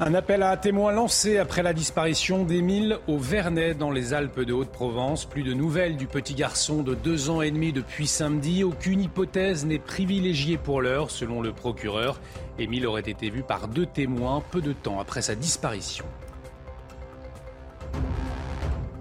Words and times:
Un 0.00 0.14
appel 0.14 0.44
à 0.44 0.56
témoins 0.56 0.92
lancé 0.92 1.38
après 1.38 1.64
la 1.64 1.72
disparition 1.72 2.44
d'Émile 2.44 2.98
au 3.08 3.18
Vernet 3.18 3.74
dans 3.74 3.90
les 3.90 4.14
Alpes 4.14 4.38
de 4.38 4.52
Haute-Provence. 4.52 5.24
Plus 5.24 5.42
de 5.42 5.54
nouvelles 5.54 5.96
du 5.96 6.06
petit 6.06 6.34
garçon 6.34 6.84
de 6.84 6.94
deux 6.94 7.30
ans 7.30 7.42
et 7.42 7.50
demi 7.50 7.72
depuis 7.72 8.06
samedi. 8.06 8.62
Aucune 8.62 9.00
hypothèse 9.00 9.66
n'est 9.66 9.80
privilégiée 9.80 10.56
pour 10.56 10.82
l'heure, 10.82 11.10
selon 11.10 11.42
le 11.42 11.52
procureur. 11.52 12.20
Émile 12.60 12.86
aurait 12.86 13.00
été 13.00 13.28
vu 13.28 13.42
par 13.42 13.66
deux 13.66 13.86
témoins 13.86 14.40
peu 14.52 14.60
de 14.60 14.72
temps 14.72 15.00
après 15.00 15.20
sa 15.20 15.34
disparition. 15.34 16.04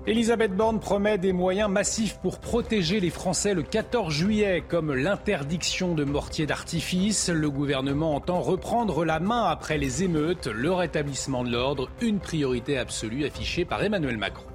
Elisabeth 0.08 0.56
Borne 0.56 0.80
promet 0.80 1.18
des 1.18 1.34
moyens 1.34 1.70
massifs 1.70 2.18
pour 2.20 2.40
protéger 2.40 3.02
les 3.02 3.10
Français 3.10 3.54
le 3.54 3.62
14 3.62 4.14
juillet, 4.14 4.64
comme 4.66 4.94
l'interdiction 4.94 5.96
de 5.96 6.06
mortiers 6.06 6.46
d'artifice. 6.46 7.28
Le 7.28 7.50
gouvernement 7.50 8.16
entend 8.16 8.40
reprendre 8.40 9.04
la 9.04 9.20
main 9.20 9.44
après 9.44 9.78
les 9.78 10.04
émeutes, 10.04 10.48
le 10.48 10.72
rétablissement 10.72 11.44
de 11.44 11.52
l'ordre, 11.52 11.90
une 11.99 12.20
priorité 12.20 12.77
absolue 12.77 13.26
affichée 13.26 13.66
par 13.66 13.84
Emmanuel 13.84 14.18
Macron. 14.18 14.46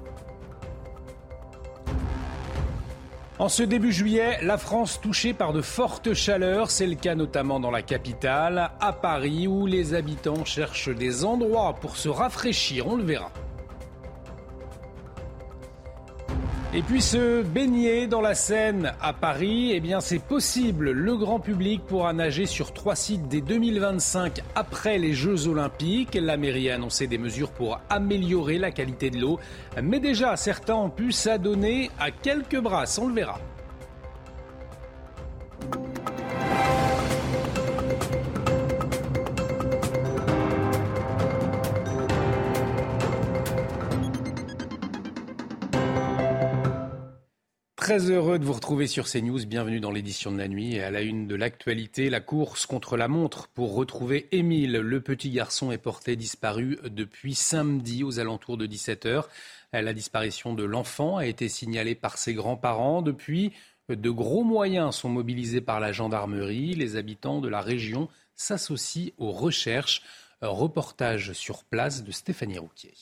En 3.37 3.47
ce 3.47 3.61
début 3.61 3.91
juillet, 3.91 4.39
la 4.41 4.57
France 4.57 4.99
touchée 5.01 5.35
par 5.35 5.53
de 5.53 5.61
fortes 5.61 6.15
chaleurs, 6.15 6.71
c'est 6.71 6.87
le 6.87 6.95
cas 6.95 7.13
notamment 7.13 7.59
dans 7.59 7.69
la 7.69 7.83
capitale, 7.83 8.71
à 8.79 8.91
Paris, 8.91 9.47
où 9.47 9.67
les 9.67 9.93
habitants 9.93 10.45
cherchent 10.45 10.89
des 10.89 11.23
endroits 11.23 11.75
pour 11.79 11.95
se 11.95 12.09
rafraîchir, 12.09 12.87
on 12.87 12.95
le 12.95 13.03
verra. 13.03 13.31
Et 16.75 16.81
puis 16.81 17.03
se 17.03 17.43
baigner 17.43 18.07
dans 18.07 18.19
la 18.19 18.33
Seine 18.33 18.93
à 18.99 19.13
Paris, 19.13 19.73
eh 19.75 19.79
bien 19.79 20.01
c'est 20.01 20.17
possible. 20.17 20.89
Le 20.89 21.15
grand 21.15 21.39
public 21.39 21.85
pourra 21.85 22.13
nager 22.13 22.47
sur 22.47 22.73
trois 22.73 22.95
sites 22.95 23.27
dès 23.27 23.41
2025 23.41 24.41
après 24.55 24.97
les 24.97 25.13
Jeux 25.13 25.47
Olympiques. 25.47 26.17
La 26.19 26.35
mairie 26.35 26.71
a 26.71 26.75
annoncé 26.75 27.05
des 27.05 27.19
mesures 27.19 27.51
pour 27.51 27.79
améliorer 27.91 28.57
la 28.57 28.71
qualité 28.71 29.11
de 29.11 29.19
l'eau. 29.19 29.39
Mais 29.83 29.99
déjà, 29.99 30.35
certains 30.35 30.73
ont 30.73 30.89
pu 30.89 31.11
s'adonner 31.11 31.91
à 31.99 32.09
quelques 32.09 32.59
brasses, 32.59 32.97
on 32.97 33.07
le 33.07 33.13
verra. 33.13 33.39
Très 47.83 48.09
heureux 48.09 48.39
de 48.39 48.45
vous 48.45 48.53
retrouver 48.53 48.87
sur 48.87 49.09
CNews. 49.09 49.45
Bienvenue 49.45 49.81
dans 49.81 49.91
l'édition 49.91 50.31
de 50.31 50.37
la 50.37 50.47
nuit. 50.47 50.75
Et 50.75 50.83
à 50.83 50.89
la 50.89 51.01
une 51.01 51.27
de 51.27 51.35
l'actualité, 51.35 52.09
la 52.09 52.21
course 52.21 52.65
contre 52.65 52.95
la 52.95 53.09
montre 53.09 53.49
pour 53.49 53.75
retrouver 53.75 54.29
Émile. 54.31 54.71
Le 54.71 55.01
petit 55.01 55.29
garçon 55.31 55.69
est 55.69 55.77
porté 55.77 56.15
disparu 56.15 56.79
depuis 56.85 57.35
samedi 57.35 58.05
aux 58.05 58.21
alentours 58.21 58.55
de 58.55 58.67
17h. 58.67 59.25
La 59.73 59.93
disparition 59.93 60.53
de 60.53 60.63
l'enfant 60.63 61.17
a 61.17 61.25
été 61.25 61.49
signalée 61.49 61.93
par 61.93 62.17
ses 62.17 62.33
grands-parents. 62.33 63.01
Depuis, 63.01 63.51
de 63.89 64.09
gros 64.09 64.45
moyens 64.45 64.95
sont 64.95 65.09
mobilisés 65.09 65.59
par 65.59 65.81
la 65.81 65.91
gendarmerie. 65.91 66.75
Les 66.75 66.95
habitants 66.95 67.41
de 67.41 67.49
la 67.49 67.59
région 67.59 68.07
s'associent 68.37 69.11
aux 69.17 69.33
recherches. 69.33 70.03
reportage 70.41 71.33
sur 71.33 71.65
place 71.65 72.05
de 72.05 72.13
Stéphanie 72.13 72.59
Rouquier. 72.59 72.93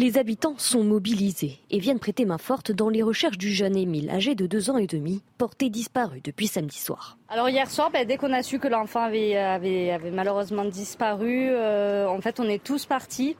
Les 0.00 0.16
habitants 0.16 0.54
sont 0.56 0.82
mobilisés 0.82 1.58
et 1.70 1.78
viennent 1.78 1.98
prêter 1.98 2.24
main 2.24 2.38
forte 2.38 2.72
dans 2.72 2.88
les 2.88 3.02
recherches 3.02 3.36
du 3.36 3.52
jeune 3.52 3.76
Émile, 3.76 4.08
âgé 4.08 4.34
de 4.34 4.46
deux 4.46 4.70
ans 4.70 4.78
et 4.78 4.86
demi, 4.86 5.22
porté 5.36 5.68
disparu 5.68 6.22
depuis 6.24 6.46
samedi 6.46 6.78
soir. 6.78 7.18
Alors 7.28 7.50
hier 7.50 7.70
soir, 7.70 7.90
ben, 7.90 8.06
dès 8.06 8.16
qu'on 8.16 8.32
a 8.32 8.42
su 8.42 8.58
que 8.58 8.66
l'enfant 8.66 9.02
avait, 9.02 9.36
avait, 9.36 10.10
malheureusement 10.10 10.64
disparu, 10.64 11.50
euh, 11.50 12.08
en 12.08 12.18
fait 12.22 12.40
on 12.40 12.44
est 12.44 12.64
tous 12.64 12.86
partis. 12.86 13.36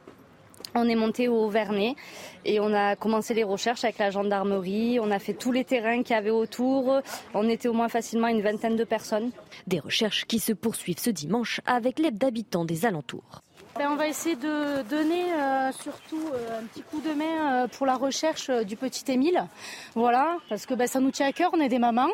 On 0.74 0.86
est 0.86 0.96
monté 0.96 1.28
au 1.28 1.48
Vernet 1.48 1.96
et 2.44 2.60
on 2.60 2.74
a 2.74 2.94
commencé 2.94 3.32
les 3.32 3.42
recherches 3.42 3.84
avec 3.84 3.96
la 3.96 4.10
gendarmerie. 4.10 5.00
On 5.00 5.10
a 5.10 5.18
fait 5.18 5.32
tous 5.32 5.52
les 5.52 5.64
terrains 5.64 6.02
qu'il 6.02 6.14
y 6.14 6.18
avait 6.18 6.28
autour. 6.28 7.00
On 7.32 7.48
était 7.48 7.68
au 7.68 7.72
moins 7.72 7.88
facilement 7.88 8.28
une 8.28 8.42
vingtaine 8.42 8.76
de 8.76 8.84
personnes. 8.84 9.30
Des 9.66 9.80
recherches 9.80 10.26
qui 10.26 10.38
se 10.38 10.52
poursuivent 10.52 11.00
ce 11.00 11.08
dimanche 11.08 11.62
avec 11.64 11.98
l'aide 11.98 12.18
d'habitants 12.18 12.66
des 12.66 12.84
alentours. 12.84 13.40
Ben, 13.78 13.88
on 13.90 13.96
va 13.96 14.08
essayer 14.08 14.34
de 14.34 14.82
donner 14.82 15.32
euh, 15.32 15.70
surtout 15.72 16.28
euh, 16.34 16.60
un 16.60 16.66
petit 16.66 16.82
coup 16.82 17.00
de 17.00 17.12
main 17.14 17.64
euh, 17.64 17.68
pour 17.68 17.86
la 17.86 17.96
recherche 17.96 18.50
du 18.50 18.76
petit 18.76 19.10
Émile. 19.10 19.46
Voilà, 19.94 20.38
parce 20.48 20.66
que 20.66 20.74
ben, 20.74 20.86
ça 20.86 20.98
nous 21.00 21.10
tient 21.10 21.26
à 21.26 21.32
cœur, 21.32 21.50
on 21.54 21.60
est 21.60 21.68
des 21.68 21.78
mamans. 21.78 22.10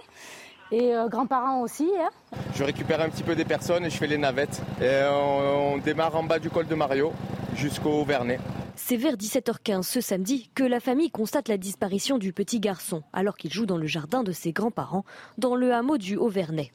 Et 0.73 0.93
grands-parents 1.09 1.61
aussi. 1.61 1.89
Hein. 1.97 2.09
Je 2.57 2.65
récupère 2.65 3.01
un 3.01 3.09
petit 3.09 3.23
peu 3.23 3.37
des 3.37 3.45
personnes 3.45 3.85
et 3.85 3.91
je 3.91 3.97
fais 3.97 4.09
les 4.09 4.19
navettes. 4.19 4.63
Et 4.83 5.05
on, 5.09 5.79
démarre 5.79 6.17
en 6.17 6.25
bas 6.25 6.41
du 6.41 6.51
col 6.51 6.67
de 6.67 6.75
Mario 6.75 7.13
jusqu'au 7.55 8.05
Vernet. 8.05 8.41
C'est 8.75 8.97
vers 8.97 9.15
17h15 9.15 9.83
ce 9.83 10.01
samedi 10.01 10.51
que 10.57 10.65
la 10.65 10.81
famille 10.81 11.13
constate 11.13 11.49
la 11.49 11.57
disparition 11.57 12.19
du 12.19 12.33
petit 12.33 12.59
garçon 12.59 13.05
alors 13.13 13.37
qu'il 13.37 13.53
joue 13.53 13.65
dans 13.65 13.79
le 13.79 13.87
jardin 13.87 14.25
de 14.25 14.33
ses 14.33 14.51
grands-parents 14.51 15.05
dans 15.39 15.55
le 15.55 15.73
hameau 15.73 15.99
du 15.99 16.17
Haut-Vernet. 16.17 16.73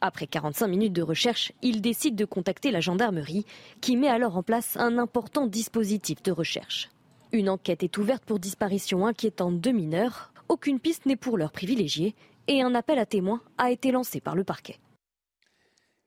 Après 0.00 0.26
45 0.26 0.66
minutes 0.66 0.92
de 0.92 1.02
recherche, 1.02 1.52
il 1.62 1.80
décide 1.80 2.16
de 2.16 2.24
contacter 2.24 2.70
la 2.70 2.80
gendarmerie 2.80 3.46
qui 3.80 3.96
met 3.96 4.08
alors 4.08 4.36
en 4.36 4.42
place 4.42 4.76
un 4.76 4.98
important 4.98 5.46
dispositif 5.46 6.22
de 6.22 6.32
recherche. 6.32 6.90
Une 7.32 7.48
enquête 7.48 7.82
est 7.82 7.96
ouverte 7.98 8.24
pour 8.24 8.38
disparition 8.38 9.06
inquiétante 9.06 9.60
de 9.60 9.70
mineurs. 9.70 10.32
Aucune 10.48 10.80
piste 10.80 11.06
n'est 11.06 11.16
pour 11.16 11.38
l'heure 11.38 11.52
privilégiée 11.52 12.14
et 12.46 12.62
un 12.62 12.74
appel 12.74 12.98
à 12.98 13.06
témoins 13.06 13.40
a 13.58 13.70
été 13.70 13.90
lancé 13.90 14.20
par 14.20 14.34
le 14.34 14.44
parquet. 14.44 14.78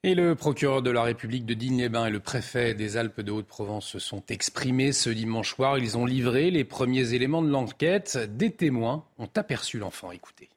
Et 0.03 0.13
le 0.13 0.35
procureur 0.35 0.83
de 0.83 0.91
la 0.91 1.01
République 1.01 1.47
de 1.47 1.55
Digne-les-Bains 1.55 2.05
et 2.05 2.11
le 2.11 2.19
préfet 2.19 2.75
des 2.75 2.95
Alpes 2.95 3.21
de 3.21 3.31
Haute-Provence 3.31 3.87
se 3.87 3.97
sont 3.97 4.21
exprimés 4.29 4.91
ce 4.91 5.09
dimanche 5.09 5.55
soir. 5.55 5.79
Ils 5.79 5.97
ont 5.97 6.05
livré 6.05 6.51
les 6.51 6.63
premiers 6.63 7.15
éléments 7.15 7.41
de 7.41 7.49
l'enquête. 7.49 8.19
Des 8.37 8.51
témoins 8.51 9.03
ont 9.17 9.29
aperçu 9.35 9.79
l'enfant. 9.79 10.11
Écoutez. 10.11 10.49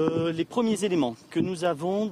Euh, 0.00 0.32
les 0.32 0.46
premiers 0.46 0.84
éléments 0.84 1.14
que 1.28 1.40
nous 1.40 1.64
avons 1.64 2.10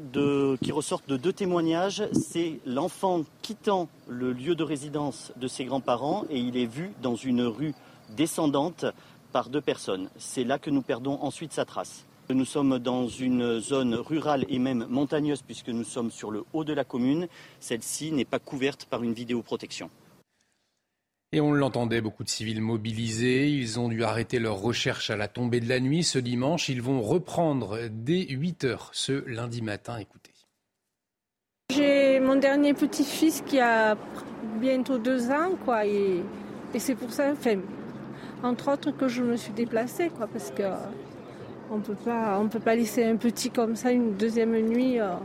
qui 0.60 0.72
ressortent 0.72 1.08
de 1.08 1.16
deux 1.16 1.32
témoignages, 1.32 2.02
c'est 2.12 2.60
l'enfant 2.66 3.22
quittant 3.40 3.88
le 4.06 4.34
lieu 4.34 4.54
de 4.54 4.62
résidence 4.62 5.32
de 5.36 5.48
ses 5.48 5.64
grands-parents 5.64 6.24
et 6.28 6.38
il 6.38 6.58
est 6.58 6.66
vu 6.66 6.92
dans 7.00 7.14
une 7.14 7.40
rue 7.42 7.74
descendante 8.14 8.84
par 9.32 9.48
deux 9.48 9.62
personnes. 9.62 10.10
C'est 10.18 10.44
là 10.44 10.58
que 10.58 10.68
nous 10.68 10.82
perdons 10.82 11.18
ensuite 11.22 11.54
sa 11.54 11.64
trace. 11.64 12.04
Nous 12.28 12.44
sommes 12.44 12.78
dans 12.78 13.08
une 13.08 13.58
zone 13.58 13.94
rurale 13.94 14.44
et 14.50 14.58
même 14.58 14.86
montagneuse 14.90 15.40
puisque 15.40 15.70
nous 15.70 15.84
sommes 15.84 16.10
sur 16.10 16.30
le 16.30 16.44
haut 16.52 16.64
de 16.64 16.74
la 16.74 16.84
commune. 16.84 17.26
Celle-ci 17.58 18.12
n'est 18.12 18.26
pas 18.26 18.38
couverte 18.38 18.84
par 18.84 19.02
une 19.02 19.14
vidéoprotection. 19.14 19.88
Et 21.32 21.42
on 21.42 21.52
l'entendait, 21.52 22.00
beaucoup 22.00 22.24
de 22.24 22.30
civils 22.30 22.62
mobilisés. 22.62 23.48
Ils 23.48 23.78
ont 23.78 23.88
dû 23.88 24.02
arrêter 24.02 24.38
leur 24.38 24.56
recherche 24.56 25.10
à 25.10 25.16
la 25.16 25.28
tombée 25.28 25.60
de 25.60 25.68
la 25.68 25.78
nuit 25.78 26.02
ce 26.02 26.18
dimanche. 26.18 26.70
Ils 26.70 26.80
vont 26.80 27.02
reprendre 27.02 27.78
dès 27.90 28.26
8 28.28 28.64
heures 28.64 28.90
ce 28.92 29.24
lundi 29.26 29.60
matin. 29.60 29.98
Écoutez. 29.98 30.32
J'ai 31.70 32.18
mon 32.18 32.36
dernier 32.36 32.72
petit-fils 32.72 33.42
qui 33.46 33.60
a 33.60 33.94
bientôt 34.58 34.96
deux 34.96 35.30
ans, 35.30 35.50
quoi, 35.66 35.84
et, 35.84 36.22
c'est 36.78 36.94
pour 36.94 37.12
ça, 37.12 37.34
entre 38.42 38.72
autres, 38.72 38.90
que 38.90 39.06
je 39.06 39.22
me 39.22 39.36
suis 39.36 39.52
déplacée, 39.52 40.08
quoi, 40.08 40.26
parce 40.28 40.50
que 40.50 40.62
on 41.70 41.82
on 41.82 42.48
peut 42.48 42.58
pas 42.60 42.74
laisser 42.74 43.04
un 43.04 43.16
petit 43.16 43.50
comme 43.50 43.76
ça 43.76 43.92
une 43.92 44.14
deuxième 44.14 44.58
nuit 44.58 44.98
euh, 44.98 45.16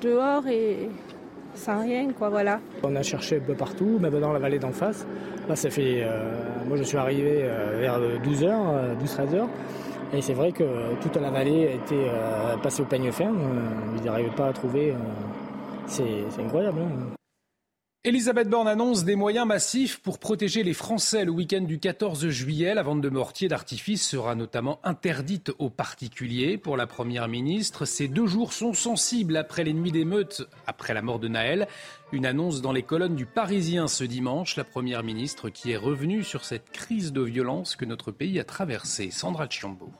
dehors 0.00 0.48
et 0.48 0.90
sans 1.54 1.82
rien, 1.82 2.10
quoi, 2.12 2.28
voilà. 2.28 2.60
On 2.82 2.94
a 2.96 3.02
cherché 3.02 3.36
un 3.36 3.40
peu 3.40 3.54
partout, 3.54 3.98
même 4.00 4.18
dans 4.20 4.32
la 4.32 4.38
vallée 4.38 4.58
d'en 4.58 4.72
face. 4.72 5.06
Là, 5.48 5.56
ça 5.56 5.70
fait. 5.70 6.02
Euh, 6.02 6.32
moi, 6.66 6.76
je 6.76 6.82
suis 6.82 6.96
arrivé 6.96 7.40
euh, 7.42 7.78
vers 7.80 7.98
12h, 7.98 8.96
12-13h. 9.02 9.34
Euh, 9.34 9.46
et 10.12 10.22
c'est 10.22 10.34
vrai 10.34 10.52
que 10.52 10.64
toute 11.00 11.16
la 11.16 11.30
vallée 11.30 11.66
a 11.66 11.70
été 11.72 11.96
passée 12.62 12.82
au 12.82 12.84
peigne 12.84 13.10
fin. 13.10 13.32
ils 13.96 14.04
n'arrivaient 14.04 14.36
pas 14.36 14.46
à 14.46 14.52
trouver. 14.52 14.94
c'est 15.86 16.04
incroyable. 16.38 16.82
Hein. 16.82 17.14
Elisabeth 18.06 18.50
Borne 18.50 18.68
annonce 18.68 19.06
des 19.06 19.16
moyens 19.16 19.46
massifs 19.46 19.98
pour 19.98 20.18
protéger 20.18 20.62
les 20.62 20.74
Français 20.74 21.24
le 21.24 21.30
week-end 21.30 21.62
du 21.62 21.78
14 21.78 22.28
juillet. 22.28 22.74
La 22.74 22.82
vente 22.82 23.00
de 23.00 23.08
mortiers 23.08 23.48
d'artifice 23.48 24.06
sera 24.06 24.34
notamment 24.34 24.78
interdite 24.84 25.52
aux 25.58 25.70
particuliers. 25.70 26.58
Pour 26.58 26.76
la 26.76 26.86
Première 26.86 27.28
ministre, 27.28 27.86
ces 27.86 28.06
deux 28.06 28.26
jours 28.26 28.52
sont 28.52 28.74
sensibles 28.74 29.38
après 29.38 29.64
les 29.64 29.72
nuits 29.72 29.90
d'émeutes, 29.90 30.46
après 30.66 30.92
la 30.92 31.00
mort 31.00 31.18
de 31.18 31.28
Naël. 31.28 31.66
Une 32.12 32.26
annonce 32.26 32.60
dans 32.60 32.72
les 32.72 32.82
colonnes 32.82 33.16
du 33.16 33.24
Parisien 33.24 33.88
ce 33.88 34.04
dimanche. 34.04 34.56
La 34.56 34.64
Première 34.64 35.02
ministre 35.02 35.48
qui 35.48 35.70
est 35.70 35.78
revenue 35.78 36.24
sur 36.24 36.44
cette 36.44 36.72
crise 36.72 37.10
de 37.10 37.22
violence 37.22 37.74
que 37.74 37.86
notre 37.86 38.12
pays 38.12 38.38
a 38.38 38.44
traversée. 38.44 39.10
Sandra 39.10 39.48
Chiombo. 39.48 39.90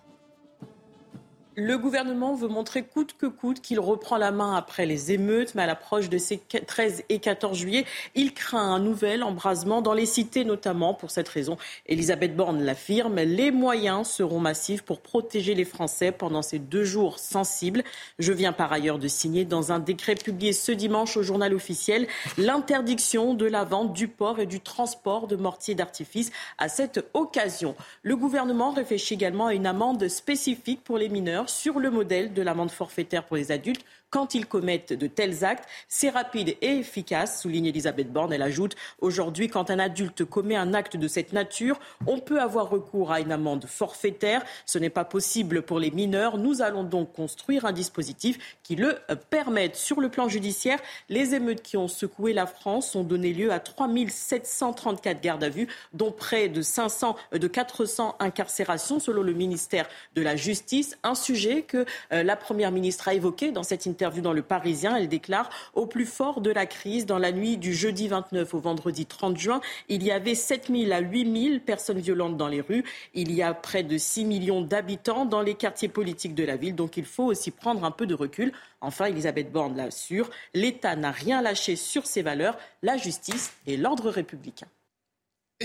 Le 1.57 1.79
gouvernement 1.79 2.35
veut 2.35 2.49
montrer 2.49 2.83
coûte 2.83 3.15
que 3.17 3.27
coûte 3.27 3.61
qu'il 3.61 3.79
reprend 3.79 4.17
la 4.17 4.33
main 4.33 4.57
après 4.57 4.87
les 4.87 5.13
émeutes, 5.13 5.55
mais 5.55 5.63
à 5.63 5.67
l'approche 5.67 6.09
de 6.09 6.19
ces 6.19 6.39
13 6.39 7.05
et 7.09 7.21
14 7.21 7.57
juillet, 7.57 7.85
il 8.17 8.35
craint 8.35 8.75
un 8.75 8.81
nouvel 8.81 9.23
embrasement 9.23 9.81
dans 9.81 9.93
les 9.93 10.07
cités 10.07 10.45
notamment. 10.45 10.95
Pour 10.95 11.13
cette 11.13 11.29
raison, 11.29 11.57
Elisabeth 11.87 12.35
Borne 12.35 12.65
l'affirme, 12.65 13.21
les 13.21 13.53
moyens 13.53 14.09
seront 14.09 14.41
massifs 14.41 14.83
pour 14.83 15.01
protéger 15.01 15.55
les 15.55 15.65
Français 15.65 16.11
pendant 16.11 16.43
ces 16.43 16.59
deux 16.59 16.83
jours 16.83 17.21
sensibles. 17.21 17.85
Je 18.19 18.33
viens 18.33 18.53
par 18.53 18.73
ailleurs 18.73 18.99
de 18.99 19.07
signer 19.07 19.45
dans 19.45 19.71
un 19.71 19.79
décret 19.79 20.17
publié 20.17 20.53
ce 20.53 20.73
dimanche 20.73 21.17
au 21.17 21.23
journal 21.23 21.55
officiel 21.55 22.09
l'interdiction 22.37 23.33
de 23.35 23.47
la 23.47 23.63
vente, 23.63 23.93
du 23.93 24.09
port 24.09 24.41
et 24.41 24.47
du 24.47 24.59
transport 24.59 25.29
de 25.29 25.37
mortiers 25.37 25.77
d'artifice 25.77 26.33
à 26.59 26.69
cette 26.69 27.07
occasion. 27.15 27.77
Le 28.03 28.17
gouvernement 28.17 28.73
réfléchit 28.73 29.15
également 29.15 29.47
à 29.47 29.55
une 29.55 29.67
amende 29.67 30.09
spécifique 30.09 30.83
pour 30.83 30.99
les 30.99 31.09
mineurs 31.09 31.44
sur 31.49 31.79
le 31.81 31.91
modèle 31.91 32.33
de 32.33 32.43
l'amende 32.43 32.71
forfaitaire 32.71 33.25
pour 33.27 33.37
les 33.37 33.53
adultes 33.53 33.85
quand 34.15 34.37
ils 34.37 34.47
commettent 34.47 34.93
de 34.93 35.09
tels 35.09 35.45
actes. 35.45 35.69
C'est 35.89 36.09
rapide 36.09 36.57
et 36.63 36.79
efficace, 36.79 37.43
souligne 37.43 37.67
Elisabeth 37.67 38.13
Borne. 38.13 38.33
Elle 38.33 38.43
ajoute 38.43 38.77
aujourd'hui, 39.01 39.49
quand 39.49 39.71
un 39.71 39.81
adulte 39.81 40.25
commet 40.25 40.55
un 40.55 40.73
acte 40.73 40.97
de 40.97 41.09
cette 41.09 41.33
nature, 41.33 41.81
on 42.07 42.21
peut 42.21 42.41
avoir 42.41 42.71
recours 42.71 43.11
à 43.11 43.19
une 43.19 43.33
amende 43.33 43.67
forfaitaire. 43.67 44.45
Ce 44.67 44.79
n'est 44.79 44.89
pas 44.89 45.05
possible 45.05 45.63
pour 45.63 45.81
les 45.81 45.91
mineurs. 45.91 46.39
Nous 46.39 46.63
allons 46.63 46.85
donc 46.85 47.13
construire 47.13 47.65
un 47.65 47.73
dispositif 47.73 48.39
qui 48.63 48.77
le 48.77 48.99
permette. 49.31 49.75
Sur 49.75 50.01
le 50.01 50.09
plan 50.09 50.29
judiciaire, 50.29 50.79
les 51.09 51.35
émeutes 51.35 51.63
qui 51.63 51.77
ont 51.77 51.89
secoué 51.89 52.33
la 52.33 52.47
France 52.47 52.95
ont 52.95 53.03
donné 53.03 53.33
lieu 53.33 53.51
à 53.51 53.59
3 53.59 53.89
734 54.09 55.21
gardes 55.21 55.43
à 55.43 55.49
vue, 55.49 55.67
dont 55.93 56.13
près 56.13 56.49
de 56.49 56.63
500, 56.63 57.17
de 57.33 57.49
400 57.49 58.15
incarcérations 58.21 59.01
selon 59.01 59.23
le 59.23 59.33
ministère 59.33 59.89
de 60.15 60.23
la 60.23 60.37
Justice. 60.37 60.97
Un 61.03 61.17
sujet 61.17 61.63
que 61.63 61.85
euh, 62.13 62.23
la 62.23 62.37
Première 62.37 62.71
ministre 62.71 63.09
a 63.09 63.15
évoqué 63.15 63.51
dans 63.51 63.65
cette 63.65 63.87
interview 63.87 64.04
interview 64.05 64.23
dans 64.23 64.35
Le 64.35 64.43
Parisien, 64.43 64.97
elle 64.97 65.09
déclare 65.09 65.49
Au 65.73 65.87
plus 65.87 66.05
fort 66.05 66.43
de 66.43 66.51
la 66.51 66.67
crise, 66.67 67.07
dans 67.07 67.17
la 67.17 67.33
nuit 67.33 67.57
du 67.57 67.73
jeudi 67.73 68.07
29 68.07 68.53
au 68.53 68.59
vendredi 68.59 69.07
30 69.07 69.39
juin, 69.39 69.63
il 69.89 70.03
y 70.03 70.11
avait 70.11 70.35
7 70.35 70.69
000 70.71 70.93
à 70.93 70.99
8 70.99 71.49
000 71.49 71.61
personnes 71.61 72.01
violentes 72.01 72.37
dans 72.37 72.49
les 72.49 72.61
rues. 72.61 72.85
Il 73.15 73.33
y 73.33 73.43
a 73.43 73.55
près 73.55 73.83
de 73.83 73.97
6 73.97 74.27
millions 74.27 74.61
d'habitants 74.61 75.25
dans 75.25 75.41
les 75.41 75.55
quartiers 75.55 75.89
politiques 75.89 76.35
de 76.35 76.45
la 76.45 76.57
ville. 76.57 76.75
Donc 76.75 76.99
il 76.99 77.07
faut 77.07 77.25
aussi 77.25 77.51
prendre 77.51 77.83
un 77.83 77.91
peu 77.91 78.07
de 78.07 78.15
recul. 78.15 78.53
Enfin, 78.83 79.07
Elisabeth 79.07 79.51
Borne 79.51 79.75
l'assure 79.75 80.29
l'État 80.53 80.97
n'a 80.97 81.11
rien 81.11 81.41
lâché 81.41 81.75
sur 81.75 82.05
ses 82.05 82.21
valeurs, 82.21 82.59
la 82.83 82.99
justice 82.99 83.55
et 83.67 83.79
l'ordre 83.79 84.11
républicain. 84.11 84.67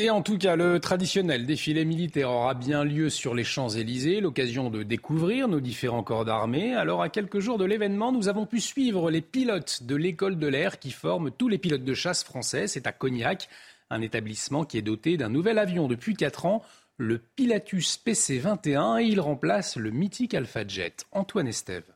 Et 0.01 0.09
en 0.09 0.21
tout 0.21 0.37
cas, 0.37 0.55
le 0.55 0.79
traditionnel 0.79 1.45
défilé 1.45 1.83
militaire 1.83 2.31
aura 2.31 2.53
bien 2.53 2.85
lieu 2.85 3.09
sur 3.09 3.35
les 3.35 3.43
Champs-Élysées, 3.43 4.21
l'occasion 4.21 4.69
de 4.69 4.81
découvrir 4.81 5.49
nos 5.49 5.59
différents 5.59 6.03
corps 6.03 6.23
d'armée. 6.23 6.73
Alors, 6.73 7.01
à 7.01 7.09
quelques 7.09 7.41
jours 7.41 7.57
de 7.57 7.65
l'événement, 7.65 8.13
nous 8.13 8.29
avons 8.29 8.45
pu 8.45 8.61
suivre 8.61 9.11
les 9.11 9.19
pilotes 9.19 9.83
de 9.83 9.97
l'école 9.97 10.39
de 10.39 10.47
l'air 10.47 10.79
qui 10.79 10.91
forment 10.91 11.31
tous 11.31 11.49
les 11.49 11.57
pilotes 11.57 11.83
de 11.83 11.93
chasse 11.93 12.23
français. 12.23 12.67
C'est 12.67 12.87
à 12.87 12.93
Cognac, 12.93 13.49
un 13.89 14.01
établissement 14.01 14.63
qui 14.63 14.77
est 14.77 14.81
doté 14.81 15.17
d'un 15.17 15.27
nouvel 15.27 15.57
avion 15.57 15.89
depuis 15.89 16.13
4 16.13 16.45
ans, 16.45 16.63
le 16.95 17.17
Pilatus 17.17 17.97
PC-21, 17.97 19.01
et 19.01 19.05
il 19.05 19.19
remplace 19.19 19.75
le 19.75 19.91
mythique 19.91 20.33
Alpha 20.33 20.65
Jet. 20.65 21.03
Antoine 21.11 21.49
Estève. 21.49 21.91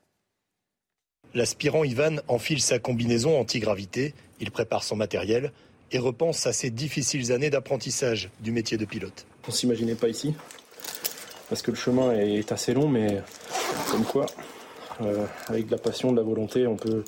L'aspirant 1.32 1.84
Ivan 1.84 2.16
enfile 2.28 2.60
sa 2.60 2.78
combinaison 2.78 3.40
antigravité, 3.40 4.12
il 4.40 4.50
prépare 4.50 4.84
son 4.84 4.96
matériel 4.96 5.52
et 5.94 5.98
repense 5.98 6.46
à 6.48 6.52
ces 6.52 6.70
difficiles 6.70 7.32
années 7.32 7.50
d'apprentissage 7.50 8.28
du 8.40 8.50
métier 8.50 8.76
de 8.76 8.84
pilote. 8.84 9.26
On 9.44 9.52
ne 9.52 9.56
s'imaginait 9.56 9.94
pas 9.94 10.08
ici, 10.08 10.34
parce 11.48 11.62
que 11.62 11.70
le 11.70 11.76
chemin 11.76 12.12
est 12.12 12.50
assez 12.50 12.74
long, 12.74 12.88
mais 12.88 13.22
comme 13.92 14.04
quoi, 14.04 14.26
euh, 15.02 15.24
avec 15.46 15.66
de 15.66 15.70
la 15.70 15.78
passion, 15.78 16.10
de 16.10 16.16
la 16.16 16.24
volonté, 16.24 16.66
on 16.66 16.74
peut, 16.74 17.04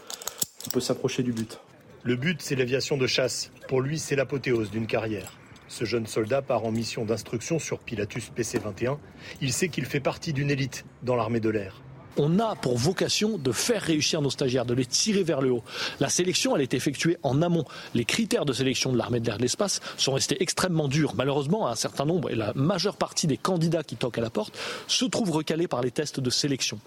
on 0.69 0.71
peut 0.71 0.81
s'approcher 0.81 1.25
du 1.25 1.33
but. 1.33 1.59
Le 2.05 2.15
but, 2.15 2.41
c'est 2.41 2.55
l'aviation 2.55 2.97
de 2.97 3.09
chasse. 3.09 3.51
Pour 3.67 3.81
lui, 3.81 3.99
c'est 3.99 4.15
l'apothéose 4.15 4.71
d'une 4.71 4.87
carrière. 4.87 5.37
Ce 5.67 5.85
jeune 5.85 6.07
soldat 6.07 6.41
part 6.41 6.65
en 6.65 6.71
mission 6.71 7.05
d'instruction 7.05 7.59
sur 7.59 7.81
Pilatus 7.81 8.31
PC-21. 8.31 8.99
Il 9.41 9.53
sait 9.53 9.69
qu'il 9.69 9.85
fait 9.85 9.99
partie 9.99 10.33
d'une 10.33 10.53
élite 10.53 10.85
dans 11.03 11.17
l'armée 11.17 11.41
de 11.41 11.51
l'air 11.51 11.83
on 12.17 12.39
a 12.39 12.55
pour 12.57 12.77
vocation 12.77 13.39
de 13.39 13.53
faire 13.53 13.83
réussir 13.83 14.21
nos 14.23 14.31
stagiaires, 14.31 14.65
de 14.67 14.75
les 14.75 14.87
tirer 14.87 15.23
vers 15.23 15.41
le 15.41 15.53
haut. 15.53 15.65
La 16.01 16.09
sélection, 16.09 16.57
elle 16.57 16.63
est 16.63 16.75
effectuée 16.75 17.19
en 17.23 17.43
amont. 17.43 17.65
Les 17.95 18.05
critères 18.05 18.45
de 18.45 18.53
sélection 18.53 18.93
de 18.93 18.99
l'armée 18.99 19.21
de 19.21 19.27
l'air 19.27 19.37
de 19.37 19.43
l'espace 19.43 19.81
sont 19.97 20.13
restés 20.13 20.43
extrêmement 20.43 20.89
durs. 20.89 21.15
Malheureusement, 21.17 21.69
un 21.69 21.75
certain 21.75 22.05
nombre 22.05 22.31
et 22.31 22.35
la 22.35 22.53
majeure 22.55 22.97
partie 22.97 23.27
des 23.27 23.37
candidats 23.37 23.83
qui 23.83 23.97
toquent 23.97 24.19
à 24.19 24.23
la 24.23 24.31
porte 24.31 24.57
se 24.87 25.05
trouvent 25.05 25.31
recalés 25.31 25.69
par 25.69 25.83
les 25.83 25.91
tests 25.91 26.21
de 26.21 26.31
sélection. 26.31 26.79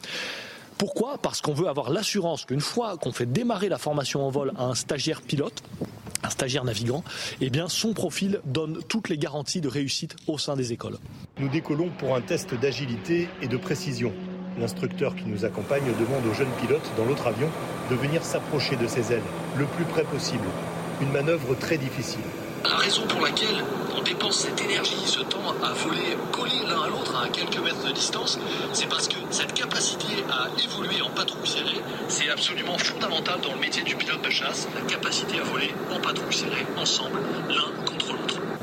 Pourquoi? 0.78 1.18
Parce 1.18 1.42
qu'on 1.42 1.54
veut 1.54 1.68
avoir 1.68 1.90
l'assurance 1.90 2.46
qu'une 2.46 2.62
fois 2.62 2.98
qu'on 2.98 3.12
fait 3.12 3.26
démarrer 3.26 3.68
la 3.68 3.78
formation 3.78 4.26
en 4.26 4.30
vol 4.30 4.54
à 4.58 4.64
un 4.64 4.76
stagiaire 4.76 5.22
pilote, 5.22 5.62
un 6.24 6.30
stagiaire 6.30 6.64
navigant, 6.64 7.04
eh 7.42 7.52
son 7.68 7.94
profil 7.94 8.40
donne 8.46 8.80
toutes 8.88 9.10
les 9.10 9.18
garanties 9.18 9.60
de 9.60 9.68
réussite 9.68 10.16
au 10.28 10.38
sein 10.38 10.56
des 10.56 10.72
écoles. 10.72 10.98
Nous 11.38 11.50
décollons 11.50 11.90
pour 11.98 12.16
un 12.16 12.22
test 12.22 12.54
d'agilité 12.54 13.28
et 13.42 13.48
de 13.48 13.58
précision. 13.58 14.14
L'instructeur 14.60 15.16
qui 15.16 15.24
nous 15.26 15.46
accompagne 15.46 15.86
demande 16.00 16.26
aux 16.30 16.34
jeunes 16.34 16.52
pilotes 16.60 16.92
dans 16.98 17.06
l'autre 17.06 17.28
avion 17.28 17.50
de 17.90 17.96
venir 17.96 18.24
s'approcher 18.24 18.76
de 18.76 18.88
ses 18.88 19.14
ailes 19.14 19.24
le 19.58 19.64
plus 19.66 19.86
près 19.86 20.04
possible. 20.04 20.44
Une 21.02 21.12
manœuvre 21.14 21.56
très 21.56 21.78
difficile. 21.78 22.20
La 22.66 22.76
raison 22.76 23.04
pour 23.08 23.22
laquelle 23.22 23.64
on 23.98 24.02
dépense 24.02 24.40
cette 24.40 24.62
énergie, 24.62 25.02
ce 25.06 25.22
temps 25.22 25.56
à 25.64 25.72
voler 25.72 26.18
collés 26.34 26.52
l'un 26.68 26.82
à 26.82 26.90
l'autre 26.90 27.16
à 27.24 27.30
quelques 27.30 27.64
mètres 27.64 27.88
de 27.88 27.94
distance, 27.94 28.38
c'est 28.74 28.90
parce 28.90 29.08
que 29.08 29.16
cette 29.30 29.54
capacité 29.54 30.08
à 30.30 30.50
évoluer 30.62 31.02
en 31.02 31.10
patrouille 31.10 31.48
serrée, 31.48 31.82
c'est 32.10 32.30
absolument 32.30 32.78
fondamental 32.78 33.40
dans 33.42 33.54
le 33.54 33.62
métier 33.62 33.84
du 33.84 33.96
pilote 33.96 34.22
de 34.22 34.30
chasse, 34.30 34.68
la 34.76 34.82
capacité 34.82 35.40
à 35.40 35.44
voler 35.44 35.74
en 35.90 36.02
patrouille 36.02 36.34
serrée, 36.34 36.66
ensemble, 36.76 37.20
l'un 37.48 37.84
contre 37.86 37.92
l'autre. 37.92 37.99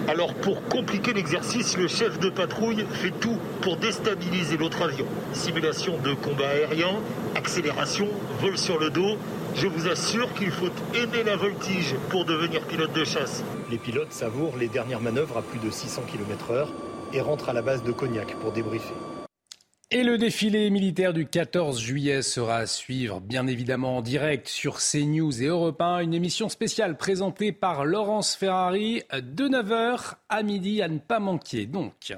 Alors 0.08 0.34
pour 0.34 0.62
compliquer 0.68 1.12
l'exercice, 1.12 1.76
le 1.76 1.88
chef 1.88 2.20
de 2.20 2.30
patrouille 2.30 2.86
fait 2.92 3.10
tout 3.10 3.38
pour 3.60 3.76
déstabiliser 3.76 4.56
l'autre 4.56 4.82
avion. 4.82 5.06
Simulation 5.32 5.98
de 5.98 6.14
combat 6.14 6.48
aérien, 6.48 7.00
accélération, 7.34 8.08
vol 8.40 8.56
sur 8.56 8.78
le 8.78 8.90
dos. 8.90 9.16
Je 9.56 9.66
vous 9.66 9.88
assure 9.88 10.32
qu'il 10.34 10.52
faut 10.52 10.70
aimer 10.94 11.24
la 11.24 11.36
voltige 11.36 11.96
pour 12.10 12.24
devenir 12.24 12.62
pilote 12.62 12.92
de 12.92 13.04
chasse. 13.04 13.42
Les 13.68 13.78
pilotes 13.78 14.12
savourent 14.12 14.56
les 14.56 14.68
dernières 14.68 15.00
manœuvres 15.00 15.38
à 15.38 15.42
plus 15.42 15.58
de 15.58 15.70
600 15.70 16.02
km/h 16.06 16.68
et 17.12 17.20
rentrent 17.20 17.48
à 17.48 17.52
la 17.52 17.62
base 17.62 17.82
de 17.82 17.90
Cognac 17.90 18.36
pour 18.36 18.52
débriefer. 18.52 18.94
Et 19.92 20.02
le 20.02 20.18
défilé 20.18 20.68
militaire 20.70 21.12
du 21.12 21.28
14 21.28 21.80
juillet 21.80 22.20
sera 22.20 22.56
à 22.56 22.66
suivre, 22.66 23.20
bien 23.20 23.46
évidemment 23.46 23.98
en 23.98 24.02
direct 24.02 24.48
sur 24.48 24.78
CNews 24.78 25.40
et 25.40 25.46
Europe 25.46 25.80
1. 25.80 26.00
Une 26.00 26.12
émission 26.12 26.48
spéciale 26.48 26.96
présentée 26.96 27.52
par 27.52 27.84
Laurence 27.84 28.34
Ferrari 28.34 29.04
de 29.12 29.48
9h 29.48 30.14
à 30.28 30.42
midi 30.42 30.82
à 30.82 30.88
ne 30.88 30.98
pas 30.98 31.20
manquer. 31.20 31.66
Donc. 31.66 32.16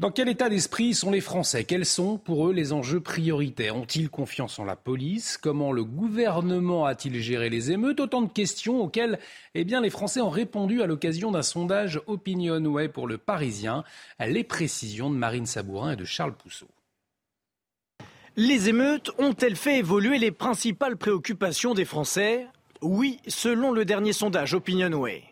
Dans 0.00 0.10
quel 0.10 0.30
état 0.30 0.48
d'esprit 0.48 0.94
sont 0.94 1.10
les 1.10 1.20
Français? 1.20 1.64
Quels 1.64 1.84
sont 1.84 2.16
pour 2.16 2.48
eux 2.48 2.54
les 2.54 2.72
enjeux 2.72 3.00
prioritaires? 3.00 3.76
Ont-ils 3.76 4.08
confiance 4.08 4.58
en 4.58 4.64
la 4.64 4.74
police? 4.74 5.36
Comment 5.36 5.72
le 5.72 5.84
gouvernement 5.84 6.86
a-t-il 6.86 7.20
géré 7.20 7.50
les 7.50 7.70
émeutes? 7.70 8.00
Autant 8.00 8.22
de 8.22 8.32
questions 8.32 8.80
auxquelles 8.80 9.18
eh 9.54 9.62
les 9.62 9.90
Français 9.90 10.22
ont 10.22 10.30
répondu 10.30 10.80
à 10.80 10.86
l'occasion 10.86 11.30
d'un 11.30 11.42
sondage 11.42 12.00
Opinionway 12.06 12.88
pour 12.88 13.06
le 13.06 13.18
Parisien. 13.18 13.84
Les 14.18 14.42
précisions 14.42 15.10
de 15.10 15.16
Marine 15.16 15.44
Sabourin 15.44 15.92
et 15.92 15.96
de 15.96 16.06
Charles 16.06 16.32
Pousseau. 16.34 16.68
Les 18.36 18.70
émeutes 18.70 19.10
ont-elles 19.18 19.54
fait 19.54 19.80
évoluer 19.80 20.18
les 20.18 20.30
principales 20.30 20.96
préoccupations 20.96 21.74
des 21.74 21.84
Français? 21.84 22.46
Oui, 22.80 23.18
selon 23.28 23.70
le 23.70 23.84
dernier 23.84 24.14
sondage 24.14 24.54
Opinionway. 24.54 25.29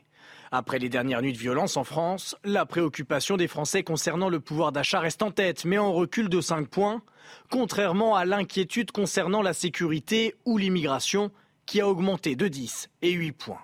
Après 0.51 0.79
les 0.79 0.89
dernières 0.89 1.21
nuits 1.21 1.33
de 1.33 1.39
violence 1.39 1.77
en 1.77 1.85
France, 1.85 2.37
la 2.43 2.65
préoccupation 2.65 3.37
des 3.37 3.49
Français 3.49 3.83
concernant 3.83 4.31
le 4.31 4.41
pouvoir 4.41 4.73
d'achat 4.73 5.01
reste 5.01 5.23
en 5.23 5.31
tête, 5.31 5.65
mais 5.65 5.79
en 5.79 5.93
recul 5.93 6.29
de 6.29 6.41
5 6.41 6.69
points, 6.69 7.03
contrairement 7.51 8.17
à 8.17 8.25
l'inquiétude 8.25 8.91
concernant 8.91 9.43
la 9.43 9.53
sécurité 9.53 10.35
ou 10.47 10.57
l'immigration, 10.57 11.31
qui 11.67 11.83
a 11.83 11.89
augmenté 11.89 12.35
de 12.35 12.49
10 12.49 12.89
et 13.03 13.13
8 13.13 13.33
points. 13.33 13.61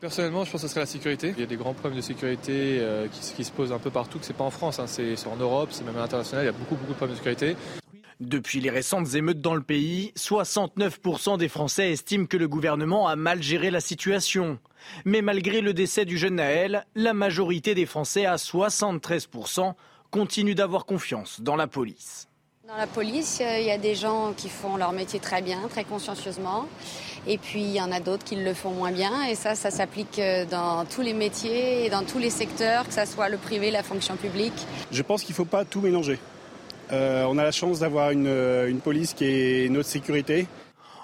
Personnellement, 0.00 0.44
je 0.44 0.50
pense 0.50 0.62
que 0.62 0.68
ce 0.68 0.72
serait 0.72 0.80
la 0.80 0.86
sécurité. 0.86 1.34
Il 1.36 1.40
y 1.40 1.44
a 1.44 1.46
des 1.46 1.56
grands 1.56 1.74
problèmes 1.74 1.96
de 1.96 2.04
sécurité 2.04 2.78
euh, 2.80 3.06
qui, 3.08 3.44
se 3.44 3.52
posent 3.52 3.72
un 3.72 3.78
peu 3.78 3.90
partout, 3.90 4.18
que 4.18 4.24
c'est 4.24 4.36
pas 4.36 4.44
en 4.44 4.50
France, 4.50 4.78
hein. 4.78 4.86
c'est 4.86 5.26
en 5.26 5.36
Europe, 5.36 5.70
c'est 5.72 5.84
même 5.84 5.96
à 5.96 6.00
l'international, 6.00 6.44
il 6.44 6.46
y 6.46 6.50
a 6.50 6.52
beaucoup, 6.52 6.74
beaucoup 6.74 6.92
de 6.92 6.96
problèmes 6.96 7.16
de 7.16 7.18
sécurité. 7.18 7.56
Depuis 8.20 8.60
les 8.60 8.70
récentes 8.70 9.14
émeutes 9.14 9.40
dans 9.40 9.54
le 9.54 9.62
pays, 9.62 10.12
69% 10.16 11.36
des 11.36 11.48
Français 11.48 11.90
estiment 11.90 12.26
que 12.26 12.36
le 12.36 12.46
gouvernement 12.46 13.08
a 13.08 13.16
mal 13.16 13.42
géré 13.42 13.70
la 13.70 13.80
situation. 13.80 14.58
Mais 15.04 15.20
malgré 15.20 15.60
le 15.60 15.74
décès 15.74 16.04
du 16.04 16.16
jeune 16.16 16.36
Naël, 16.36 16.86
la 16.94 17.12
majorité 17.12 17.74
des 17.74 17.86
Français, 17.86 18.24
à 18.24 18.36
73%, 18.36 19.74
continuent 20.12 20.54
d'avoir 20.54 20.86
confiance 20.86 21.40
dans 21.40 21.56
la 21.56 21.66
police. 21.66 22.28
Dans 22.68 22.76
la 22.76 22.86
police, 22.86 23.40
euh, 23.42 23.58
il 23.58 23.66
y 23.66 23.70
a 23.70 23.78
des 23.78 23.94
gens 23.94 24.32
qui 24.34 24.48
font 24.48 24.76
leur 24.76 24.92
métier 24.92 25.18
très 25.18 25.42
bien, 25.42 25.68
très 25.68 25.84
consciencieusement. 25.84 26.66
Et 27.26 27.36
puis, 27.36 27.62
il 27.62 27.72
y 27.72 27.80
en 27.80 27.92
a 27.92 28.00
d'autres 28.00 28.24
qui 28.24 28.36
le 28.36 28.54
font 28.54 28.70
moins 28.70 28.92
bien. 28.92 29.24
Et 29.24 29.34
ça, 29.34 29.54
ça 29.54 29.70
s'applique 29.70 30.18
euh, 30.18 30.46
dans 30.46 30.84
tous 30.84 31.02
les 31.02 31.12
métiers 31.12 31.84
et 31.84 31.90
dans 31.90 32.04
tous 32.04 32.18
les 32.18 32.30
secteurs, 32.30 32.86
que 32.86 32.94
ce 32.94 33.04
soit 33.04 33.28
le 33.28 33.38
privé, 33.38 33.70
la 33.70 33.82
fonction 33.82 34.16
publique. 34.16 34.54
Je 34.90 35.02
pense 35.02 35.22
qu'il 35.22 35.32
ne 35.32 35.36
faut 35.36 35.44
pas 35.44 35.64
tout 35.64 35.80
mélanger. 35.80 36.18
Euh, 36.92 37.24
on 37.24 37.38
a 37.38 37.44
la 37.44 37.52
chance 37.52 37.80
d'avoir 37.80 38.10
une, 38.10 38.26
une 38.26 38.80
police 38.80 39.14
qui 39.14 39.24
est 39.24 39.68
notre 39.70 39.88
sécurité. 39.88 40.46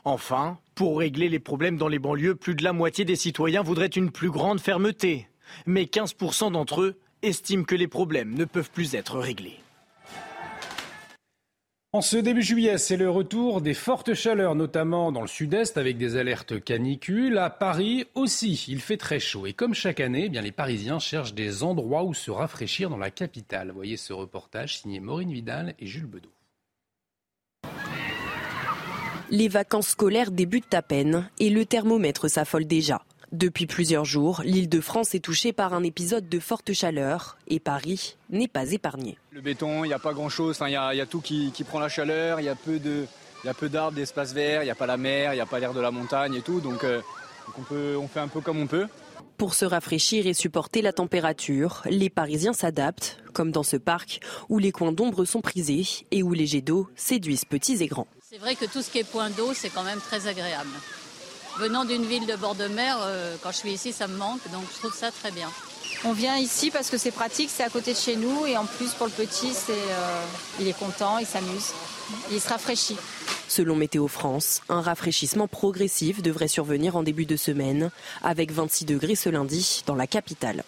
Enfin, 0.05 0.59
pour 0.75 0.99
régler 0.99 1.29
les 1.29 1.39
problèmes 1.39 1.77
dans 1.77 1.89
les 1.89 1.99
banlieues, 1.99 2.35
plus 2.35 2.55
de 2.55 2.65
la 2.65 2.73
moitié 2.73 3.05
des 3.05 3.17
citoyens 3.17 3.63
voudraient 3.63 3.87
une 3.87 4.11
plus 4.11 4.31
grande 4.31 4.61
fermeté. 4.61 5.29
Mais 5.67 5.85
15% 5.85 6.53
d'entre 6.53 6.83
eux 6.83 6.99
estiment 7.23 7.65
que 7.65 7.75
les 7.75 7.89
problèmes 7.89 8.35
ne 8.35 8.45
peuvent 8.45 8.71
plus 8.71 8.95
être 8.95 9.19
réglés. 9.19 9.59
En 11.92 12.02
ce 12.02 12.16
début 12.16 12.42
juillet, 12.42 12.78
c'est 12.78 12.97
le 12.97 13.11
retour 13.11 13.61
des 13.61 13.75
fortes 13.75 14.14
chaleurs, 14.14 14.54
notamment 14.54 15.11
dans 15.11 15.23
le 15.23 15.26
sud-est, 15.26 15.76
avec 15.76 15.99
des 15.99 16.16
alertes 16.16 16.62
canicules. 16.62 17.37
À 17.37 17.50
Paris 17.50 18.04
aussi, 18.14 18.64
il 18.68 18.80
fait 18.80 18.97
très 18.97 19.18
chaud. 19.18 19.44
Et 19.47 19.54
comme 19.54 19.75
chaque 19.75 19.99
année, 19.99 20.30
eh 20.32 20.40
les 20.40 20.52
Parisiens 20.52 21.00
cherchent 21.00 21.35
des 21.35 21.64
endroits 21.64 22.04
où 22.04 22.14
se 22.14 22.30
rafraîchir 22.30 22.90
dans 22.90 22.97
la 22.97 23.11
capitale. 23.11 23.73
Voyez 23.73 23.97
ce 23.97 24.12
reportage 24.12 24.78
signé 24.78 25.00
Maureen 25.00 25.32
Vidal 25.32 25.75
et 25.80 25.87
Jules 25.87 26.06
Bedeau. 26.06 26.30
Les 29.30 29.49
vacances 29.49 29.88
scolaires 29.88 30.30
débutent 30.30 30.73
à 30.75 30.82
peine 30.82 31.28
et 31.40 31.50
le 31.50 31.66
thermomètre 31.66 32.30
s'affole 32.30 32.66
déjà. 32.66 33.02
Depuis 33.33 33.67
plusieurs 33.67 34.05
jours, 34.05 34.43
l'île 34.45 34.69
de 34.69 34.81
France 34.81 35.15
est 35.15 35.21
touchée 35.21 35.53
par 35.53 35.73
un 35.73 35.85
épisode 35.85 36.29
de 36.29 36.41
forte 36.41 36.73
chaleur 36.73 37.39
et 37.47 37.61
Paris 37.61 38.17
n'est 38.29 38.49
pas 38.49 38.73
épargné. 38.73 39.19
Le 39.31 39.41
béton, 39.41 39.85
il 39.85 39.89
n'y 39.89 39.95
a 39.95 40.01
pas 40.01 40.13
grand-chose, 40.13 40.59
il 40.67 40.73
y, 40.73 40.77
a 40.77 41.07
tout 41.07 41.21
qui, 41.21 41.53
prend 41.65 41.79
la 41.79 41.89
chaleur, 41.89 42.41
il 42.41 42.47
y 42.47 42.49
a 42.49 42.57
peu 42.57 42.81
de, 42.81 43.07
peu 43.57 43.69
d'arbres, 43.69 43.97
d'espaces 43.97 44.33
verts, 44.33 44.63
il 44.63 44.65
n'y 44.65 44.71
a 44.71 44.75
pas 44.75 44.89
la 44.89 44.97
mer, 44.97 45.33
il 45.33 45.37
n'y 45.37 45.41
a 45.41 45.47
pas 45.47 45.61
l'air 45.61 45.73
de 45.75 45.81
la 45.81 45.93
montagne 45.93 46.35
et 46.35 46.41
tout, 46.41 46.59
donc, 46.59 46.83
euh, 46.83 47.01
on, 47.57 47.63
peut, 47.63 47.97
on 47.97 48.09
fait 48.09 48.19
un 48.19 48.29
peu 48.29 48.41
comme 48.41 48.59
on 48.59 48.67
peut. 48.67 48.89
Pour 49.39 49.55
se 49.55 49.65
rafraîchir 49.65 50.27
et 50.27 50.35
supporter 50.35 50.83
la 50.83 50.93
température, 50.93 51.83
les 51.89 52.11
Parisiens 52.11 52.53
s'adaptent, 52.53 53.19
comme 53.33 53.53
dans 53.53 53.63
ce 53.63 53.77
parc 53.77 54.21
où 54.49 54.59
les 54.59 54.73
coins 54.73 54.93
d'ombre 54.93 55.25
sont 55.25 55.41
prisés 55.41 55.87
et 56.11 56.25
où 56.25 56.33
les 56.33 56.47
jets 56.47 56.63
d'eau 56.63 56.89
séduisent 56.97 57.45
petits 57.45 57.81
et 57.81 57.87
grands. 57.87 58.09
C'est 58.29 58.39
vrai 58.39 58.57
que 58.57 58.65
tout 58.65 58.83
ce 58.83 58.91
qui 58.91 58.99
est 58.99 59.05
point 59.05 59.31
d'eau, 59.31 59.55
c'est 59.55 59.71
quand 59.71 59.85
même 59.85 60.01
très 60.01 60.27
agréable. 60.27 60.69
Venant 61.61 61.85
d'une 61.85 62.07
ville 62.07 62.25
de 62.25 62.37
bord 62.37 62.55
de 62.55 62.69
mer, 62.69 62.97
euh, 63.02 63.37
quand 63.43 63.52
je 63.52 63.59
suis 63.59 63.73
ici, 63.73 63.93
ça 63.93 64.09
me 64.09 64.17
manque, 64.17 64.40
donc 64.50 64.62
je 64.73 64.79
trouve 64.79 64.95
ça 64.95 65.11
très 65.11 65.31
bien. 65.31 65.47
On 66.05 66.12
vient 66.12 66.38
ici 66.38 66.71
parce 66.71 66.88
que 66.88 66.97
c'est 66.97 67.11
pratique, 67.11 67.50
c'est 67.52 67.62
à 67.62 67.69
côté 67.69 67.93
de 67.93 67.99
chez 67.99 68.17
nous 68.17 68.47
et 68.47 68.57
en 68.57 68.64
plus 68.64 68.93
pour 68.95 69.07
le 69.07 69.12
petit, 69.12 69.52
c'est, 69.52 69.73
euh, 69.73 70.25
il 70.59 70.69
est 70.69 70.79
content, 70.79 71.19
il 71.19 71.26
s'amuse, 71.26 71.73
il 72.33 72.40
se 72.40 72.49
rafraîchit. 72.49 72.97
Selon 73.47 73.76
Météo 73.76 74.09
France, 74.09 74.62
un 74.71 74.81
rafraîchissement 74.81 75.49
progressif 75.49 76.23
devrait 76.23 76.49
survenir 76.49 76.97
en 76.97 77.02
début 77.02 77.26
de 77.26 77.37
semaine, 77.37 77.90
avec 78.23 78.52
26 78.52 78.87
degrés 78.87 79.14
ce 79.14 79.29
lundi 79.29 79.83
dans 79.85 79.97
la 79.97 80.07
capitale. 80.07 80.64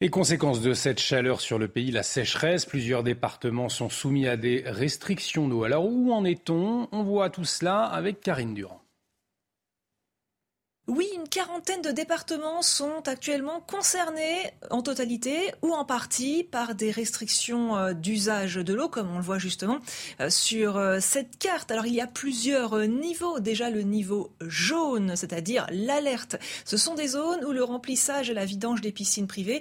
Et 0.00 0.10
conséquence 0.10 0.60
de 0.60 0.74
cette 0.74 1.00
chaleur 1.00 1.40
sur 1.40 1.58
le 1.58 1.66
pays, 1.66 1.90
la 1.90 2.04
sécheresse, 2.04 2.64
plusieurs 2.64 3.02
départements 3.02 3.68
sont 3.68 3.88
soumis 3.88 4.28
à 4.28 4.36
des 4.36 4.62
restrictions 4.64 5.48
d'eau. 5.48 5.64
Alors 5.64 5.86
où 5.86 6.12
en 6.12 6.24
est-on? 6.24 6.86
On 6.92 7.02
voit 7.02 7.30
tout 7.30 7.44
cela 7.44 7.82
avec 7.82 8.20
Karine 8.20 8.54
Durand. 8.54 8.80
Oui, 10.88 11.06
une 11.14 11.28
quarantaine 11.28 11.82
de 11.82 11.90
départements 11.90 12.62
sont 12.62 13.06
actuellement 13.06 13.60
concernés 13.60 14.38
en 14.70 14.80
totalité 14.80 15.52
ou 15.60 15.74
en 15.74 15.84
partie 15.84 16.44
par 16.44 16.74
des 16.74 16.90
restrictions 16.90 17.76
euh, 17.76 17.92
d'usage 17.92 18.54
de 18.54 18.72
l'eau, 18.72 18.88
comme 18.88 19.10
on 19.10 19.18
le 19.18 19.22
voit 19.22 19.36
justement 19.36 19.80
euh, 20.22 20.30
sur 20.30 20.78
euh, 20.78 20.96
cette 20.98 21.36
carte. 21.38 21.70
Alors 21.70 21.84
il 21.84 21.92
y 21.92 22.00
a 22.00 22.06
plusieurs 22.06 22.78
niveaux. 22.86 23.38
Déjà 23.38 23.68
le 23.68 23.82
niveau 23.82 24.30
jaune, 24.40 25.14
c'est-à-dire 25.14 25.66
l'alerte. 25.70 26.36
Ce 26.64 26.78
sont 26.78 26.94
des 26.94 27.08
zones 27.08 27.44
où 27.44 27.52
le 27.52 27.64
remplissage 27.64 28.30
et 28.30 28.34
la 28.34 28.46
vidange 28.46 28.80
des 28.80 28.90
piscines 28.90 29.26
privées 29.26 29.60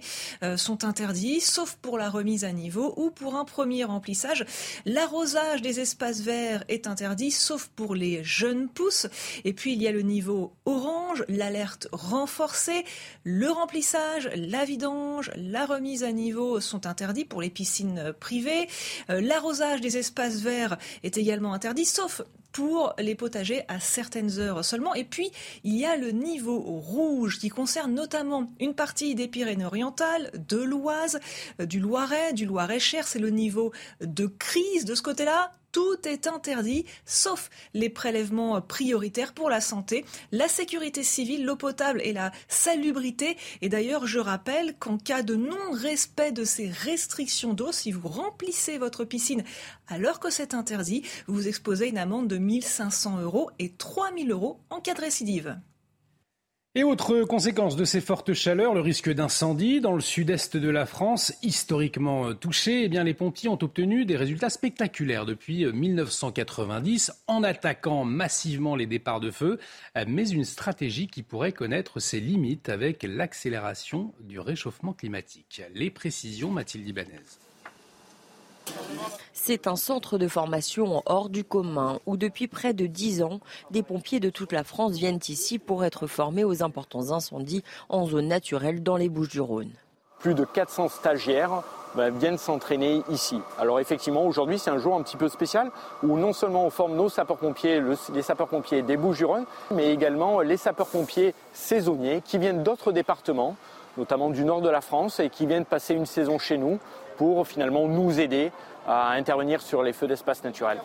sont 0.55 0.85
interdits, 0.85 1.41
sauf 1.41 1.75
pour 1.81 1.97
la 1.97 2.09
remise 2.09 2.45
à 2.45 2.53
niveau 2.53 2.93
ou 2.95 3.09
pour 3.11 3.35
un 3.35 3.43
premier 3.43 3.83
remplissage. 3.83 4.45
L'arrosage 4.85 5.61
des 5.61 5.81
espaces 5.81 6.21
verts 6.21 6.63
est 6.69 6.87
interdit, 6.87 7.31
sauf 7.31 7.67
pour 7.75 7.95
les 7.95 8.23
jeunes 8.23 8.69
pousses. 8.69 9.07
Et 9.43 9.51
puis 9.51 9.73
il 9.73 9.81
y 9.81 9.87
a 9.87 9.91
le 9.91 10.03
niveau 10.03 10.53
orange 10.65 11.16
l'alerte 11.27 11.87
renforcée, 11.91 12.85
le 13.23 13.49
remplissage, 13.49 14.29
la 14.35 14.65
vidange, 14.65 15.31
la 15.35 15.65
remise 15.65 16.03
à 16.03 16.11
niveau 16.11 16.59
sont 16.59 16.85
interdits 16.85 17.25
pour 17.25 17.41
les 17.41 17.49
piscines 17.49 18.13
privées. 18.19 18.67
Euh, 19.09 19.21
l'arrosage 19.21 19.81
des 19.81 19.97
espaces 19.97 20.41
verts 20.41 20.77
est 21.03 21.17
également 21.17 21.53
interdit, 21.53 21.85
sauf 21.85 22.21
pour 22.51 22.95
les 22.97 23.13
potagers 23.13 23.63
à 23.67 23.79
certaines 23.79 24.39
heures 24.39 24.65
seulement. 24.65 24.95
Et 24.95 25.03
puis, 25.03 25.31
il 25.63 25.75
y 25.75 25.85
a 25.85 25.95
le 25.95 26.09
niveau 26.09 26.59
rouge 26.59 27.37
qui 27.37 27.49
concerne 27.49 27.93
notamment 27.93 28.47
une 28.59 28.73
partie 28.73 29.13
des 29.13 29.27
Pyrénées-Orientales, 29.27 30.31
de 30.47 30.57
l'Oise, 30.57 31.19
euh, 31.59 31.65
du 31.65 31.79
Loiret, 31.79 32.33
du 32.33 32.45
Loiret-Cher. 32.45 33.07
C'est 33.07 33.19
le 33.19 33.29
niveau 33.29 33.71
de 34.01 34.25
crise 34.25 34.85
de 34.85 34.95
ce 34.95 35.03
côté-là 35.03 35.51
tout 35.77 36.07
est 36.07 36.25
interdit, 36.25 36.85
sauf 37.05 37.51
les 37.75 37.89
prélèvements 37.89 38.59
prioritaires 38.61 39.35
pour 39.35 39.47
la 39.47 39.61
santé, 39.61 40.05
la 40.31 40.47
sécurité 40.47 41.03
civile, 41.03 41.45
l'eau 41.45 41.55
potable 41.55 42.01
et 42.03 42.13
la 42.13 42.31
salubrité. 42.47 43.37
Et 43.61 43.69
d'ailleurs, 43.69 44.07
je 44.07 44.17
rappelle 44.17 44.75
qu'en 44.79 44.97
cas 44.97 45.21
de 45.21 45.35
non-respect 45.35 46.31
de 46.31 46.45
ces 46.45 46.67
restrictions 46.67 47.53
d'eau, 47.53 47.71
si 47.71 47.91
vous 47.91 48.07
remplissez 48.07 48.79
votre 48.79 49.05
piscine 49.05 49.43
alors 49.87 50.19
que 50.19 50.31
c'est 50.31 50.55
interdit, 50.55 51.03
vous 51.27 51.47
exposez 51.47 51.89
une 51.89 51.99
amende 51.99 52.27
de 52.27 52.39
1500 52.39 53.21
euros 53.21 53.51
et 53.59 53.69
3000 53.69 54.31
euros 54.31 54.59
en 54.71 54.81
cas 54.81 54.95
de 54.95 55.01
récidive. 55.01 55.59
Et 56.77 56.83
autre 56.83 57.23
conséquence 57.23 57.75
de 57.75 57.85
ces 57.85 58.01
fortes 58.01 58.33
chaleurs, 58.33 58.75
le 58.75 58.81
risque 58.81 59.11
d'incendie 59.11 59.81
dans 59.81 59.93
le 59.93 59.99
sud-est 59.99 60.57
de 60.57 60.69
la 60.69 60.85
France, 60.85 61.33
historiquement 61.41 62.35
touché, 62.35 62.83
eh 62.83 63.03
les 63.03 63.15
pompiers 63.15 63.49
ont 63.49 63.57
obtenu 63.59 64.05
des 64.05 64.15
résultats 64.15 64.51
spectaculaires 64.51 65.25
depuis 65.25 65.65
1990 65.65 67.13
en 67.25 67.41
attaquant 67.41 68.05
massivement 68.05 68.75
les 68.75 68.85
départs 68.85 69.21
de 69.21 69.31
feu, 69.31 69.57
mais 70.05 70.29
une 70.29 70.45
stratégie 70.45 71.07
qui 71.07 71.23
pourrait 71.23 71.51
connaître 71.51 71.99
ses 71.99 72.19
limites 72.19 72.69
avec 72.69 73.01
l'accélération 73.01 74.13
du 74.19 74.39
réchauffement 74.39 74.93
climatique. 74.93 75.63
Les 75.73 75.89
précisions, 75.89 76.51
Mathilde 76.51 76.87
Ibanez. 76.87 77.46
C'est 79.33 79.67
un 79.67 79.77
centre 79.77 80.17
de 80.17 80.27
formation 80.27 81.01
hors 81.05 81.29
du 81.29 81.45
commun 81.45 81.99
où 82.05 82.17
depuis 82.17 82.49
près 82.49 82.73
de 82.73 82.85
dix 82.85 83.23
ans, 83.23 83.39
des 83.71 83.81
pompiers 83.81 84.19
de 84.19 84.29
toute 84.29 84.51
la 84.51 84.65
France 84.65 84.93
viennent 84.93 85.21
ici 85.29 85.57
pour 85.57 85.85
être 85.85 86.05
formés 86.05 86.43
aux 86.43 86.63
importants 86.63 87.11
incendies 87.11 87.63
en 87.87 88.05
zone 88.05 88.27
naturelle 88.27 88.83
dans 88.83 88.97
les 88.97 89.07
Bouches-du-Rhône. 89.07 89.71
Plus 90.19 90.33
de 90.33 90.43
400 90.43 90.89
stagiaires 90.89 91.63
bah, 91.95 92.09
viennent 92.09 92.37
s'entraîner 92.37 93.03
ici. 93.09 93.39
Alors 93.57 93.79
effectivement, 93.79 94.25
aujourd'hui, 94.25 94.59
c'est 94.59 94.69
un 94.69 94.79
jour 94.79 94.95
un 94.95 95.01
petit 95.01 95.15
peu 95.15 95.29
spécial 95.29 95.71
où 96.03 96.17
non 96.17 96.33
seulement 96.33 96.65
on 96.65 96.69
forme 96.69 96.97
nos 96.97 97.07
sapeurs-pompiers, 97.07 97.81
les 98.13 98.21
sapeurs-pompiers 98.21 98.81
des 98.81 98.97
Bouches-du-Rhône, 98.97 99.45
mais 99.71 99.93
également 99.93 100.41
les 100.41 100.57
sapeurs-pompiers 100.57 101.33
saisonniers 101.53 102.21
qui 102.25 102.37
viennent 102.37 102.63
d'autres 102.63 102.91
départements, 102.91 103.55
notamment 103.95 104.29
du 104.29 104.43
nord 104.43 104.61
de 104.61 104.69
la 104.69 104.81
France, 104.81 105.21
et 105.21 105.29
qui 105.29 105.45
viennent 105.45 105.63
passer 105.63 105.93
une 105.93 106.05
saison 106.05 106.37
chez 106.37 106.57
nous 106.57 106.79
pour 107.17 107.47
finalement 107.47 107.87
nous 107.87 108.19
aider 108.19 108.51
à 108.87 109.11
intervenir 109.11 109.61
sur 109.61 109.83
les 109.83 109.91
feux 109.91 110.07
d'espace 110.07 110.43
naturels. 110.43 110.79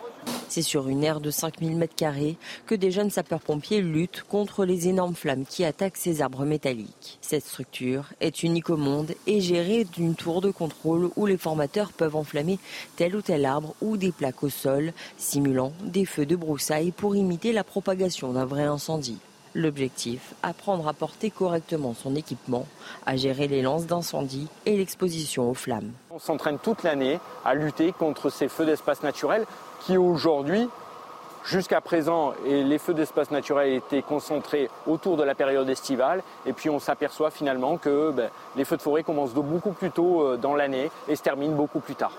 C'est 0.49 0.61
sur 0.61 0.87
une 0.87 1.03
aire 1.03 1.21
de 1.21 1.31
5000 1.31 1.79
m2 1.79 2.35
que 2.67 2.75
des 2.75 2.91
jeunes 2.91 3.09
sapeurs-pompiers 3.09 3.81
luttent 3.81 4.23
contre 4.27 4.65
les 4.65 4.87
énormes 4.87 5.15
flammes 5.15 5.45
qui 5.45 5.63
attaquent 5.63 5.97
ces 5.97 6.21
arbres 6.21 6.45
métalliques. 6.45 7.17
Cette 7.21 7.45
structure 7.45 8.09
est 8.19 8.43
unique 8.43 8.69
au 8.69 8.77
monde 8.77 9.13
et 9.25 9.41
gérée 9.41 9.85
d'une 9.85 10.15
tour 10.15 10.41
de 10.41 10.51
contrôle 10.51 11.09
où 11.15 11.25
les 11.25 11.37
formateurs 11.37 11.91
peuvent 11.93 12.15
enflammer 12.15 12.59
tel 12.97 13.15
ou 13.15 13.21
tel 13.21 13.45
arbre 13.45 13.73
ou 13.81 13.97
des 13.97 14.11
plaques 14.11 14.43
au 14.43 14.49
sol, 14.49 14.93
simulant 15.17 15.71
des 15.81 16.05
feux 16.05 16.25
de 16.25 16.35
broussailles 16.35 16.91
pour 16.91 17.15
imiter 17.15 17.53
la 17.53 17.63
propagation 17.63 18.33
d'un 18.33 18.45
vrai 18.45 18.63
incendie. 18.63 19.17
L'objectif, 19.55 20.33
apprendre 20.41 20.87
à 20.87 20.93
porter 20.93 21.29
correctement 21.29 21.93
son 21.93 22.15
équipement, 22.15 22.65
à 23.05 23.15
gérer 23.15 23.47
les 23.47 23.61
lances 23.61 23.85
d'incendie 23.85 24.47
et 24.65 24.75
l'exposition 24.75 25.47
aux 25.47 25.53
flammes. 25.53 25.91
On 26.09 26.17
s'entraîne 26.17 26.57
toute 26.57 26.81
l'année 26.81 27.19
à 27.45 27.53
lutter 27.53 27.91
contre 27.91 28.31
ces 28.31 28.47
feux 28.47 28.65
d'espace 28.65 29.03
naturels 29.03 29.45
qui 29.85 29.95
aujourd'hui, 29.95 30.67
jusqu'à 31.45 31.81
présent, 31.81 32.33
les 32.47 32.79
feux 32.79 32.95
d'espace 32.95 33.29
naturels 33.29 33.73
étaient 33.73 34.01
concentrés 34.01 34.69
autour 34.87 35.17
de 35.17 35.23
la 35.23 35.35
période 35.35 35.69
estivale 35.69 36.23
et 36.47 36.53
puis 36.53 36.71
on 36.71 36.79
s'aperçoit 36.79 37.29
finalement 37.29 37.77
que 37.77 38.09
ben, 38.09 38.31
les 38.55 38.65
feux 38.65 38.77
de 38.77 38.81
forêt 38.81 39.03
commencent 39.03 39.35
beaucoup 39.35 39.71
plus 39.71 39.91
tôt 39.91 40.21
euh, 40.21 40.37
dans 40.37 40.55
l'année 40.55 40.89
et 41.07 41.15
se 41.15 41.21
terminent 41.21 41.55
beaucoup 41.55 41.79
plus 41.79 41.95
tard. 41.95 42.13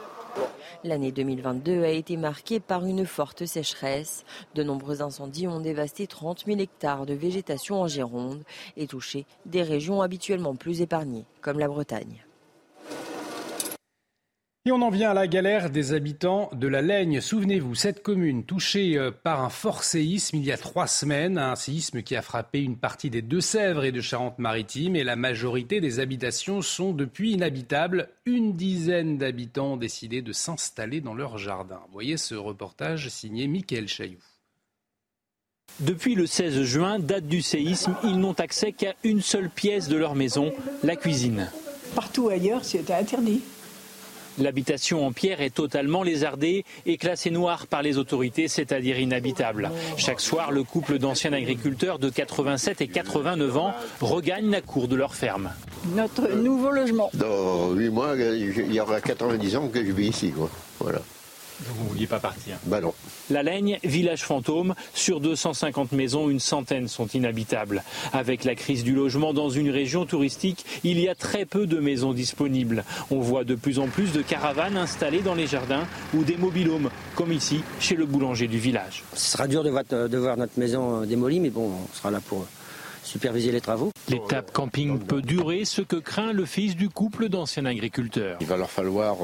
L'année 0.85 1.13
2022 1.13 1.83
a 1.83 1.89
été 1.89 2.17
marquée 2.17 2.61
par 2.61 2.85
une 2.85 3.07
forte 3.07 3.47
sécheresse. 3.47 4.25
De 4.55 4.63
nombreux 4.63 5.01
incendies 5.01 5.49
ont 5.49 5.61
dévasté 5.61 6.07
30 6.07 6.45
000 6.47 6.61
hectares 6.61 7.07
de 7.07 7.15
végétation 7.15 7.81
en 7.81 7.89
Gironde 7.89 8.43
et 8.77 8.87
touché 8.87 9.25
des 9.47 9.63
régions 9.63 10.03
habituellement 10.03 10.55
plus 10.55 10.83
épargnées, 10.83 11.25
comme 11.41 11.59
la 11.59 11.69
Bretagne. 11.69 12.25
Et 14.67 14.73
on 14.73 14.81
en 14.81 14.89
vient 14.89 15.11
à 15.11 15.15
la 15.15 15.27
galère 15.27 15.69
des 15.69 15.93
habitants 15.93 16.49
de 16.55 16.67
la 16.67 16.81
Laigne. 16.81 17.21
Souvenez-vous, 17.21 17.75
cette 17.75 18.03
commune 18.03 18.45
touchée 18.45 18.97
euh, 18.97 19.11
par 19.11 19.45
un 19.45 19.51
fort 19.51 19.85
séisme 19.85 20.39
il 20.39 20.45
y 20.47 20.53
a 20.53 20.57
trois 20.57 20.87
semaines, 20.87 21.37
un 21.37 21.55
séisme 21.55 22.01
qui 22.01 22.17
a 22.17 22.23
frappé 22.23 22.63
une 22.63 22.79
partie 22.79 23.11
des 23.11 23.21
Deux-Sèvres 23.21 23.85
et 23.85 23.93
de 23.93 24.01
Charente-Maritime, 24.01 24.97
et 24.97 25.05
la 25.05 25.17
majorité 25.17 25.83
des 25.83 26.01
habitations 26.01 26.63
sont 26.63 26.95
depuis 26.95 27.33
inhabitables. 27.33 28.09
Une 28.25 28.55
dizaine 28.55 29.19
d'habitants 29.19 29.75
ont 29.75 29.77
décidé 29.77 30.23
de 30.23 30.33
s'installer 30.33 31.03
dans 31.03 31.13
leur 31.13 31.37
jardin. 31.37 31.81
Voyez 31.93 32.17
ce 32.17 32.35
reportage 32.35 33.11
signé 33.11 33.47
Mickaël 33.49 33.87
Chailloux. 33.87 34.17
Depuis 35.81 36.15
le 36.15 36.25
16 36.25 36.63
juin, 36.63 36.99
date 36.99 37.27
du 37.27 37.43
séisme, 37.43 37.97
ils 38.03 38.19
n'ont 38.19 38.33
accès 38.33 38.73
qu'à 38.73 38.95
une 39.05 39.21
seule 39.21 39.51
pièce 39.51 39.89
de 39.89 39.97
leur 39.99 40.15
maison, 40.15 40.55
la 40.83 40.97
cuisine. 40.97 41.51
Partout 41.95 42.31
ailleurs, 42.31 42.65
c'était 42.65 42.95
interdit. 42.95 43.43
L'habitation 44.39 45.07
en 45.07 45.13
pierre 45.13 45.41
est 45.41 45.55
totalement 45.55 46.03
lézardée 46.03 46.65
et 46.87 46.97
classée 46.97 47.31
noire 47.31 47.67
par 47.67 47.83
les 47.83 47.99
autorités, 47.99 48.49
c'est-à-dire 48.49 48.99
inhabitable. 48.99 49.71
Chaque 49.97 50.21
soir, 50.21 50.51
le 50.51 50.65
couple 50.65 50.99
d'anciens 50.99 51.33
agriculteurs 51.33 51.99
de 51.99 52.11
87 52.11 52.81
et 52.81 52.89
89 52.89 53.57
ans 53.57 53.75
regagne 54.01 54.51
la 54.51 54.61
cour 54.61 54.89
de 54.89 54.97
leur 54.97 55.15
ferme. 55.15 55.51
Notre 55.95 56.29
nouveau 56.33 56.71
logement. 56.71 57.11
Dans 57.15 57.73
8 57.73 57.91
mois, 57.91 58.15
il 58.17 58.73
y 58.73 58.81
aura 58.81 59.01
90 59.01 59.57
ans 59.57 59.69
que 59.69 59.85
je 59.85 59.93
vis 59.93 60.09
ici. 60.09 60.33
Voilà. 60.81 61.01
Vous 61.67 61.85
ne 61.85 61.89
vouliez 61.89 62.07
pas 62.07 62.19
partir 62.19 62.57
Bah 62.67 62.81
non. 62.81 62.95
La 63.31 63.43
Laigne, 63.43 63.79
village 63.85 64.23
fantôme, 64.23 64.75
sur 64.95 65.21
250 65.21 65.93
maisons, 65.93 66.29
une 66.29 66.41
centaine 66.41 66.89
sont 66.89 67.07
inhabitables. 67.09 67.83
Avec 68.13 68.45
la 68.45 68.55
crise 68.55 68.85
du 68.85 68.95
logement 68.95 69.33
dans 69.33 69.49
une 69.51 69.71
région 69.71 70.07
touristique, 70.07 70.65
il 70.85 71.01
y 71.01 71.09
a 71.09 71.15
très 71.15 71.45
peu 71.45 71.67
de 71.67 71.79
maisons 71.79 72.13
disponibles. 72.13 72.85
On 73.11 73.21
voit 73.21 73.45
de 73.45 73.55
plus 73.55 73.79
en 73.79 73.89
plus 73.89 74.13
de 74.13 74.23
caravanes 74.23 74.77
installées 74.77 75.23
dans 75.23 75.35
les 75.35 75.47
jardins 75.47 75.87
ou 76.15 76.25
des 76.25 76.37
mobilhomes, 76.37 76.91
comme 77.15 77.33
ici, 77.33 77.63
chez 77.81 77.95
le 77.97 78.07
boulanger 78.07 78.47
du 78.47 78.59
village. 78.59 79.05
Ce 79.15 79.33
sera 79.33 79.49
dur 79.49 79.65
de 79.65 79.71
voir, 79.71 79.85
de 79.85 80.19
voir 80.19 80.37
notre 80.37 80.59
maison 80.59 81.03
démolie, 81.03 81.41
mais 81.41 81.51
bon, 81.51 81.71
on 81.71 81.97
sera 81.97 82.11
là 82.11 82.21
pour 82.21 82.47
superviser 83.03 83.53
les 83.53 83.61
travaux. 83.61 83.91
L'étape 84.09 84.53
camping 84.53 84.99
peut 84.99 85.23
durer, 85.23 85.65
ce 85.65 85.83
que 85.83 85.97
craint 85.97 86.33
le 86.33 86.45
fils 86.45 86.77
du 86.77 86.89
couple 86.89 87.29
d'anciens 87.29 87.67
agriculteurs. 87.67 88.39
Il 88.41 88.47
va 88.47 88.57
leur 88.57 88.71
falloir 88.71 89.17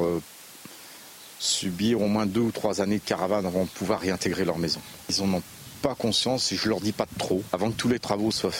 subir 1.41 2.01
au 2.01 2.07
moins 2.07 2.27
deux 2.27 2.41
ou 2.41 2.51
trois 2.51 2.81
années 2.81 2.99
de 2.99 3.03
caravane 3.03 3.45
avant 3.45 3.63
de 3.63 3.69
pouvoir 3.69 3.99
réintégrer 3.99 4.45
leur 4.45 4.59
maison. 4.59 4.79
Ils 5.09 5.25
n'en 5.25 5.37
ont 5.39 5.43
pas 5.81 5.95
conscience 5.95 6.51
et 6.51 6.55
je 6.55 6.69
leur 6.69 6.79
dis 6.79 6.91
pas 6.91 7.07
trop. 7.17 7.41
Avant 7.51 7.71
que 7.71 7.75
tous 7.75 7.89
les 7.89 7.97
travaux 7.97 8.29
soient, 8.29 8.51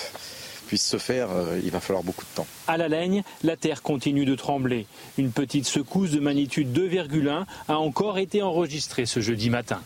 puissent 0.68 0.88
se 0.88 0.98
faire, 0.98 1.30
euh, 1.32 1.60
il 1.64 1.70
va 1.70 1.80
falloir 1.80 2.04
beaucoup 2.04 2.26
de 2.26 2.36
temps. 2.36 2.48
À 2.68 2.78
la 2.78 2.88
Laigne, 2.88 3.24
la 3.44 3.56
terre 3.56 3.84
continue 3.84 4.26
de 4.26 4.34
trembler. 4.36 4.88
Une 5.20 5.32
petite 5.32 5.68
secousse 5.68 6.12
de 6.12 6.20
magnitude 6.20 6.76
2,1 6.76 7.46
a 7.68 7.78
encore 7.78 8.18
été 8.18 8.42
enregistrée 8.42 9.06
ce 9.06 9.20
jeudi 9.20 9.52
matin. 9.52 9.82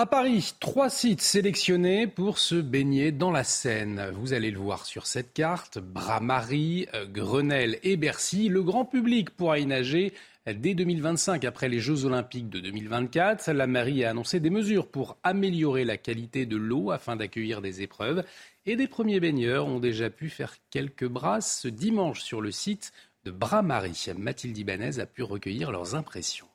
À 0.00 0.06
Paris, 0.06 0.54
trois 0.60 0.88
sites 0.88 1.20
sélectionnés 1.20 2.06
pour 2.06 2.38
se 2.38 2.54
baigner 2.54 3.12
dans 3.12 3.30
la 3.30 3.44
Seine. 3.44 4.10
Vous 4.14 4.32
allez 4.32 4.50
le 4.50 4.58
voir 4.58 4.86
sur 4.86 5.06
cette 5.06 5.34
carte. 5.34 5.78
Bras-Marie, 5.78 6.86
euh, 6.94 7.04
Grenelle 7.04 7.78
et 7.82 7.98
Bercy. 7.98 8.48
Le 8.48 8.62
grand 8.62 8.86
public 8.86 9.28
pourra 9.28 9.58
y 9.58 9.66
nager 9.66 10.14
Dès 10.46 10.72
2025, 10.72 11.44
après 11.44 11.68
les 11.68 11.80
Jeux 11.80 12.06
Olympiques 12.06 12.48
de 12.48 12.60
2024, 12.60 13.50
la 13.50 13.66
mairie 13.66 14.02
a 14.06 14.08
annoncé 14.08 14.40
des 14.40 14.48
mesures 14.48 14.86
pour 14.86 15.18
améliorer 15.22 15.84
la 15.84 15.98
qualité 15.98 16.46
de 16.46 16.56
l'eau 16.56 16.92
afin 16.92 17.16
d'accueillir 17.16 17.60
des 17.60 17.82
épreuves. 17.82 18.24
Et 18.64 18.76
des 18.76 18.88
premiers 18.88 19.20
baigneurs 19.20 19.66
ont 19.66 19.80
déjà 19.80 20.08
pu 20.08 20.30
faire 20.30 20.54
quelques 20.70 21.06
brasses 21.06 21.60
ce 21.60 21.68
dimanche 21.68 22.22
sur 22.22 22.40
le 22.40 22.52
site 22.52 22.92
de 23.26 23.30
Bras-Marie. 23.30 24.06
Mathilde 24.16 24.56
Ibanez 24.56 24.98
a 24.98 25.04
pu 25.04 25.22
recueillir 25.22 25.70
leurs 25.70 25.94
impressions. 25.94 26.49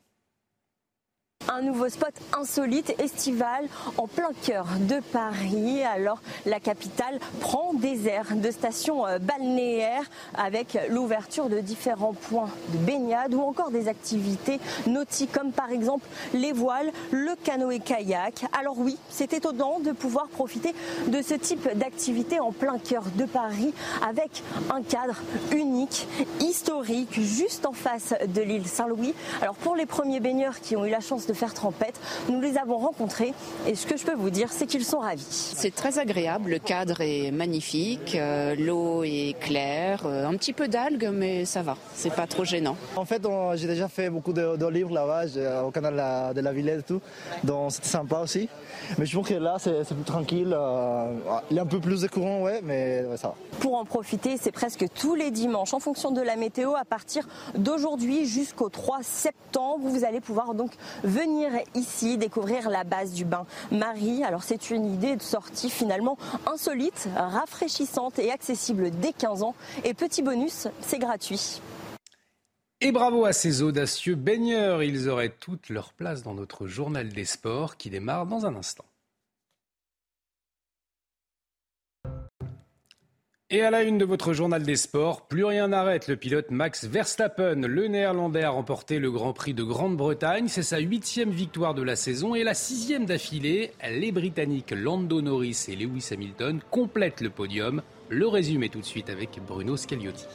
Un 1.54 1.62
nouveau 1.62 1.88
spot 1.90 2.14
insolite, 2.38 2.96
estival, 3.00 3.68
en 3.98 4.08
plein 4.08 4.32
cœur 4.44 4.66
de 4.80 5.00
Paris. 5.14 5.84
Alors, 5.84 6.20
la 6.46 6.60
capitale 6.60 7.20
prend 7.40 7.74
des 7.74 8.08
airs 8.08 8.36
de 8.36 8.50
stations 8.50 9.06
euh, 9.06 9.20
balnéaires 9.20 10.10
avec 10.34 10.78
l'ouverture 10.90 11.48
de 11.48 11.60
différents 11.60 12.14
points 12.14 12.50
de 12.74 12.78
baignade 12.80 13.34
ou 13.36 13.42
encore 13.42 13.70
des 13.70 13.88
activités 13.88 14.60
nautiques 14.88 15.32
comme 15.32 15.52
par 15.52 15.70
exemple 15.70 16.08
les 16.34 16.52
voiles, 16.52 16.92
le 17.12 17.36
canoë-kayak. 17.44 18.48
Alors 18.60 18.80
oui, 18.80 18.98
c'est 19.10 19.34
étonnant 19.34 19.80
de 19.80 19.92
pouvoir 19.92 20.28
profiter 20.28 20.74
de 21.08 21.22
ce 21.22 21.36
type 21.36 21.70
d'activité 21.78 22.40
en 22.40 22.52
plein 22.52 22.80
cœur 22.80 23.04
de 23.16 23.26
Paris 23.26 23.74
avec 24.06 24.42
un 24.72 24.82
cadre 24.82 25.22
unique, 25.52 26.08
historique, 26.40 27.22
juste 27.22 27.68
en 27.68 27.74
face 27.74 28.16
de 28.28 28.42
l'île 28.42 28.68
Saint-Louis. 28.68 29.14
Alors 29.42 29.56
pour 29.56 29.76
les 29.76 29.86
premiers 29.86 30.20
baigneurs 30.20 30.60
qui 30.60 30.76
ont 30.76 30.86
eu 30.86 30.90
la 30.90 31.02
chance 31.02 31.25
de 31.28 31.34
faire 31.34 31.54
trempette. 31.54 32.00
Nous 32.30 32.42
les 32.42 32.58
avons 32.58 32.78
rencontrés 32.78 33.34
et 33.68 33.76
ce 33.76 33.86
que 33.86 33.98
je 33.98 34.06
peux 34.06 34.16
vous 34.16 34.30
dire, 34.30 34.52
c'est 34.52 34.66
qu'ils 34.66 34.86
sont 34.86 35.00
ravis. 35.00 35.26
C'est 35.30 35.74
très 35.74 36.00
agréable, 36.00 36.52
le 36.52 36.60
cadre 36.60 37.02
est 37.02 37.32
magnifique, 37.32 38.16
euh, 38.16 38.56
l'eau 38.56 39.04
est 39.04 39.36
claire, 39.40 40.04
euh, 40.06 40.28
un 40.28 40.36
petit 40.36 40.54
peu 40.54 40.68
d'algues, 40.68 41.10
mais 41.12 41.46
ça 41.46 41.62
va, 41.62 41.78
c'est 41.94 42.14
pas 42.14 42.28
trop 42.28 42.44
gênant. 42.44 42.78
En 42.96 43.06
fait, 43.06 43.22
j'ai 43.56 43.68
déjà 43.68 43.88
fait 43.88 44.10
beaucoup 44.10 44.34
de, 44.34 44.56
de 44.56 44.68
livres 44.68 44.94
là-bas, 44.94 45.64
au 45.66 45.72
canal 45.72 45.94
de 45.94 45.98
la, 45.98 46.34
de 46.34 46.42
la 46.42 46.54
Villette 46.54 46.80
et 46.80 46.84
tout, 46.84 47.02
donc 47.44 47.72
c'était 47.72 47.88
sympa 47.88 48.20
aussi. 48.20 48.50
Mais 48.98 49.06
je 49.06 49.12
trouve 49.14 49.28
que 49.28 49.34
là, 49.34 49.58
c'est 49.60 49.84
plus 49.86 50.04
tranquille, 50.04 50.56
euh, 50.58 51.14
il 51.50 51.56
y 51.56 51.60
a 51.60 51.64
un 51.64 51.68
peu 51.68 51.80
plus 51.80 52.02
de 52.02 52.08
courant, 52.08 52.42
ouais, 52.42 52.62
mais 52.64 53.04
ouais, 53.10 53.18
ça 53.18 53.30
va. 53.30 53.36
Pour 53.60 53.76
en 53.76 53.86
profiter, 53.86 54.38
c'est 54.40 54.52
presque 54.52 54.86
tous 54.94 55.16
les 55.16 55.32
dimanches, 55.32 55.74
en 55.74 55.80
fonction 55.80 56.12
de 56.12 56.22
la 56.22 56.36
météo, 56.36 56.76
à 56.76 56.86
partir 56.86 57.28
d'aujourd'hui 57.58 58.26
jusqu'au 58.26 58.70
3 58.70 59.00
septembre, 59.02 59.88
vous 59.88 60.04
allez 60.04 60.20
pouvoir 60.20 60.54
donc 60.54 60.72
venir 61.04 61.15
ici 61.76 62.18
découvrir 62.18 62.70
la 62.70 62.84
base 62.84 63.14
du 63.14 63.26
bain 63.26 63.46
Marie. 63.72 64.24
Alors 64.24 64.44
c'est 64.44 64.70
une 64.70 64.86
idée 64.94 65.16
de 65.16 65.22
sortie 65.22 65.70
finalement 65.70 66.18
insolite, 66.46 67.08
rafraîchissante 67.16 68.20
et 68.20 68.32
accessible 68.32 68.92
dès 68.92 69.14
15 69.14 69.44
ans. 69.44 69.56
Et 69.84 69.94
petit 69.94 70.22
bonus, 70.22 70.68
c'est 70.82 71.00
gratuit. 71.00 71.62
Et 72.82 72.92
bravo 72.92 73.26
à 73.26 73.34
ces 73.34 73.62
audacieux 73.62 74.16
baigneurs, 74.16 74.84
ils 74.84 75.10
auraient 75.10 75.30
toute 75.30 75.70
leur 75.70 75.94
place 75.94 76.24
dans 76.24 76.34
notre 76.34 76.68
journal 76.68 77.10
des 77.10 77.26
sports 77.26 77.78
qui 77.78 77.90
démarre 77.90 78.26
dans 78.26 78.46
un 78.46 78.56
instant. 78.56 78.86
Et 83.52 83.62
à 83.62 83.70
la 83.70 83.84
une 83.84 84.00
de 84.00 84.06
votre 84.06 84.34
journal 84.34 84.64
des 84.64 84.76
sports, 84.76 85.28
plus 85.28 85.46
rien 85.46 85.68
n'arrête 85.68 86.08
le 86.08 86.16
pilote 86.16 86.50
Max 86.50 86.86
Verstappen. 86.86 87.68
Le 87.68 87.86
néerlandais 87.86 88.42
a 88.42 88.50
remporté 88.50 88.98
le 88.98 89.12
Grand 89.12 89.34
Prix 89.34 89.54
de 89.54 89.62
Grande-Bretagne. 89.62 90.48
C'est 90.48 90.64
sa 90.64 90.80
huitième 90.80 91.30
victoire 91.30 91.76
de 91.76 91.84
la 91.84 91.96
saison 91.96 92.34
et 92.34 92.44
la 92.44 92.56
sixième 92.56 93.06
d'affilée. 93.06 93.72
Les 93.88 94.12
Britanniques 94.12 94.72
Lando 94.72 95.22
Norris 95.22 95.66
et 95.68 95.76
Lewis 95.76 96.10
Hamilton 96.12 96.60
complètent 96.72 97.22
le 97.22 97.30
podium. 97.30 97.84
Le 98.10 98.28
résumé 98.28 98.70
tout 98.70 98.80
de 98.80 98.86
suite 98.86 99.12
avec 99.12 99.40
Bruno 99.48 99.78
Scagliotti. 99.78 100.26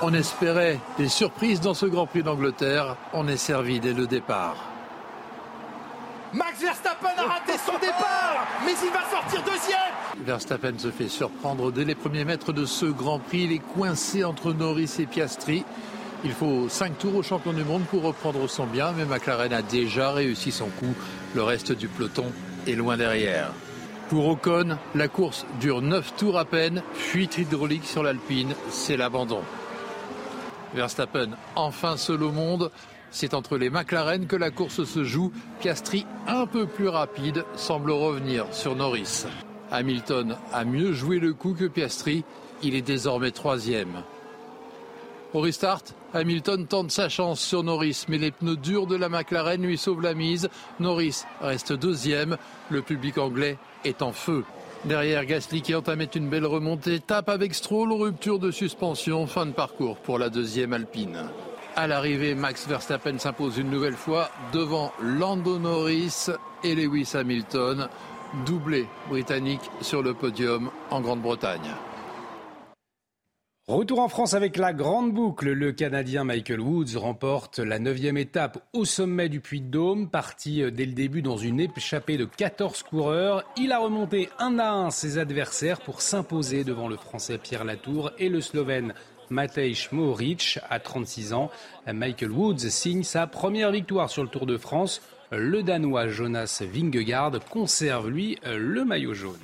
On 0.00 0.14
espérait 0.14 0.78
des 0.96 1.08
surprises 1.08 1.60
dans 1.60 1.74
ce 1.74 1.86
Grand 1.86 2.06
Prix 2.06 2.22
d'Angleterre. 2.22 2.96
On 3.14 3.26
est 3.26 3.36
servi 3.36 3.80
dès 3.80 3.94
le 3.94 4.06
départ. 4.06 4.73
Max 6.34 6.60
Verstappen 6.60 7.14
a 7.16 7.26
raté 7.28 7.52
son 7.64 7.78
départ, 7.78 8.44
mais 8.66 8.72
il 8.82 8.90
va 8.90 9.08
sortir 9.08 9.40
deuxième. 9.44 10.24
Verstappen 10.26 10.76
se 10.76 10.90
fait 10.90 11.08
surprendre 11.08 11.70
dès 11.70 11.84
les 11.84 11.94
premiers 11.94 12.24
mètres 12.24 12.52
de 12.52 12.64
ce 12.64 12.86
Grand 12.86 13.20
Prix. 13.20 13.44
Il 13.44 13.52
est 13.52 13.58
coincé 13.60 14.24
entre 14.24 14.52
Norris 14.52 14.96
et 14.98 15.06
Piastri. 15.06 15.64
Il 16.24 16.32
faut 16.32 16.68
5 16.68 16.98
tours 16.98 17.14
au 17.14 17.22
champion 17.22 17.52
du 17.52 17.62
monde 17.62 17.84
pour 17.84 18.02
reprendre 18.02 18.48
son 18.48 18.66
bien, 18.66 18.90
mais 18.96 19.04
McLaren 19.04 19.52
a 19.52 19.62
déjà 19.62 20.10
réussi 20.10 20.50
son 20.50 20.66
coup. 20.70 20.94
Le 21.36 21.44
reste 21.44 21.70
du 21.70 21.86
peloton 21.86 22.26
est 22.66 22.74
loin 22.74 22.96
derrière. 22.96 23.52
Pour 24.08 24.26
Ocon, 24.26 24.76
la 24.96 25.06
course 25.06 25.46
dure 25.60 25.82
9 25.82 26.16
tours 26.16 26.36
à 26.36 26.44
peine. 26.44 26.82
Fuite 26.94 27.38
hydraulique 27.38 27.86
sur 27.86 28.02
l'Alpine, 28.02 28.54
c'est 28.70 28.96
l'abandon. 28.96 29.42
Verstappen, 30.74 31.28
enfin 31.54 31.96
seul 31.96 32.24
au 32.24 32.32
monde, 32.32 32.72
c'est 33.14 33.32
entre 33.32 33.56
les 33.56 33.70
McLaren 33.70 34.26
que 34.26 34.36
la 34.36 34.50
course 34.50 34.84
se 34.84 35.04
joue. 35.04 35.32
Piastri, 35.60 36.04
un 36.26 36.46
peu 36.46 36.66
plus 36.66 36.88
rapide, 36.88 37.44
semble 37.54 37.92
revenir 37.92 38.46
sur 38.50 38.74
Norris. 38.74 39.24
Hamilton 39.70 40.36
a 40.52 40.64
mieux 40.64 40.92
joué 40.92 41.20
le 41.20 41.32
coup 41.32 41.54
que 41.54 41.66
Piastri. 41.66 42.24
Il 42.62 42.74
est 42.74 42.82
désormais 42.82 43.30
troisième. 43.30 44.02
Au 45.32 45.40
restart, 45.40 45.82
Hamilton 46.12 46.66
tente 46.66 46.90
sa 46.90 47.08
chance 47.08 47.40
sur 47.40 47.62
Norris, 47.62 48.04
mais 48.08 48.18
les 48.18 48.32
pneus 48.32 48.56
durs 48.56 48.86
de 48.86 48.96
la 48.96 49.08
McLaren 49.08 49.62
lui 49.62 49.78
sauvent 49.78 50.02
la 50.02 50.14
mise. 50.14 50.48
Norris 50.80 51.22
reste 51.40 51.72
deuxième. 51.72 52.36
Le 52.68 52.82
public 52.82 53.18
anglais 53.18 53.58
est 53.84 54.02
en 54.02 54.12
feu. 54.12 54.44
Derrière, 54.84 55.24
Gasly 55.24 55.62
qui 55.62 55.74
entamait 55.74 56.04
une 56.04 56.28
belle 56.28 56.46
remontée, 56.46 56.98
tape 56.98 57.28
avec 57.28 57.54
Stroll, 57.54 57.92
rupture 57.92 58.40
de 58.40 58.50
suspension, 58.50 59.26
fin 59.26 59.46
de 59.46 59.52
parcours 59.52 59.98
pour 59.98 60.18
la 60.18 60.30
deuxième 60.30 60.72
Alpine. 60.72 61.30
À 61.76 61.88
l'arrivée, 61.88 62.36
Max 62.36 62.68
Verstappen 62.68 63.18
s'impose 63.18 63.58
une 63.58 63.68
nouvelle 63.68 63.96
fois 63.96 64.30
devant 64.52 64.92
Lando 65.02 65.58
Norris 65.58 66.30
et 66.62 66.76
Lewis 66.76 67.10
Hamilton, 67.14 67.88
doublé 68.46 68.86
britannique 69.08 69.70
sur 69.80 70.00
le 70.00 70.14
podium 70.14 70.70
en 70.90 71.00
Grande-Bretagne. 71.00 71.74
Retour 73.66 74.00
en 74.00 74.08
France 74.08 74.34
avec 74.34 74.58
la 74.58 74.74
grande 74.74 75.14
boucle. 75.14 75.50
Le 75.50 75.72
Canadien 75.72 76.22
Michael 76.22 76.60
Woods 76.60 76.96
remporte 76.96 77.58
la 77.58 77.78
neuvième 77.78 78.18
étape 78.18 78.62
au 78.74 78.84
sommet 78.84 79.30
du 79.30 79.40
Puy-de-Dôme. 79.40 80.10
Parti 80.10 80.62
euh, 80.62 80.70
dès 80.70 80.84
le 80.84 80.92
début 80.92 81.22
dans 81.22 81.38
une 81.38 81.60
échappée 81.60 82.18
de 82.18 82.26
14 82.26 82.82
coureurs. 82.82 83.42
Il 83.56 83.72
a 83.72 83.78
remonté 83.78 84.28
un 84.38 84.58
à 84.58 84.70
un 84.70 84.90
ses 84.90 85.16
adversaires 85.16 85.80
pour 85.80 86.02
s'imposer 86.02 86.62
devant 86.62 86.88
le 86.88 86.96
Français 86.96 87.38
Pierre 87.38 87.64
Latour 87.64 88.10
et 88.18 88.28
le 88.28 88.42
Slovène 88.42 88.92
Matej 89.30 89.88
Mohoric. 89.92 90.58
À 90.70 90.78
36 90.78 91.32
ans, 91.32 91.50
Michael 91.86 92.30
Woods 92.30 92.58
signe 92.58 93.02
sa 93.02 93.26
première 93.26 93.70
victoire 93.70 94.10
sur 94.10 94.22
le 94.22 94.28
Tour 94.28 94.46
de 94.46 94.56
France. 94.56 95.02
Le 95.30 95.62
Danois 95.62 96.08
Jonas 96.08 96.62
Vingegaard 96.62 97.40
conserve, 97.50 98.08
lui, 98.08 98.38
le 98.44 98.84
maillot 98.84 99.14
jaune. 99.14 99.38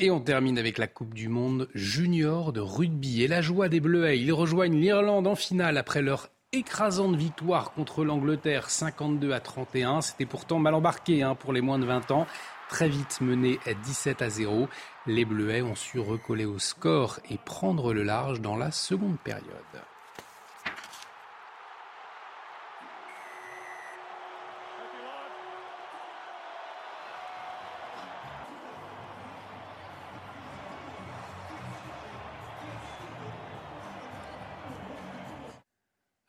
Et 0.00 0.12
on 0.12 0.20
termine 0.20 0.58
avec 0.58 0.78
la 0.78 0.86
Coupe 0.86 1.12
du 1.12 1.28
Monde 1.28 1.68
junior 1.74 2.52
de 2.52 2.60
rugby 2.60 3.24
et 3.24 3.26
la 3.26 3.42
joie 3.42 3.68
des 3.68 3.80
Bleuets. 3.80 4.20
Ils 4.20 4.32
rejoignent 4.32 4.78
l'Irlande 4.78 5.26
en 5.26 5.34
finale 5.34 5.76
après 5.76 6.02
leur 6.02 6.28
écrasante 6.52 7.14
victoire 7.14 7.72
contre 7.72 8.04
l'Angleterre 8.04 8.70
52 8.70 9.32
à 9.32 9.40
31. 9.40 10.00
C'était 10.00 10.24
pourtant 10.24 10.58
mal 10.58 10.74
embarqué 10.74 11.22
hein, 11.22 11.34
pour 11.34 11.52
les 11.52 11.60
moins 11.60 11.78
de 11.78 11.84
20 11.84 12.10
ans. 12.10 12.26
Très 12.70 12.88
vite 12.88 13.20
mené 13.20 13.58
à 13.66 13.74
17 13.74 14.22
à 14.22 14.30
0, 14.30 14.68
les 15.06 15.24
Bleuets 15.24 15.62
ont 15.62 15.74
su 15.74 15.98
recoller 15.98 16.44
au 16.44 16.58
score 16.58 17.18
et 17.30 17.38
prendre 17.38 17.92
le 17.92 18.02
large 18.02 18.40
dans 18.40 18.56
la 18.56 18.70
seconde 18.70 19.18
période. 19.18 19.44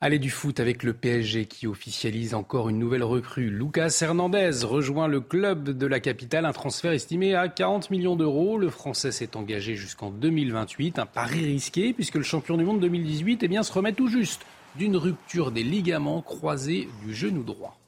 Allez 0.02 0.18
du 0.18 0.30
foot 0.30 0.60
avec 0.60 0.82
le 0.82 0.94
PSG 0.94 1.44
qui 1.44 1.66
officialise 1.66 2.32
encore 2.32 2.70
une 2.70 2.78
nouvelle 2.78 3.02
recrue. 3.02 3.50
Lucas 3.50 3.98
Hernandez 4.00 4.64
rejoint 4.64 5.08
le 5.08 5.20
club 5.20 5.76
de 5.76 5.86
la 5.86 6.00
capitale, 6.00 6.46
un 6.46 6.52
transfert 6.52 6.92
estimé 6.92 7.34
à 7.34 7.48
40 7.48 7.90
millions 7.90 8.16
d'euros. 8.16 8.56
Le 8.56 8.70
Français 8.70 9.12
s'est 9.12 9.36
engagé 9.36 9.76
jusqu'en 9.76 10.10
2028, 10.10 10.98
un 10.98 11.04
pari 11.04 11.44
risqué 11.44 11.92
puisque 11.92 12.14
le 12.14 12.22
champion 12.22 12.56
du 12.56 12.64
monde 12.64 12.80
2018 12.80 13.42
eh 13.42 13.48
bien, 13.48 13.62
se 13.62 13.74
remet 13.74 13.92
tout 13.92 14.08
juste 14.08 14.46
d'une 14.74 14.96
rupture 14.96 15.50
des 15.50 15.62
ligaments 15.62 16.22
croisés 16.22 16.88
du 17.04 17.14
genou 17.14 17.42
droit. 17.42 17.79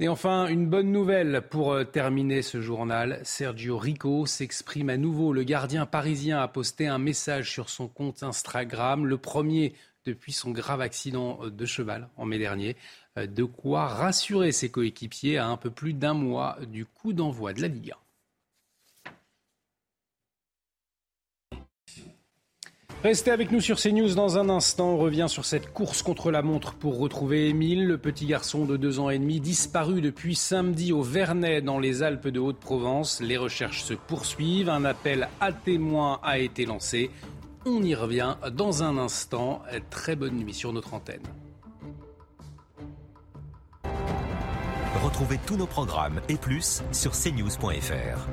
Et 0.00 0.08
enfin, 0.08 0.48
une 0.48 0.66
bonne 0.66 0.90
nouvelle 0.90 1.42
pour 1.48 1.72
euh, 1.72 1.84
terminer 1.84 2.42
ce 2.42 2.60
journal. 2.60 3.20
Sergio 3.22 3.78
Rico 3.78 4.26
s'exprime 4.26 4.90
à 4.90 4.96
nouveau. 4.96 5.32
Le 5.32 5.44
gardien 5.44 5.86
parisien 5.86 6.40
a 6.40 6.48
posté 6.48 6.88
un 6.88 6.98
message 6.98 7.52
sur 7.52 7.68
son 7.70 7.86
compte 7.86 8.24
Instagram, 8.24 9.06
le 9.06 9.18
premier 9.18 9.74
depuis 10.04 10.32
son 10.32 10.50
grave 10.50 10.80
accident 10.80 11.38
euh, 11.44 11.50
de 11.50 11.64
cheval 11.64 12.08
en 12.16 12.24
mai 12.24 12.40
dernier. 12.40 12.76
Euh, 13.18 13.28
de 13.28 13.44
quoi 13.44 13.86
rassurer 13.86 14.50
ses 14.50 14.68
coéquipiers 14.68 15.38
à 15.38 15.46
un 15.46 15.56
peu 15.56 15.70
plus 15.70 15.94
d'un 15.94 16.14
mois 16.14 16.58
du 16.66 16.86
coup 16.86 17.12
d'envoi 17.12 17.52
de 17.52 17.62
la 17.62 17.68
Liga. 17.68 17.96
Restez 23.04 23.30
avec 23.30 23.52
nous 23.52 23.60
sur 23.60 23.78
CNews 23.78 24.14
dans 24.14 24.38
un 24.38 24.48
instant. 24.48 24.94
On 24.94 24.96
revient 24.96 25.26
sur 25.28 25.44
cette 25.44 25.74
course 25.74 26.00
contre 26.00 26.30
la 26.30 26.40
montre 26.40 26.72
pour 26.72 26.98
retrouver 26.98 27.50
Émile, 27.50 27.86
le 27.86 27.98
petit 27.98 28.24
garçon 28.24 28.64
de 28.64 28.78
deux 28.78 28.98
ans 28.98 29.10
et 29.10 29.18
demi, 29.18 29.40
disparu 29.40 30.00
depuis 30.00 30.34
samedi 30.34 30.90
au 30.90 31.02
Vernet 31.02 31.60
dans 31.60 31.78
les 31.78 32.02
Alpes 32.02 32.28
de 32.28 32.40
Haute-Provence. 32.40 33.20
Les 33.20 33.36
recherches 33.36 33.82
se 33.82 33.92
poursuivent. 33.92 34.70
Un 34.70 34.86
appel 34.86 35.28
à 35.42 35.52
témoins 35.52 36.18
a 36.22 36.38
été 36.38 36.64
lancé. 36.64 37.10
On 37.66 37.82
y 37.82 37.94
revient 37.94 38.36
dans 38.54 38.82
un 38.82 38.96
instant. 38.96 39.60
Très 39.90 40.16
bonne 40.16 40.36
nuit 40.36 40.54
sur 40.54 40.72
notre 40.72 40.94
antenne. 40.94 41.20
Retrouvez 45.04 45.38
tous 45.46 45.58
nos 45.58 45.66
programmes 45.66 46.22
et 46.30 46.36
plus 46.36 46.82
sur 46.90 47.12
cnews.fr. 47.12 48.28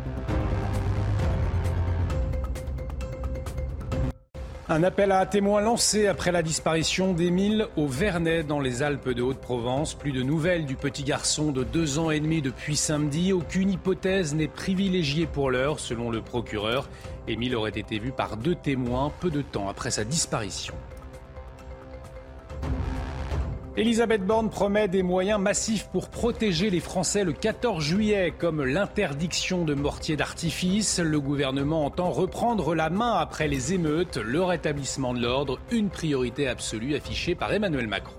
Un 4.72 4.84
appel 4.84 5.12
à 5.12 5.26
témoins 5.26 5.60
lancé 5.60 6.08
après 6.08 6.32
la 6.32 6.42
disparition 6.42 7.12
d'Émile 7.12 7.68
au 7.76 7.88
Vernet 7.88 8.44
dans 8.48 8.62
les 8.62 8.84
Alpes 8.84 9.10
de 9.10 9.22
Haute-Provence. 9.22 9.96
Plus 9.96 10.14
de 10.14 10.24
nouvelles 10.24 10.66
du 10.66 10.78
petit 10.78 11.04
garçon 11.04 11.52
de 11.52 11.66
deux 11.66 12.00
ans 12.00 12.10
et 12.10 12.22
demi 12.22 12.42
depuis 12.42 12.78
samedi. 12.78 13.34
Aucune 13.34 13.72
hypothèse 13.72 14.34
n'est 14.34 14.48
privilégiée 14.48 15.26
pour 15.26 15.52
l'heure, 15.52 15.82
selon 15.82 16.10
le 16.10 16.22
procureur. 16.22 16.88
Émile 17.28 17.58
aurait 17.58 17.72
été 17.72 18.00
vu 18.00 18.14
par 18.14 18.38
deux 18.38 18.56
témoins 18.56 19.12
peu 19.20 19.30
de 19.30 19.42
temps 19.42 19.68
après 19.68 19.92
sa 19.92 20.06
disparition. 20.06 20.74
Elisabeth 23.78 24.26
Borne 24.26 24.50
promet 24.50 24.90
des 24.90 25.02
moyens 25.02 25.40
massifs 25.40 25.88
pour 25.94 26.10
protéger 26.10 26.70
les 26.70 26.82
Français 26.82 27.24
le 27.24 27.32
14 27.32 27.82
juillet, 27.82 28.34
comme 28.38 28.66
l'interdiction 28.66 29.64
de 29.64 29.74
mortiers 29.74 30.18
d'artifice. 30.18 31.00
Le 31.00 31.22
gouvernement 31.22 31.86
entend 31.86 32.10
reprendre 32.10 32.76
la 32.76 32.90
main 32.90 33.14
après 33.14 33.48
les 33.48 33.72
émeutes, 33.72 34.18
le 34.18 34.44
rétablissement 34.44 35.14
de 35.14 35.22
l'ordre, 35.22 35.58
une 35.72 35.90
priorité 35.90 36.50
absolue 36.50 36.96
affichée 36.96 37.34
par 37.34 37.54
Emmanuel 37.54 37.88
Macron. 37.88 38.18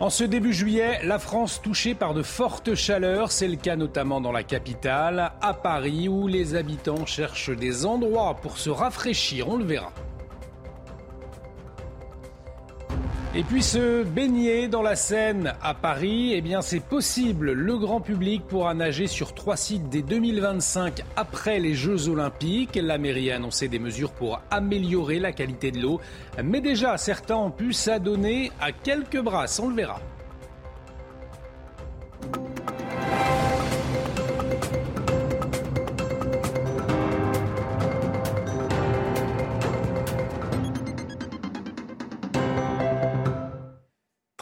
En 0.00 0.08
ce 0.08 0.24
début 0.24 0.54
juillet, 0.54 1.00
la 1.04 1.18
France 1.18 1.60
touchée 1.60 1.94
par 1.94 2.14
de 2.14 2.22
fortes 2.22 2.74
chaleurs, 2.74 3.32
c'est 3.32 3.48
le 3.48 3.56
cas 3.56 3.76
notamment 3.76 4.22
dans 4.22 4.32
la 4.32 4.44
capitale, 4.44 5.32
à 5.42 5.52
Paris, 5.52 6.08
où 6.08 6.26
les 6.26 6.54
habitants 6.54 7.04
cherchent 7.04 7.50
des 7.50 7.84
endroits 7.84 8.38
pour 8.40 8.56
se 8.56 8.70
rafraîchir, 8.70 9.50
on 9.50 9.58
le 9.58 9.64
verra. 9.64 9.92
Et 13.34 13.42
puis 13.44 13.62
se 13.62 14.04
baigner 14.04 14.68
dans 14.68 14.80
la 14.80 14.96
Seine 14.96 15.52
à 15.62 15.74
Paris, 15.74 16.32
eh 16.34 16.40
bien 16.40 16.62
c'est 16.62 16.80
possible. 16.80 17.52
Le 17.52 17.76
grand 17.76 18.00
public 18.00 18.42
pourra 18.48 18.72
nager 18.72 19.06
sur 19.06 19.34
trois 19.34 19.56
sites 19.56 19.90
dès 19.90 20.00
2025 20.00 21.04
après 21.14 21.60
les 21.60 21.74
Jeux 21.74 22.08
Olympiques. 22.08 22.76
La 22.82 22.96
mairie 22.96 23.30
a 23.30 23.36
annoncé 23.36 23.68
des 23.68 23.78
mesures 23.78 24.12
pour 24.12 24.40
améliorer 24.50 25.18
la 25.18 25.32
qualité 25.32 25.70
de 25.70 25.78
l'eau. 25.78 26.00
Mais 26.42 26.62
déjà, 26.62 26.96
certains 26.96 27.36
ont 27.36 27.50
pu 27.50 27.74
s'adonner 27.74 28.50
à 28.62 28.72
quelques 28.72 29.20
brasses, 29.20 29.60
on 29.60 29.68
le 29.68 29.74
verra. 29.74 30.00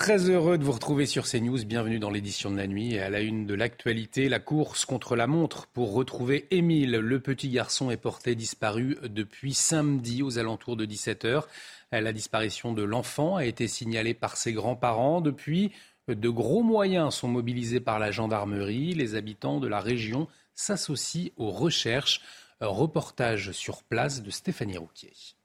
Très 0.06 0.30
heureux 0.30 0.56
de 0.56 0.62
vous 0.62 0.70
retrouver 0.70 1.04
sur 1.04 1.26
CNews. 1.26 1.64
Bienvenue 1.64 1.98
dans 1.98 2.10
l'édition 2.10 2.52
de 2.52 2.56
la 2.56 2.68
nuit. 2.68 2.94
Et 2.94 3.00
à 3.00 3.10
la 3.10 3.22
une 3.22 3.44
de 3.44 3.54
l'actualité, 3.54 4.28
la 4.28 4.38
course 4.38 4.84
contre 4.84 5.16
la 5.16 5.26
montre 5.26 5.66
pour 5.66 5.94
retrouver 5.94 6.46
Émile. 6.52 6.92
Le 6.92 7.18
petit 7.18 7.48
garçon 7.48 7.90
est 7.90 7.96
porté 7.96 8.36
disparu 8.36 8.98
depuis 9.02 9.52
samedi 9.52 10.22
aux 10.22 10.38
alentours 10.38 10.76
de 10.76 10.86
17h. 10.86 11.42
La 11.90 12.12
disparition 12.12 12.72
de 12.72 12.84
l'enfant 12.84 13.34
a 13.34 13.46
été 13.46 13.66
signalée 13.66 14.14
par 14.14 14.36
ses 14.36 14.52
grands-parents. 14.52 15.20
Depuis, 15.20 15.72
de 16.06 16.28
gros 16.28 16.62
moyens 16.62 17.12
sont 17.12 17.26
mobilisés 17.26 17.80
par 17.80 17.98
la 17.98 18.12
gendarmerie. 18.12 18.94
Les 18.94 19.16
habitants 19.16 19.58
de 19.58 19.66
la 19.66 19.80
région 19.80 20.28
s'associent 20.54 21.32
aux 21.36 21.50
recherches. 21.50 22.20
Reportage 22.60 23.50
sur 23.50 23.82
place 23.82 24.22
de 24.22 24.30
Stéphanie 24.30 24.78
Rouquier. 24.78 25.35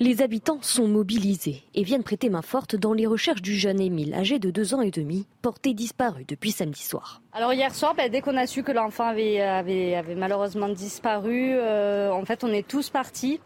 Les 0.00 0.22
habitants 0.22 0.62
sont 0.62 0.86
mobilisés 0.86 1.64
et 1.74 1.82
viennent 1.82 2.04
prêter 2.04 2.30
main 2.30 2.40
forte 2.40 2.76
dans 2.76 2.92
les 2.92 3.08
recherches 3.08 3.42
du 3.42 3.56
jeune 3.56 3.80
Émile, 3.80 4.14
âgé 4.14 4.38
de 4.38 4.52
deux 4.52 4.72
ans 4.72 4.80
et 4.80 4.92
demi, 4.92 5.26
porté 5.42 5.74
disparu 5.74 6.24
depuis 6.24 6.52
samedi 6.52 6.82
soir. 6.82 7.20
Alors 7.32 7.52
hier 7.52 7.74
soir, 7.74 7.96
ben, 7.96 8.08
dès 8.08 8.20
qu'on 8.20 8.36
a 8.36 8.46
su 8.46 8.62
que 8.62 8.70
l'enfant 8.70 9.08
avait, 9.08 9.40
avait, 9.40 10.00
malheureusement 10.14 10.68
disparu, 10.68 11.50
euh, 11.54 12.12
en 12.12 12.24
fait 12.24 12.44
on 12.44 12.52
est 12.52 12.66
tous 12.66 12.90
partis 12.90 13.40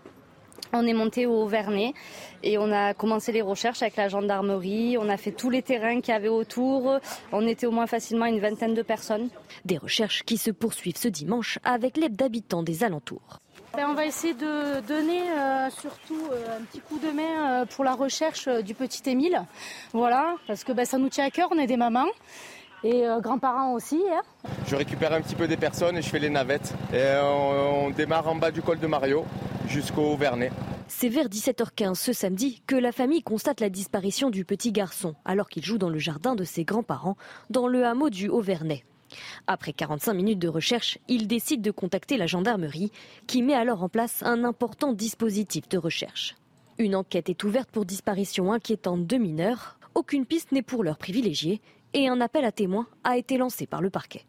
On 0.75 0.87
est 0.87 0.93
monté 0.93 1.25
au 1.25 1.47
Vernet 1.47 1.95
et 2.43 2.59
on 2.59 2.71
a 2.71 2.93
commencé 2.93 3.33
les 3.33 3.41
recherches 3.41 3.81
avec 3.81 3.97
la 3.97 4.09
gendarmerie. 4.09 4.99
On 5.01 5.09
a 5.09 5.17
fait 5.17 5.33
tous 5.33 5.49
les 5.49 5.63
terrains 5.63 6.03
qu'il 6.03 6.13
y 6.13 6.17
avait 6.17 6.29
autour. 6.29 6.99
On 7.33 7.47
était 7.47 7.67
au 7.67 7.71
moins 7.71 7.87
facilement 7.87 8.27
une 8.27 8.41
vingtaine 8.41 8.75
de 8.75 8.83
personnes. 8.83 9.31
Des 9.65 9.79
recherches 9.79 10.23
qui 10.25 10.37
se 10.37 10.51
poursuivent 10.51 10.99
ce 10.99 11.09
dimanche 11.09 11.59
avec 11.65 11.97
l'aide 11.97 12.17
d'habitants 12.17 12.63
des 12.63 12.85
alentours. 12.85 13.41
Ben, 13.75 13.87
on 13.89 13.95
va 13.95 14.05
essayer 14.05 14.35
de 14.35 14.81
donner 14.87 15.23
euh, 15.31 15.71
surtout 15.71 16.21
euh, 16.31 16.59
un 16.59 16.63
petit 16.65 16.81
coup 16.81 16.99
de 16.99 17.11
main 17.11 17.63
euh, 17.63 17.65
pour 17.65 17.85
la 17.85 17.95
recherche 17.95 18.47
du 18.47 18.75
petit 18.75 19.09
Émile. 19.09 19.43
Voilà, 19.95 20.37
parce 20.47 20.63
que 20.63 20.73
ben, 20.73 20.85
ça 20.85 20.99
nous 20.99 21.09
tient 21.09 21.25
à 21.25 21.31
cœur, 21.31 21.49
on 21.53 21.59
est 21.59 21.67
des 21.67 21.79
mamans 21.79 22.09
et 22.85 23.05
grands-parents 23.21 23.75
aussi. 23.75 24.03
Hein. 24.13 24.23
Je 24.67 24.75
récupère 24.75 25.13
un 25.13 25.21
petit 25.21 25.37
peu 25.37 25.47
des 25.47 25.57
personnes 25.57 25.97
et 25.97 26.03
je 26.03 26.09
fais 26.09 26.19
les 26.19 26.29
navettes. 26.29 26.75
Et 26.93 27.15
on, 27.23 27.87
on 27.87 27.91
démarre 27.91 28.27
en 28.29 28.35
bas 28.35 28.51
du 28.51 28.61
col 28.61 28.81
de 28.81 28.87
Mario 28.89 29.25
jusqu'au 29.69 30.17
Vernet. 30.17 30.51
C'est 30.89 31.09
vers 31.09 31.29
17h15 31.29 31.95
ce 31.95 32.13
samedi 32.13 32.61
que 32.67 32.75
la 32.75 32.91
famille 32.91 33.23
constate 33.23 33.61
la 33.61 33.71
disparition 33.71 34.31
du 34.31 34.45
petit 34.45 34.73
garçon 34.73 35.15
alors 35.25 35.49
qu'il 35.49 35.65
joue 35.65 35.79
dans 35.79 35.91
le 35.91 35.99
jardin 35.99 36.35
de 36.35 36.43
ses 36.43 36.65
grands-parents 36.65 37.17
dans 37.51 37.69
le 37.69 37.87
hameau 37.87 38.11
du 38.11 38.29
Haut-Vernet. 38.29 38.85
Après 39.47 39.73
45 39.73 40.15
minutes 40.15 40.39
de 40.39 40.49
recherche, 40.49 40.99
il 41.09 41.27
décide 41.27 41.63
de 41.63 41.71
contacter 41.71 42.17
la 42.17 42.27
gendarmerie 42.27 42.93
qui 43.27 43.43
met 43.43 43.55
alors 43.55 43.83
en 43.83 43.89
place 43.89 44.23
un 44.23 44.45
important 44.45 44.93
dispositif 44.93 45.69
de 45.69 45.79
recherche. 45.79 46.37
Une 46.79 46.97
enquête 46.97 47.29
est 47.29 47.45
ouverte 47.45 47.71
pour 47.71 47.85
disparition 47.85 48.53
inquiétante 48.53 49.07
de 49.07 49.17
mineurs. 49.17 49.79
Aucune 49.95 50.27
piste 50.27 50.53
n'est 50.53 50.63
pour 50.63 50.85
l'heure 50.85 50.99
privilégiée 50.99 51.61
et 51.95 52.09
un 52.09 52.21
appel 52.21 52.45
à 52.45 52.53
témoins 52.53 52.89
a 53.05 53.17
été 53.17 53.37
lancé 53.37 53.67
par 53.67 53.83
le 53.83 53.91
parquet. 53.91 54.25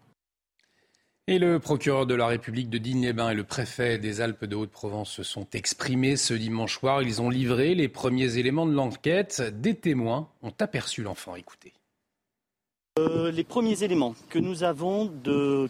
Et 1.27 1.39
le 1.39 1.57
procureur 1.57 2.05
de 2.05 2.15
la 2.15 2.27
République 2.27 2.69
de 2.69 2.77
Digne-les-Bains 2.77 3.29
et 3.29 3.35
le 3.35 3.45
préfet 3.45 3.97
des 3.97 4.19
Alpes 4.19 4.43
de 4.43 4.57
Haute-Provence 4.57 5.09
se 5.09 5.23
sont 5.23 5.47
exprimés 5.53 6.17
ce 6.17 6.33
dimanche 6.33 6.79
soir. 6.79 7.01
Ils 7.01 7.21
ont 7.21 7.29
livré 7.29 7.75
les 7.75 7.87
premiers 7.87 8.37
éléments 8.37 8.65
de 8.65 8.73
l'enquête. 8.73 9.41
Des 9.61 9.75
témoins 9.75 10.27
ont 10.41 10.53
aperçu 10.59 11.01
l'enfant. 11.01 11.37
Écoutez. 11.37 11.71
Euh, 12.99 13.31
les 13.31 13.43
premiers 13.43 13.81
éléments 13.81 14.13
que 14.29 14.37
nous 14.37 14.63
avons 14.63 15.11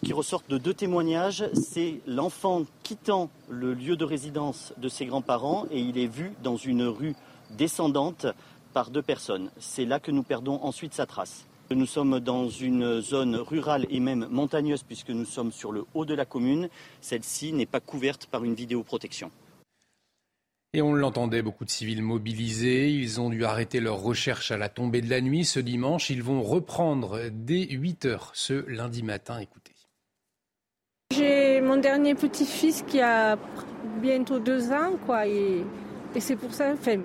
qui 0.03 0.11
ressortent 0.11 0.49
de 0.49 0.57
deux 0.57 0.73
témoignages, 0.73 1.45
c'est 1.53 2.01
l'enfant 2.05 2.63
quittant 2.83 3.29
le 3.47 3.73
lieu 3.73 3.95
de 3.95 4.03
résidence 4.03 4.73
de 4.75 4.89
ses 4.89 5.05
grands-parents 5.05 5.65
et 5.71 5.79
il 5.79 5.97
est 5.97 6.07
vu 6.07 6.33
dans 6.43 6.57
une 6.57 6.83
rue 6.83 7.15
descendante 7.51 8.27
par 8.73 8.89
deux 8.89 9.01
personnes. 9.01 9.51
C'est 9.57 9.85
là 9.85 10.01
que 10.01 10.11
nous 10.11 10.23
perdons 10.23 10.59
ensuite 10.63 10.93
sa 10.93 11.05
trace. 11.05 11.45
Nous 11.71 11.85
sommes 11.85 12.19
dans 12.19 12.49
une 12.49 12.99
zone 12.99 13.37
rurale 13.37 13.87
et 13.89 14.01
même 14.01 14.27
montagneuse 14.29 14.83
puisque 14.83 15.11
nous 15.11 15.23
sommes 15.23 15.53
sur 15.53 15.71
le 15.71 15.85
haut 15.93 16.03
de 16.03 16.13
la 16.13 16.25
commune. 16.25 16.67
Celle-ci 16.99 17.53
n'est 17.53 17.65
pas 17.65 17.79
couverte 17.79 18.25
par 18.25 18.43
une 18.43 18.53
vidéoprotection. 18.53 19.31
Et 20.75 20.81
on 20.81 20.93
l'entendait, 20.93 21.43
beaucoup 21.43 21.65
de 21.65 21.69
civils 21.69 22.01
mobilisés. 22.01 22.89
Ils 22.89 23.21
ont 23.21 23.29
dû 23.29 23.45
arrêter 23.45 23.79
leur 23.79 24.01
recherche 24.01 24.49
à 24.51 24.57
la 24.57 24.69
tombée 24.69 25.01
de 25.01 25.09
la 25.09 25.21
nuit 25.21 25.45
ce 25.45 25.59
dimanche. 25.59 26.09
Ils 26.09 26.23
vont 26.23 26.41
reprendre 26.41 27.29
dès 27.31 27.67
8 27.69 28.05
heures 28.05 28.31
ce 28.33 28.67
lundi 28.67 29.03
matin. 29.03 29.37
Écoutez. 29.37 29.73
J'ai 31.13 31.61
mon 31.61 31.77
dernier 31.77 32.15
petit-fils 32.15 32.83
qui 32.87 33.01
a 33.01 33.37
bientôt 34.01 34.39
deux 34.39 34.71
ans, 34.71 34.97
quoi, 35.05 35.27
et, 35.27 35.63
c'est 36.17 36.35
pour 36.35 36.51
ça, 36.51 36.71
enfin, 36.73 37.01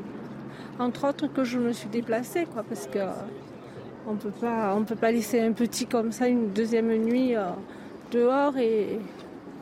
entre 0.78 1.08
autres, 1.08 1.26
que 1.26 1.44
je 1.44 1.58
me 1.58 1.74
suis 1.74 1.90
déplacée, 1.90 2.46
quoi, 2.46 2.62
parce 2.62 2.86
que 2.86 3.00
pas, 4.40 4.74
on 4.74 4.84
peut 4.84 4.96
pas 4.96 5.12
laisser 5.12 5.40
un 5.42 5.52
petit 5.52 5.84
comme 5.84 6.12
ça 6.12 6.26
une 6.26 6.52
deuxième 6.54 6.90
nuit 6.96 7.36
euh, 7.36 7.50
dehors 8.10 8.56
et 8.56 8.98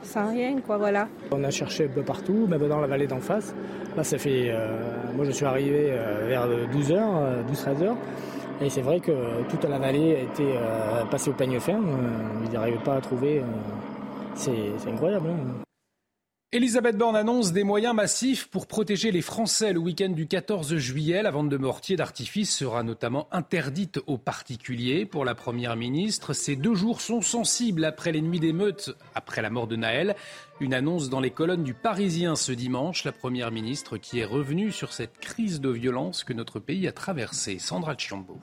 sans 0.06 0.30
rien, 0.30 0.60
quoi, 0.60 0.78
voilà. 0.78 1.08
On 1.30 1.42
a 1.44 1.50
cherché 1.50 1.84
un 1.84 1.88
peu 1.88 2.02
partout, 2.02 2.46
même 2.48 2.66
dans 2.68 2.80
la 2.80 2.86
vallée 2.86 3.06
d'en 3.06 3.20
face. 3.20 3.54
Là, 3.96 4.04
ça 4.04 4.18
fait, 4.18 4.50
euh, 4.50 4.68
moi, 5.14 5.24
je 5.24 5.30
suis 5.32 5.44
arrivé 5.44 5.90
euh, 5.90 6.26
vers 6.28 6.46
12h, 6.46 7.44
12-13h. 7.52 7.94
Et 8.62 8.70
c'est 8.70 8.80
vrai 8.80 9.00
que 9.00 9.12
toute 9.50 9.64
la 9.64 9.78
vallée 9.78 10.16
a 10.16 10.20
été 10.20 10.44
passée 11.10 11.28
au 11.28 11.34
peigne 11.34 11.60
fin. 11.60 11.78
ils 12.46 12.52
n'arrivaient 12.52 12.82
pas 12.82 12.94
à 12.94 13.00
trouver. 13.02 13.42
c'est 14.34 14.72
incroyable. 14.90 15.28
Hein. 15.28 15.65
Elisabeth 16.52 16.96
Borne 16.96 17.16
annonce 17.16 17.52
des 17.52 17.64
moyens 17.64 17.92
massifs 17.92 18.46
pour 18.46 18.68
protéger 18.68 19.10
les 19.10 19.20
Français. 19.20 19.72
Le 19.72 19.80
week-end 19.80 20.10
du 20.10 20.28
14 20.28 20.76
juillet, 20.76 21.20
la 21.20 21.32
vente 21.32 21.48
de 21.48 21.56
mortiers 21.56 21.96
d'artifice 21.96 22.56
sera 22.56 22.84
notamment 22.84 23.26
interdite 23.32 23.98
aux 24.06 24.16
particuliers. 24.16 25.06
Pour 25.06 25.24
la 25.24 25.34
Première 25.34 25.74
ministre, 25.74 26.34
ces 26.34 26.54
deux 26.54 26.76
jours 26.76 27.00
sont 27.00 27.20
sensibles 27.20 27.84
après 27.84 28.12
les 28.12 28.22
nuits 28.22 28.38
d'émeutes, 28.38 28.96
après 29.16 29.42
la 29.42 29.50
mort 29.50 29.66
de 29.66 29.74
Naël. 29.74 30.14
Une 30.60 30.72
annonce 30.72 31.10
dans 31.10 31.20
les 31.20 31.32
colonnes 31.32 31.64
du 31.64 31.74
Parisien 31.74 32.36
ce 32.36 32.52
dimanche. 32.52 33.02
La 33.02 33.12
Première 33.12 33.50
ministre 33.50 33.98
qui 33.98 34.20
est 34.20 34.24
revenue 34.24 34.70
sur 34.70 34.92
cette 34.92 35.18
crise 35.18 35.60
de 35.60 35.70
violence 35.70 36.22
que 36.22 36.32
notre 36.32 36.60
pays 36.60 36.86
a 36.86 36.92
traversée. 36.92 37.58
Sandra 37.58 37.96
Chiambo. 37.98 38.38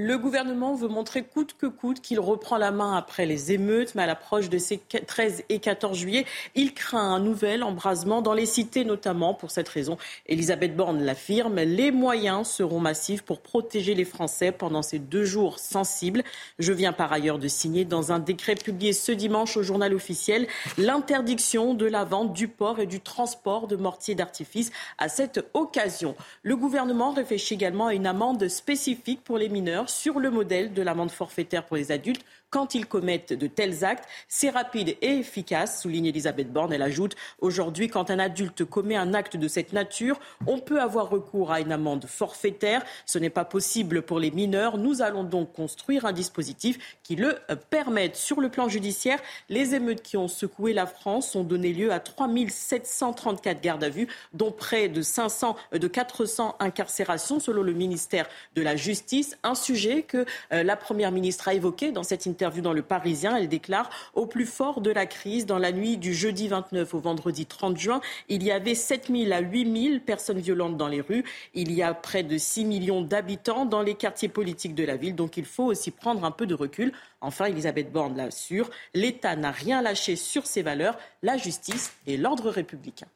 Le 0.00 0.16
gouvernement 0.16 0.76
veut 0.76 0.86
montrer 0.86 1.24
coûte 1.24 1.56
que 1.58 1.66
coûte 1.66 2.00
qu'il 2.00 2.20
reprend 2.20 2.56
la 2.56 2.70
main 2.70 2.96
après 2.96 3.26
les 3.26 3.50
émeutes, 3.50 3.96
mais 3.96 4.04
à 4.04 4.06
l'approche 4.06 4.48
de 4.48 4.56
ces 4.56 4.78
13 4.78 5.42
et 5.48 5.58
14 5.58 5.98
juillet, 5.98 6.24
il 6.54 6.72
craint 6.72 7.14
un 7.14 7.18
nouvel 7.18 7.64
embrasement 7.64 8.22
dans 8.22 8.32
les 8.32 8.46
cités 8.46 8.84
notamment. 8.84 9.34
Pour 9.34 9.50
cette 9.50 9.68
raison, 9.68 9.98
Elisabeth 10.26 10.76
Borne 10.76 11.02
l'affirme, 11.02 11.56
les 11.56 11.90
moyens 11.90 12.46
seront 12.46 12.78
massifs 12.78 13.22
pour 13.22 13.40
protéger 13.40 13.96
les 13.96 14.04
Français 14.04 14.52
pendant 14.52 14.82
ces 14.82 15.00
deux 15.00 15.24
jours 15.24 15.58
sensibles. 15.58 16.22
Je 16.60 16.72
viens 16.72 16.92
par 16.92 17.12
ailleurs 17.12 17.40
de 17.40 17.48
signer 17.48 17.84
dans 17.84 18.12
un 18.12 18.20
décret 18.20 18.54
publié 18.54 18.92
ce 18.92 19.10
dimanche 19.10 19.56
au 19.56 19.64
journal 19.64 19.92
officiel 19.92 20.46
l'interdiction 20.76 21.74
de 21.74 21.86
la 21.86 22.04
vente, 22.04 22.32
du 22.32 22.46
port 22.46 22.78
et 22.78 22.86
du 22.86 23.00
transport 23.00 23.66
de 23.66 23.74
mortiers 23.74 24.14
d'artifice 24.14 24.70
à 24.98 25.08
cette 25.08 25.44
occasion. 25.54 26.14
Le 26.44 26.54
gouvernement 26.54 27.10
réfléchit 27.10 27.54
également 27.54 27.88
à 27.88 27.94
une 27.94 28.06
amende 28.06 28.46
spécifique 28.46 29.24
pour 29.24 29.38
les 29.38 29.48
mineurs 29.48 29.87
sur 29.88 30.20
le 30.20 30.30
modèle 30.30 30.72
de 30.72 30.82
l'amende 30.82 31.10
forfaitaire 31.10 31.64
pour 31.64 31.76
les 31.76 31.92
adultes 31.92 32.24
quand 32.50 32.74
ils 32.74 32.86
commettent 32.86 33.32
de 33.32 33.46
tels 33.46 33.84
actes. 33.84 34.08
C'est 34.28 34.50
rapide 34.50 34.96
et 35.02 35.18
efficace, 35.18 35.82
souligne 35.82 36.06
Elisabeth 36.06 36.52
Borne. 36.52 36.72
Elle 36.72 36.82
ajoute 36.82 37.14
aujourd'hui, 37.40 37.88
quand 37.88 38.10
un 38.10 38.18
adulte 38.18 38.64
commet 38.64 38.96
un 38.96 39.14
acte 39.14 39.36
de 39.36 39.48
cette 39.48 39.72
nature, 39.72 40.18
on 40.46 40.58
peut 40.58 40.80
avoir 40.80 41.10
recours 41.10 41.52
à 41.52 41.60
une 41.60 41.72
amende 41.72 42.06
forfaitaire. 42.06 42.82
Ce 43.06 43.18
n'est 43.18 43.30
pas 43.30 43.44
possible 43.44 44.02
pour 44.02 44.18
les 44.18 44.30
mineurs. 44.30 44.78
Nous 44.78 45.02
allons 45.02 45.24
donc 45.24 45.52
construire 45.52 46.04
un 46.06 46.12
dispositif 46.12 46.98
qui 47.02 47.16
le 47.16 47.36
permette. 47.70 48.16
Sur 48.16 48.40
le 48.40 48.48
plan 48.48 48.68
judiciaire, 48.68 49.18
les 49.48 49.74
émeutes 49.74 50.02
qui 50.02 50.16
ont 50.16 50.28
secoué 50.28 50.72
la 50.72 50.86
France 50.86 51.34
ont 51.34 51.44
donné 51.44 51.72
lieu 51.72 51.92
à 51.92 52.00
3 52.00 52.28
734 52.48 53.60
gardes 53.60 53.84
à 53.84 53.88
vue, 53.88 54.08
dont 54.32 54.52
près 54.52 54.88
de 54.88 55.02
500, 55.02 55.56
de 55.72 55.88
400 55.88 56.56
incarcérations 56.60 57.40
selon 57.40 57.62
le 57.62 57.72
ministère 57.72 58.28
de 58.54 58.62
la 58.62 58.76
Justice. 58.76 59.36
Un 59.42 59.54
sujet 59.54 60.02
que 60.02 60.24
euh, 60.52 60.62
la 60.62 60.76
Première 60.76 61.12
ministre 61.12 61.48
a 61.48 61.54
évoqué 61.54 61.92
dans 61.92 62.02
cette 62.02 62.26
interview 62.26 62.37
interview 62.38 62.62
dans 62.62 62.72
Le 62.72 62.82
Parisien, 62.82 63.36
elle 63.36 63.48
déclare 63.48 63.90
Au 64.14 64.26
plus 64.26 64.46
fort 64.46 64.80
de 64.80 64.92
la 64.92 65.06
crise, 65.06 65.44
dans 65.44 65.58
la 65.58 65.72
nuit 65.72 65.96
du 65.96 66.14
jeudi 66.14 66.46
29 66.46 66.94
au 66.94 67.00
vendredi 67.00 67.46
30 67.46 67.76
juin, 67.76 68.00
il 68.28 68.44
y 68.44 68.52
avait 68.52 68.76
7 68.76 69.08
000 69.10 69.32
à 69.32 69.40
8 69.40 69.88
000 69.90 70.00
personnes 70.06 70.38
violentes 70.38 70.76
dans 70.76 70.86
les 70.86 71.00
rues. 71.00 71.24
Il 71.54 71.72
y 71.72 71.82
a 71.82 71.94
près 71.94 72.22
de 72.22 72.38
6 72.38 72.64
millions 72.64 73.02
d'habitants 73.02 73.64
dans 73.64 73.82
les 73.82 73.94
quartiers 73.94 74.28
politiques 74.28 74.76
de 74.76 74.84
la 74.84 74.96
ville. 74.96 75.16
Donc 75.16 75.36
il 75.36 75.46
faut 75.46 75.64
aussi 75.64 75.90
prendre 75.90 76.24
un 76.24 76.30
peu 76.30 76.46
de 76.46 76.54
recul. 76.54 76.92
Enfin, 77.20 77.46
Elisabeth 77.46 77.90
Borne 77.90 78.16
l'assure 78.16 78.70
l'État 78.94 79.34
n'a 79.34 79.50
rien 79.50 79.82
lâché 79.82 80.14
sur 80.14 80.46
ses 80.46 80.62
valeurs, 80.62 80.96
la 81.22 81.36
justice 81.36 81.92
et 82.06 82.16
l'ordre 82.16 82.50
républicain. 82.50 83.08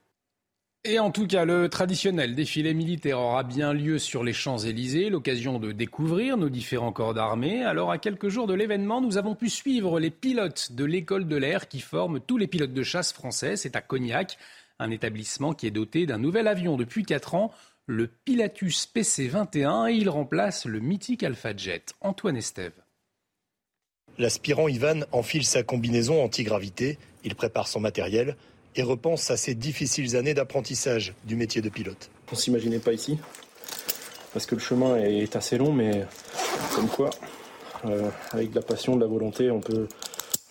Et 0.85 0.99
en 0.99 1.12
tout 1.12 1.29
cas, 1.29 1.45
le 1.45 1.68
traditionnel 1.68 2.35
défilé 2.35 2.75
militaire 2.75 3.21
aura 3.21 3.45
bien 3.45 3.73
lieu 3.73 4.01
sur 4.01 4.25
les 4.25 4.33
Champs-Élysées, 4.33 5.11
l'occasion 5.11 5.61
de 5.61 5.71
découvrir 5.71 6.37
nos 6.37 6.49
différents 6.49 6.90
corps 6.90 7.14
d'armée. 7.14 7.62
Alors, 7.62 7.92
à 7.92 7.99
quelques 7.99 8.29
jours 8.29 8.49
de 8.49 8.55
l'événement, 8.55 9.01
nous 9.01 9.16
avons 9.16 9.37
pu 9.37 9.49
suivre 9.49 10.01
les 10.01 10.11
pilotes 10.11 10.73
de 10.73 10.85
l'école 10.85 11.29
de 11.29 11.37
l'air 11.37 11.68
qui 11.68 11.79
forment 11.79 12.18
tous 12.18 12.37
les 12.37 12.49
pilotes 12.49 12.75
de 12.75 12.83
chasse 12.83 13.12
français. 13.12 13.55
C'est 13.55 13.77
à 13.77 13.81
Cognac, 13.81 14.38
un 14.81 14.90
établissement 14.90 15.53
qui 15.53 15.68
est 15.68 15.71
doté 15.71 16.05
d'un 16.05 16.18
nouvel 16.18 16.49
avion 16.49 16.77
depuis 16.77 17.05
4 17.05 17.37
ans, 17.37 17.53
le 17.87 18.09
Pilatus 18.09 18.87
PC-21, 18.87 19.88
et 19.88 19.95
il 19.95 20.11
remplace 20.11 20.64
le 20.64 20.81
mythique 20.81 21.23
Alpha 21.23 21.57
Jet. 21.57 21.95
Antoine 22.01 22.37
Estève. 22.37 22.75
L'aspirant 24.18 24.66
Ivan 24.66 25.03
enfile 25.12 25.45
sa 25.45 25.62
combinaison 25.62 26.25
antigravité, 26.25 26.99
il 27.23 27.37
prépare 27.37 27.68
son 27.68 27.79
matériel 27.79 28.37
et 28.77 28.83
repense 28.83 29.31
à 29.31 29.37
ces 29.37 29.55
difficiles 29.55 30.17
années 30.17 30.35
d'apprentissage 30.35 31.15
du 31.25 31.37
métier 31.37 31.63
de 31.63 31.69
pilote. 31.69 32.11
On 32.31 32.35
s'imaginait 32.35 32.79
pas 32.79 32.93
ici, 32.93 33.19
parce 34.33 34.47
que 34.47 34.55
le 34.55 34.61
chemin 34.61 34.97
est 34.97 35.37
assez 35.37 35.59
long, 35.59 35.73
mais 35.73 36.07
comme 36.75 36.89
quoi, 36.89 37.11
euh, 37.85 38.09
avec 38.33 38.51
de 38.51 38.57
la 38.57 38.63
passion, 38.63 38.97
de 38.97 39.01
la 39.01 39.07
volonté, 39.07 39.51
on 39.51 39.61
peut, 39.61 39.87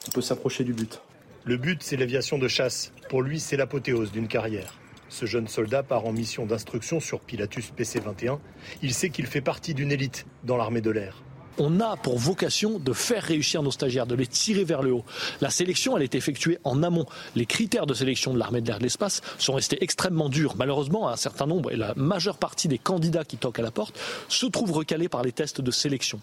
on 0.08 0.12
peut 0.12 0.22
s'approcher 0.22 0.64
du 0.64 0.74
but. 0.74 1.02
Le 1.44 1.58
but, 1.58 1.82
c'est 1.82 1.98
l'aviation 1.98 2.38
de 2.38 2.48
chasse. 2.48 2.92
Pour 3.10 3.24
lui, 3.24 3.40
c'est 3.40 3.58
l'apothéose 3.58 4.12
d'une 4.12 4.28
carrière. 4.28 4.78
Ce 5.10 5.26
jeune 5.26 5.48
soldat 5.48 5.82
part 5.82 6.06
en 6.06 6.14
mission 6.14 6.46
d'instruction 6.46 7.00
sur 7.00 7.20
Pilatus 7.20 7.72
PC-21. 7.72 8.38
Il 8.84 8.94
sait 8.94 9.10
qu'il 9.10 9.26
fait 9.26 9.42
partie 9.42 9.74
d'une 9.74 9.92
élite 9.92 10.26
dans 10.44 10.56
l'armée 10.56 10.82
de 10.82 10.92
l'air. 10.92 11.24
On 11.62 11.80
a 11.80 11.96
pour 11.96 12.18
vocation 12.18 12.80
de 12.80 12.92
faire 12.92 13.24
réussir 13.24 13.62
nos 13.62 13.70
stagiaires, 13.70 14.08
de 14.08 14.16
les 14.16 14.26
tirer 14.26 14.64
vers 14.64 14.82
le 14.82 14.94
haut. 14.94 15.06
La 15.42 15.52
sélection, 15.52 15.96
elle 15.96 16.02
est 16.02 16.16
effectuée 16.16 16.58
en 16.64 16.82
amont. 16.82 17.06
Les 17.36 17.46
critères 17.46 17.86
de 17.86 17.94
sélection 17.94 18.34
de 18.34 18.40
l'armée 18.40 18.62
de 18.62 18.68
l'air 18.68 18.80
de 18.80 18.84
l'espace 18.84 19.22
sont 19.38 19.54
restés 19.54 19.78
extrêmement 19.84 20.28
durs. 20.28 20.56
Malheureusement, 20.58 21.08
un 21.08 21.16
certain 21.16 21.46
nombre 21.46 21.72
et 21.72 21.76
la 21.76 21.94
majeure 21.96 22.38
partie 22.38 22.68
des 22.68 22.80
candidats 22.80 23.24
qui 23.24 23.38
toquent 23.38 23.60
à 23.60 23.62
la 23.62 23.70
porte 23.70 23.98
se 24.28 24.48
trouvent 24.48 24.72
recalés 24.72 25.08
par 25.08 25.22
les 25.22 25.32
tests 25.32 25.62
de 25.62 25.70
sélection. 25.70 26.20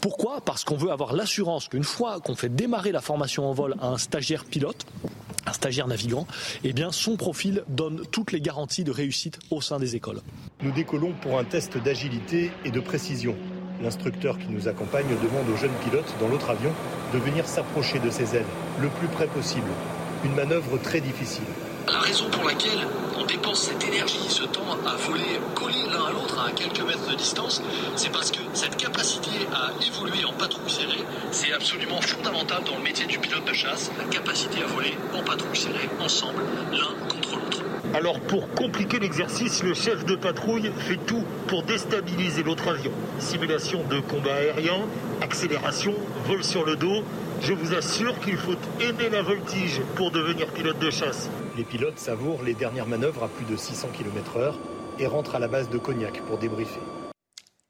Pourquoi? 0.00 0.40
Parce 0.40 0.64
qu'on 0.64 0.76
veut 0.76 0.90
avoir 0.90 1.12
l'assurance 1.12 1.68
qu'une 1.68 1.84
fois 1.84 2.20
qu'on 2.20 2.34
fait 2.34 2.48
démarrer 2.48 2.92
la 2.92 3.02
formation 3.02 3.48
en 3.48 3.52
vol 3.52 3.74
à 3.80 3.88
un 3.88 3.98
stagiaire 3.98 4.44
pilote, 4.44 4.86
un 5.46 5.52
stagiaire 5.52 5.86
navigant, 5.86 6.26
eh 6.64 6.74
son 6.92 7.16
profil 7.16 7.62
donne 7.68 8.02
toutes 8.10 8.32
les 8.32 8.40
garanties 8.40 8.84
de 8.84 8.90
réussite 8.90 9.38
au 9.50 9.60
sein 9.60 9.78
des 9.78 9.96
écoles. 9.96 10.20
Nous 10.62 10.72
décollons 10.72 11.12
pour 11.20 11.38
un 11.38 11.44
test 11.44 11.76
d'agilité 11.76 12.50
et 12.64 12.70
de 12.70 12.80
précision. 12.80 13.36
L'instructeur 13.82 14.38
qui 14.38 14.50
nous 14.50 14.68
accompagne 14.68 15.06
demande 15.22 15.48
aux 15.52 15.56
jeunes 15.56 15.76
pilotes 15.84 16.14
dans 16.18 16.28
l'autre 16.28 16.50
avion 16.50 16.72
de 17.12 17.18
venir 17.18 17.46
s'approcher 17.46 17.98
de 17.98 18.10
ses 18.10 18.34
ailes 18.34 18.46
le 18.80 18.88
plus 18.88 19.08
près 19.08 19.26
possible. 19.26 19.68
Une 20.24 20.34
manœuvre 20.34 20.78
très 20.78 21.00
difficile. 21.00 21.44
La 21.86 22.00
raison 22.00 22.24
pour 22.30 22.44
laquelle 22.44 22.88
on 23.16 23.24
dépense 23.26 23.68
cette 23.68 23.86
énergie, 23.86 24.28
ce 24.28 24.42
temps 24.44 24.76
à 24.86 24.96
voler 24.96 25.40
collés 25.54 25.84
l'un 25.92 26.06
à 26.06 26.10
l'autre 26.10 26.44
à 26.44 26.50
quelques 26.50 26.80
mètres 26.80 27.08
de 27.08 27.14
distance, 27.14 27.62
c'est 27.94 28.10
parce 28.10 28.30
que 28.32 28.40
cette 28.54 28.76
capacité 28.76 29.30
à 29.52 29.70
évoluer 29.86 30.24
en 30.24 30.32
patrouille 30.32 30.70
serrée, 30.70 31.04
c'est 31.30 31.52
absolument 31.52 32.00
fondamental 32.00 32.64
dans 32.64 32.76
le 32.78 32.82
métier 32.82 33.06
du 33.06 33.18
pilote 33.18 33.44
de 33.44 33.52
chasse, 33.52 33.92
la 33.98 34.04
capacité 34.04 34.62
à 34.62 34.66
voler 34.66 34.96
en 35.14 35.22
patrouille 35.22 35.56
serrée, 35.56 35.88
ensemble, 36.00 36.42
l'un 36.72 37.08
contre 37.08 37.36
l'autre. 37.36 37.65
Alors 37.94 38.20
pour 38.20 38.48
compliquer 38.50 38.98
l'exercice, 38.98 39.62
le 39.62 39.74
chef 39.74 40.04
de 40.04 40.16
patrouille 40.16 40.70
fait 40.78 40.98
tout 41.06 41.24
pour 41.46 41.62
déstabiliser 41.62 42.42
l'autre 42.42 42.68
avion. 42.68 42.90
Simulation 43.18 43.82
de 43.84 44.00
combat 44.00 44.34
aérien, 44.34 44.80
accélération, 45.22 45.94
vol 46.26 46.44
sur 46.44 46.64
le 46.64 46.76
dos. 46.76 47.02
Je 47.42 47.52
vous 47.52 47.74
assure 47.74 48.18
qu'il 48.20 48.36
faut 48.36 48.56
aimer 48.80 49.08
la 49.10 49.22
voltige 49.22 49.80
pour 49.94 50.10
devenir 50.10 50.48
pilote 50.48 50.78
de 50.78 50.90
chasse. 50.90 51.30
Les 51.56 51.64
pilotes 51.64 51.98
savourent 51.98 52.42
les 52.42 52.54
dernières 52.54 52.86
manœuvres 52.86 53.24
à 53.24 53.28
plus 53.28 53.44
de 53.44 53.56
600 53.56 53.88
km/h 53.96 54.54
et 54.98 55.06
rentrent 55.06 55.34
à 55.34 55.38
la 55.38 55.48
base 55.48 55.70
de 55.70 55.78
Cognac 55.78 56.22
pour 56.22 56.38
débriefer. 56.38 56.80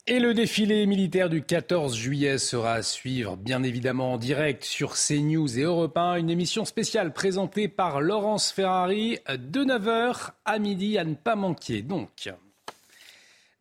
Et 0.09 0.21
le 0.21 0.35
défilé 0.35 0.87
militaire 0.87 1.29
du 1.29 1.43
14 1.43 1.97
juillet 1.97 2.39
sera 2.39 2.75
à 2.75 2.83
suivre, 2.83 3.37
bien 3.37 3.65
évidemment 3.65 4.13
en 4.13 4.19
direct 4.19 4.63
sur 4.63 4.95
CNews 4.95 5.59
et 5.59 5.63
Europe 5.63 5.99
1. 5.99 6.19
Une 6.19 6.31
émission 6.31 6.65
spéciale 6.65 7.13
présentée 7.13 7.67
par 7.67 8.01
Laurence 8.01 8.53
Ferrari 8.53 9.19
de 9.29 9.65
9h 9.65 10.31
à 10.45 10.59
midi 10.61 10.97
à 10.97 11.05
ne 11.05 11.15
pas 11.15 11.35
manquer. 11.35 11.83
Donc. 11.83 12.33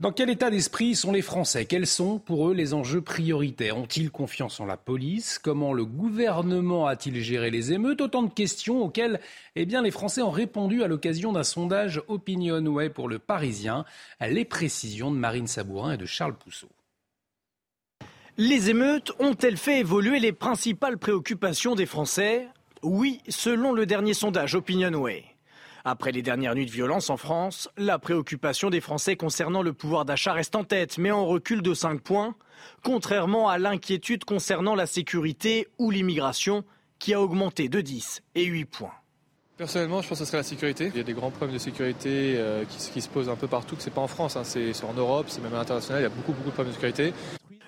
Dans 0.01 0.11
quel 0.11 0.29
état 0.29 0.49
d'esprit 0.49 0.93
sont 0.93 1.13
les 1.13 1.21
Français? 1.21 1.63
Quels 1.63 1.87
sont 1.87 2.19
pour 2.19 2.49
eux 2.49 2.53
les 2.53 2.73
enjeux 2.73 2.99
prioritaires? 2.99 3.77
Ont-ils 3.77 4.11
confiance 4.11 4.59
en 4.59 4.65
la 4.65 4.75
police? 4.75 5.39
Comment 5.39 5.71
le 5.71 5.85
gouvernement 5.85 6.85
a-t-il 6.85 7.21
géré 7.21 7.49
les 7.49 7.71
émeutes? 7.71 8.01
Autant 8.01 8.23
de 8.23 8.29
questions 8.29 8.81
auxquelles 8.81 9.21
eh 9.55 9.65
bien, 9.65 9.81
les 9.81 9.91
Français 9.91 10.21
ont 10.21 10.31
répondu 10.31 10.83
à 10.83 10.87
l'occasion 10.87 11.31
d'un 11.31 11.45
sondage 11.45 12.01
Opinionway 12.09 12.89
pour 12.89 13.07
le 13.07 13.19
Parisien. 13.19 13.85
Les 14.19 14.43
précisions 14.43 15.11
de 15.11 15.17
Marine 15.17 15.47
Sabourin 15.47 15.93
et 15.93 15.97
de 15.97 16.05
Charles 16.05 16.35
Pousseau. 16.35 16.67
Les 18.37 18.69
émeutes 18.69 19.13
ont-elles 19.19 19.55
fait 19.55 19.79
évoluer 19.79 20.19
les 20.19 20.33
principales 20.33 20.97
préoccupations 20.97 21.73
des 21.73 21.85
Français? 21.85 22.49
Oui, 22.83 23.21
selon 23.29 23.71
le 23.71 23.85
dernier 23.85 24.13
sondage 24.13 24.55
Opinionway. 24.55 25.23
Après 25.87 26.11
les 26.11 26.23
dernières 26.23 26.55
nuits 26.55 26.65
de 26.65 26.71
violence 26.71 27.11
en 27.11 27.17
France, 27.17 27.69
la 27.77 27.99
préoccupation 27.99 28.71
des 28.71 28.81
Français 28.81 29.15
concernant 29.15 29.61
le 29.61 29.71
pouvoir 29.71 30.03
d'achat 30.03 30.33
reste 30.33 30.55
en 30.55 30.63
tête, 30.63 30.97
mais 30.97 31.11
en 31.11 31.27
recul 31.27 31.61
de 31.61 31.75
5 31.75 32.01
points, 32.01 32.33
contrairement 32.83 33.49
à 33.49 33.59
l'inquiétude 33.59 34.25
concernant 34.25 34.73
la 34.73 34.87
sécurité 34.87 35.67
ou 35.77 35.91
l'immigration, 35.91 36.63
qui 36.97 37.13
a 37.13 37.21
augmenté 37.21 37.69
de 37.69 37.81
10 37.81 38.23
et 38.33 38.45
8 38.45 38.65
points. 38.65 38.93
Personnellement, 39.57 40.01
je 40.01 40.09
pense 40.09 40.17
que 40.17 40.25
ce 40.25 40.31
serait 40.31 40.39
la 40.39 40.43
sécurité. 40.43 40.89
Il 40.91 40.97
y 40.97 41.01
a 41.01 41.03
des 41.03 41.13
grands 41.13 41.29
problèmes 41.29 41.53
de 41.53 41.61
sécurité 41.61 42.33
euh, 42.35 42.65
qui, 42.65 42.99
se 42.99 43.07
posent 43.07 43.29
un 43.29 43.35
peu 43.35 43.47
partout, 43.47 43.75
que 43.75 43.83
c'est 43.83 43.93
pas 43.93 44.01
en 44.01 44.07
France, 44.07 44.35
hein. 44.37 44.43
c'est 44.43 44.83
en 44.83 44.93
Europe, 44.93 45.27
c'est 45.29 45.41
même 45.41 45.53
à 45.53 45.57
l'international, 45.57 46.01
il 46.01 46.03
y 46.03 46.07
a 46.07 46.09
beaucoup, 46.09 46.33
beaucoup 46.33 46.49
de 46.49 46.53
problèmes 46.53 46.73
de 46.73 46.75
sécurité. 46.75 47.13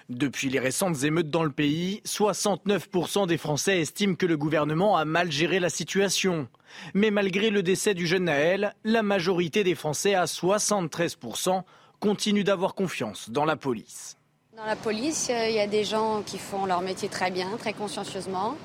Depuis 0.10 0.50
les 0.50 0.60
récentes 0.60 1.04
émeutes 1.04 1.30
dans 1.30 1.44
le 1.44 1.52
pays, 1.52 2.02
69% 2.06 3.28
des 3.28 3.36
Français 3.38 3.82
estiment 3.82 4.16
que 4.16 4.26
le 4.26 4.38
gouvernement 4.38 4.96
a 4.96 5.04
mal 5.04 5.30
géré 5.30 5.60
la 5.60 5.70
situation. 5.70 6.48
Mais 6.94 7.12
malgré 7.12 7.50
le 7.50 7.62
décès 7.62 7.94
du 7.94 8.08
jeune 8.08 8.24
Naël, 8.24 8.74
la 8.86 9.04
majorité 9.04 9.66
des 9.66 9.76
Français, 9.76 10.16
à 10.16 10.24
73%, 10.24 11.64
continuent 12.00 12.46
d'avoir 12.46 12.74
confiance 12.74 13.30
dans 13.30 13.44
la 13.44 13.58
police. 13.58 14.16
Dans 14.56 14.66
la 14.66 14.78
police, 14.78 15.30
il 15.30 15.54
y 15.54 15.60
a 15.60 15.68
des 15.68 15.84
gens 15.84 16.24
qui 16.26 16.38
font 16.38 16.66
leur 16.66 16.80
métier 16.80 17.10
très 17.10 17.30
bien, 17.30 17.50
très 17.60 17.74
consciencieusement. 17.74 18.56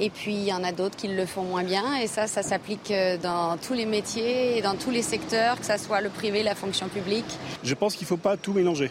Et 0.00 0.10
puis 0.10 0.34
il 0.34 0.44
y 0.44 0.52
en 0.52 0.64
a 0.64 0.72
d'autres 0.72 0.96
qui 0.96 1.06
le 1.06 1.24
font 1.24 1.44
moins 1.44 1.62
bien. 1.62 1.94
Et 2.02 2.08
ça, 2.08 2.26
ça 2.26 2.42
s'applique 2.42 2.92
dans 3.22 3.56
tous 3.58 3.74
les 3.74 3.86
métiers 3.86 4.58
et 4.58 4.60
dans 4.60 4.74
tous 4.74 4.90
les 4.90 5.02
secteurs, 5.02 5.60
que 5.60 5.66
ce 5.66 5.78
soit 5.78 6.00
le 6.00 6.10
privé, 6.10 6.42
la 6.42 6.56
fonction 6.56 6.88
publique. 6.88 7.38
Je 7.62 7.74
pense 7.74 7.94
qu'il 7.94 8.06
ne 8.06 8.08
faut 8.08 8.16
pas 8.16 8.36
tout 8.36 8.52
mélanger. 8.52 8.90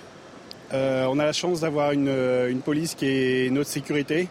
Euh, 0.73 1.05
on 1.05 1.19
a 1.19 1.25
la 1.25 1.33
chance 1.33 1.61
d'avoir 1.61 1.91
une, 1.91 2.09
une, 2.09 2.61
police 2.61 2.95
qui 2.95 3.05
est 3.07 3.49
notre 3.51 3.69
sécurité. 3.69 4.27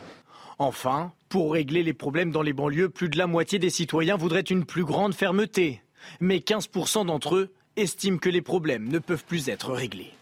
Enfin, 0.59 1.12
pour 1.29 1.53
régler 1.53 1.83
les 1.83 1.92
problèmes 1.92 2.31
dans 2.31 2.42
les 2.42 2.53
banlieues, 2.53 2.88
plus 2.88 3.09
de 3.09 3.18
la 3.18 3.27
moitié 3.27 3.59
des 3.59 3.70
citoyens 3.70 4.16
voudraient 4.16 4.40
une 4.40 4.64
plus 4.64 4.85
grande 4.85 5.14
fermeté. 5.14 5.83
Mais 6.20 6.38
15% 6.38 7.07
d'entre 7.07 7.37
eux 7.37 7.51
estiment 7.77 8.18
que 8.18 8.29
les 8.29 8.42
problèmes 8.42 8.88
ne 8.88 8.98
peuvent 8.98 9.24
plus 9.24 9.48
être 9.48 9.72
réglés. 9.72 10.12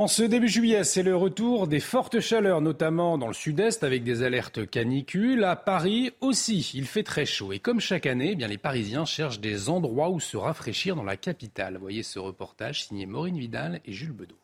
En 0.00 0.06
ce 0.06 0.22
début 0.22 0.48
juillet, 0.48 0.82
c'est 0.82 1.02
le 1.02 1.14
retour 1.14 1.68
des 1.68 1.78
fortes 1.78 2.20
chaleurs, 2.20 2.62
notamment 2.62 3.18
dans 3.18 3.26
le 3.26 3.34
sud-est, 3.34 3.84
avec 3.84 4.02
des 4.02 4.22
alertes 4.22 4.64
canicules. 4.66 5.44
À 5.44 5.56
Paris 5.56 6.10
aussi, 6.22 6.70
il 6.72 6.86
fait 6.86 7.02
très 7.02 7.26
chaud. 7.26 7.52
Et 7.52 7.58
comme 7.58 7.80
chaque 7.80 8.06
année, 8.06 8.34
eh 8.40 8.46
les 8.46 8.56
Parisiens 8.56 9.04
cherchent 9.04 9.40
des 9.40 9.68
endroits 9.68 10.08
où 10.08 10.18
se 10.18 10.38
rafraîchir 10.38 10.96
dans 10.96 11.04
la 11.04 11.18
capitale. 11.18 11.76
Voyez 11.78 12.02
ce 12.02 12.18
reportage 12.18 12.86
signé 12.86 13.04
Maureen 13.04 13.36
Vidal 13.36 13.82
et 13.84 13.92
Jules 13.92 14.12
Bedeau. 14.12 14.38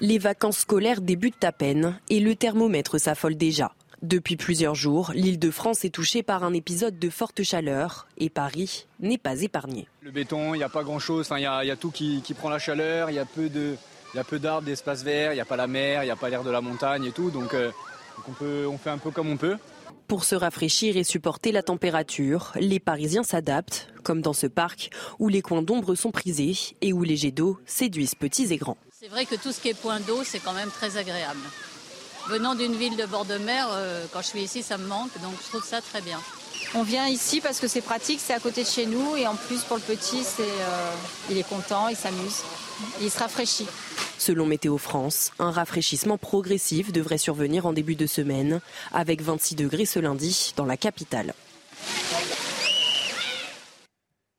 Les 0.00 0.16
vacances 0.16 0.60
scolaires 0.60 1.02
débutent 1.02 1.44
à 1.44 1.52
peine 1.52 2.00
et 2.08 2.18
le 2.18 2.34
thermomètre 2.34 2.98
s'affole 2.98 3.34
déjà. 3.34 3.74
Depuis 4.04 4.36
plusieurs 4.36 4.74
jours, 4.74 5.12
l'île 5.14 5.38
de 5.38 5.50
France 5.50 5.86
est 5.86 5.90
touchée 5.90 6.22
par 6.22 6.44
un 6.44 6.52
épisode 6.52 6.98
de 6.98 7.08
forte 7.08 7.42
chaleur 7.42 8.06
et 8.18 8.28
Paris 8.28 8.84
n'est 9.00 9.16
pas 9.16 9.40
épargné. 9.40 9.88
Le 10.02 10.10
béton, 10.10 10.54
il 10.54 10.58
n'y 10.58 10.62
a 10.62 10.68
pas 10.68 10.82
grand-chose, 10.82 11.26
il 11.34 11.40
y, 11.40 11.46
a 11.46 11.76
tout 11.76 11.90
qui, 11.90 12.22
prend 12.36 12.50
la 12.50 12.58
chaleur, 12.58 13.08
il 13.08 13.16
y 13.16 13.18
a 13.18 13.24
peu 13.24 13.48
de, 13.48 13.76
il 14.12 14.18
y 14.18 14.20
a 14.20 14.24
peu 14.24 14.38
d'arbres, 14.38 14.66
d'espaces 14.66 15.02
verts, 15.02 15.32
il 15.32 15.36
n'y 15.36 15.40
a 15.40 15.46
pas 15.46 15.56
la 15.56 15.66
mer, 15.66 16.02
il 16.02 16.06
n'y 16.06 16.12
a 16.12 16.16
pas 16.16 16.28
l'air 16.28 16.44
de 16.44 16.50
la 16.50 16.60
montagne 16.60 17.06
et 17.06 17.12
tout, 17.12 17.30
donc, 17.30 17.54
euh, 17.54 17.70
on, 18.28 18.32
peut, 18.32 18.66
on 18.68 18.76
fait 18.76 18.90
un 18.90 18.98
peu 18.98 19.10
comme 19.10 19.30
on 19.30 19.38
peut. 19.38 19.56
Pour 20.06 20.24
se 20.24 20.34
rafraîchir 20.34 20.98
et 20.98 21.04
supporter 21.04 21.50
la 21.50 21.62
température, 21.62 22.52
les 22.56 22.80
Parisiens 22.80 23.22
s'adaptent, 23.22 23.88
comme 24.02 24.20
dans 24.20 24.34
ce 24.34 24.46
parc 24.46 24.90
où 25.18 25.28
les 25.30 25.40
coins 25.40 25.62
d'ombre 25.62 25.94
sont 25.94 26.10
prisés 26.10 26.76
et 26.82 26.92
où 26.92 27.04
les 27.04 27.16
jets 27.16 27.30
d'eau 27.30 27.58
séduisent 27.64 28.16
petits 28.16 28.52
et 28.52 28.58
grands. 28.58 28.76
C'est 28.92 29.08
vrai 29.08 29.24
que 29.24 29.36
tout 29.36 29.50
ce 29.50 29.62
qui 29.62 29.70
est 29.70 29.80
point 29.80 30.00
d'eau, 30.00 30.24
c'est 30.24 30.40
quand 30.40 30.52
même 30.52 30.68
très 30.68 30.98
agréable. 30.98 31.40
Venant 32.28 32.54
d'une 32.54 32.74
ville 32.74 32.96
de 32.96 33.04
bord 33.04 33.26
de 33.26 33.36
mer, 33.36 33.68
euh, 33.70 34.06
quand 34.12 34.22
je 34.22 34.28
suis 34.28 34.42
ici, 34.42 34.62
ça 34.62 34.78
me 34.78 34.86
manque, 34.86 35.10
donc 35.22 35.34
je 35.42 35.48
trouve 35.48 35.64
ça 35.64 35.80
très 35.82 36.00
bien. 36.00 36.18
On 36.74 36.82
vient 36.82 37.06
ici 37.06 37.40
parce 37.40 37.60
que 37.60 37.68
c'est 37.68 37.82
pratique, 37.82 38.18
c'est 38.22 38.32
à 38.32 38.40
côté 38.40 38.62
de 38.62 38.68
chez 38.68 38.86
nous 38.86 39.14
et 39.16 39.26
en 39.26 39.36
plus 39.36 39.60
pour 39.62 39.76
le 39.76 39.82
petit, 39.82 40.24
c'est, 40.24 40.42
euh, 40.42 40.90
il 41.30 41.36
est 41.36 41.46
content, 41.48 41.88
il 41.88 41.96
s'amuse, 41.96 42.42
il 43.02 43.10
se 43.10 43.18
rafraîchit. 43.18 43.66
Selon 44.18 44.46
Météo 44.46 44.78
France, 44.78 45.32
un 45.38 45.50
rafraîchissement 45.50 46.16
progressif 46.16 46.92
devrait 46.92 47.18
survenir 47.18 47.66
en 47.66 47.74
début 47.74 47.94
de 47.94 48.06
semaine, 48.06 48.60
avec 48.92 49.20
26 49.20 49.54
degrés 49.54 49.84
ce 49.84 49.98
lundi 49.98 50.54
dans 50.56 50.64
la 50.64 50.78
capitale. 50.78 51.34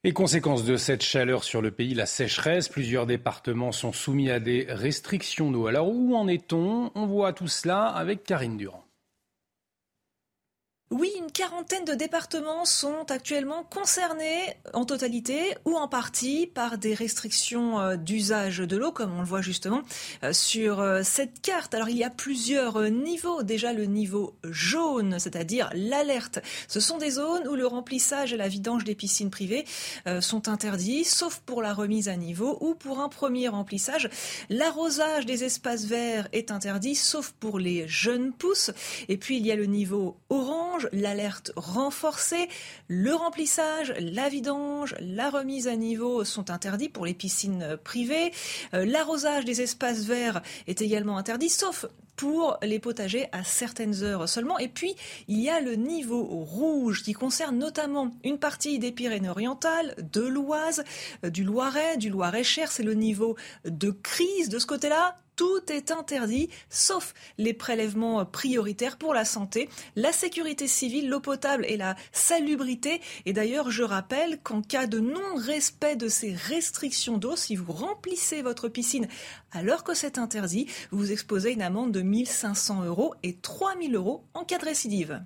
Et 0.07 0.13
conséquence 0.13 0.63
de 0.65 0.77
cette 0.77 1.01
chaleur 1.01 1.43
sur 1.43 1.63
le 1.63 1.71
pays, 1.71 1.95
la 1.95 2.05
sécheresse, 2.05 2.69
plusieurs 2.69 3.07
départements 3.07 3.71
sont 3.71 3.91
soumis 3.91 4.29
à 4.29 4.39
des 4.39 4.67
restrictions 4.69 5.49
d'eau. 5.49 5.65
Alors 5.65 5.89
où 5.89 6.15
en 6.15 6.27
est-on? 6.27 6.91
On 6.93 7.07
voit 7.07 7.33
tout 7.33 7.47
cela 7.47 7.85
avec 7.85 8.23
Karine 8.23 8.55
Durand. 8.55 8.84
Oui, 10.91 11.11
une 11.17 11.31
quarantaine 11.31 11.83
de 11.83 11.95
départements 11.95 12.63
sont 12.63 13.09
actuellement 13.09 13.63
concernés 13.63 14.55
en 14.73 14.85
totalité 14.85 15.55
ou 15.65 15.75
en 15.75 15.87
partie 15.87 16.45
par 16.45 16.77
des 16.77 16.93
restrictions 16.93 17.79
euh, 17.79 17.95
d'usage 17.95 18.59
de 18.59 18.77
l'eau, 18.77 18.91
comme 18.91 19.11
on 19.15 19.21
le 19.21 19.25
voit 19.25 19.41
justement 19.41 19.81
euh, 20.23 20.31
sur 20.31 20.81
euh, 20.81 21.01
cette 21.03 21.41
carte. 21.41 21.73
Alors 21.73 21.89
il 21.89 21.97
y 21.97 22.03
a 22.03 22.11
plusieurs 22.11 22.79
niveaux. 22.91 23.41
Déjà 23.41 23.73
le 23.73 23.85
niveau 23.85 24.35
jaune, 24.43 25.17
c'est-à-dire 25.17 25.71
l'alerte. 25.73 26.37
Ce 26.67 26.79
sont 26.79 26.99
des 26.99 27.09
zones 27.09 27.47
où 27.47 27.55
le 27.55 27.65
remplissage 27.65 28.31
et 28.33 28.37
la 28.37 28.47
vidange 28.47 28.83
des 28.83 28.93
piscines 28.93 29.31
privées 29.31 29.65
sont 30.19 30.47
interdits, 30.47 31.03
sauf 31.03 31.39
pour 31.39 31.63
la 31.63 31.73
remise 31.73 32.09
à 32.09 32.15
niveau 32.15 32.59
ou 32.61 32.75
pour 32.75 32.99
un 32.99 33.09
premier 33.09 33.47
remplissage. 33.47 34.07
L'arrosage 34.49 35.25
des 35.25 35.43
espaces 35.43 35.85
verts 35.85 36.27
est 36.31 36.51
interdit, 36.51 36.93
sauf 36.93 37.31
pour 37.31 37.57
les 37.57 37.87
jeunes 37.87 38.33
pousses. 38.33 38.71
Et 39.09 39.17
puis 39.17 39.37
il 39.37 39.45
y 39.47 39.51
a 39.51 39.55
le 39.55 39.65
niveau 39.65 40.17
orange 40.29 40.74
l'alerte 40.91 41.51
renforcée, 41.55 42.47
le 42.87 43.13
remplissage, 43.13 43.93
la 43.99 44.29
vidange, 44.29 44.95
la 44.99 45.29
remise 45.29 45.67
à 45.67 45.75
niveau 45.75 46.23
sont 46.23 46.49
interdits 46.49 46.89
pour 46.89 47.05
les 47.05 47.13
piscines 47.13 47.77
privées. 47.83 48.31
Euh, 48.73 48.85
l'arrosage 48.85 49.45
des 49.45 49.61
espaces 49.61 50.03
verts 50.03 50.41
est 50.67 50.81
également 50.81 51.17
interdit, 51.17 51.49
sauf 51.49 51.85
pour 52.15 52.57
les 52.61 52.79
potagers 52.79 53.27
à 53.31 53.43
certaines 53.43 54.03
heures 54.03 54.27
seulement. 54.29 54.57
Et 54.57 54.67
puis, 54.67 54.95
il 55.27 55.39
y 55.39 55.49
a 55.49 55.59
le 55.59 55.75
niveau 55.75 56.23
rouge 56.23 57.03
qui 57.03 57.13
concerne 57.13 57.57
notamment 57.57 58.11
une 58.23 58.37
partie 58.37 58.79
des 58.79 58.91
Pyrénées-Orientales, 58.91 59.95
de 60.13 60.21
l'Oise, 60.21 60.83
euh, 61.23 61.29
du 61.29 61.43
Loiret, 61.43 61.97
du 61.97 62.09
Loiret-Cher. 62.09 62.71
C'est 62.71 62.83
le 62.83 62.93
niveau 62.93 63.35
de 63.65 63.91
crise 63.91 64.49
de 64.49 64.59
ce 64.59 64.65
côté-là 64.65 65.17
tout 65.35 65.71
est 65.71 65.91
interdit, 65.91 66.49
sauf 66.69 67.13
les 67.37 67.53
prélèvements 67.53 68.25
prioritaires 68.25 68.97
pour 68.97 69.13
la 69.13 69.25
santé, 69.25 69.69
la 69.95 70.11
sécurité 70.11 70.67
civile, 70.67 71.09
l'eau 71.09 71.19
potable 71.19 71.65
et 71.67 71.77
la 71.77 71.95
salubrité. 72.11 73.01
Et 73.25 73.33
d'ailleurs, 73.33 73.71
je 73.71 73.83
rappelle 73.83 74.39
qu'en 74.41 74.61
cas 74.61 74.87
de 74.87 74.99
non-respect 74.99 75.95
de 75.95 76.07
ces 76.07 76.33
restrictions 76.33 77.17
d'eau, 77.17 77.35
si 77.35 77.55
vous 77.55 77.71
remplissez 77.71 78.41
votre 78.41 78.69
piscine 78.69 79.07
alors 79.51 79.83
que 79.83 79.93
c'est 79.93 80.17
interdit, 80.17 80.67
vous 80.91 81.11
exposez 81.11 81.51
une 81.51 81.61
amende 81.61 81.91
de 81.91 82.01
1500 82.01 82.85
euros 82.85 83.13
et 83.23 83.35
3000 83.35 83.95
euros 83.95 84.23
en 84.33 84.43
cas 84.43 84.57
de 84.57 84.65
récidive. 84.65 85.21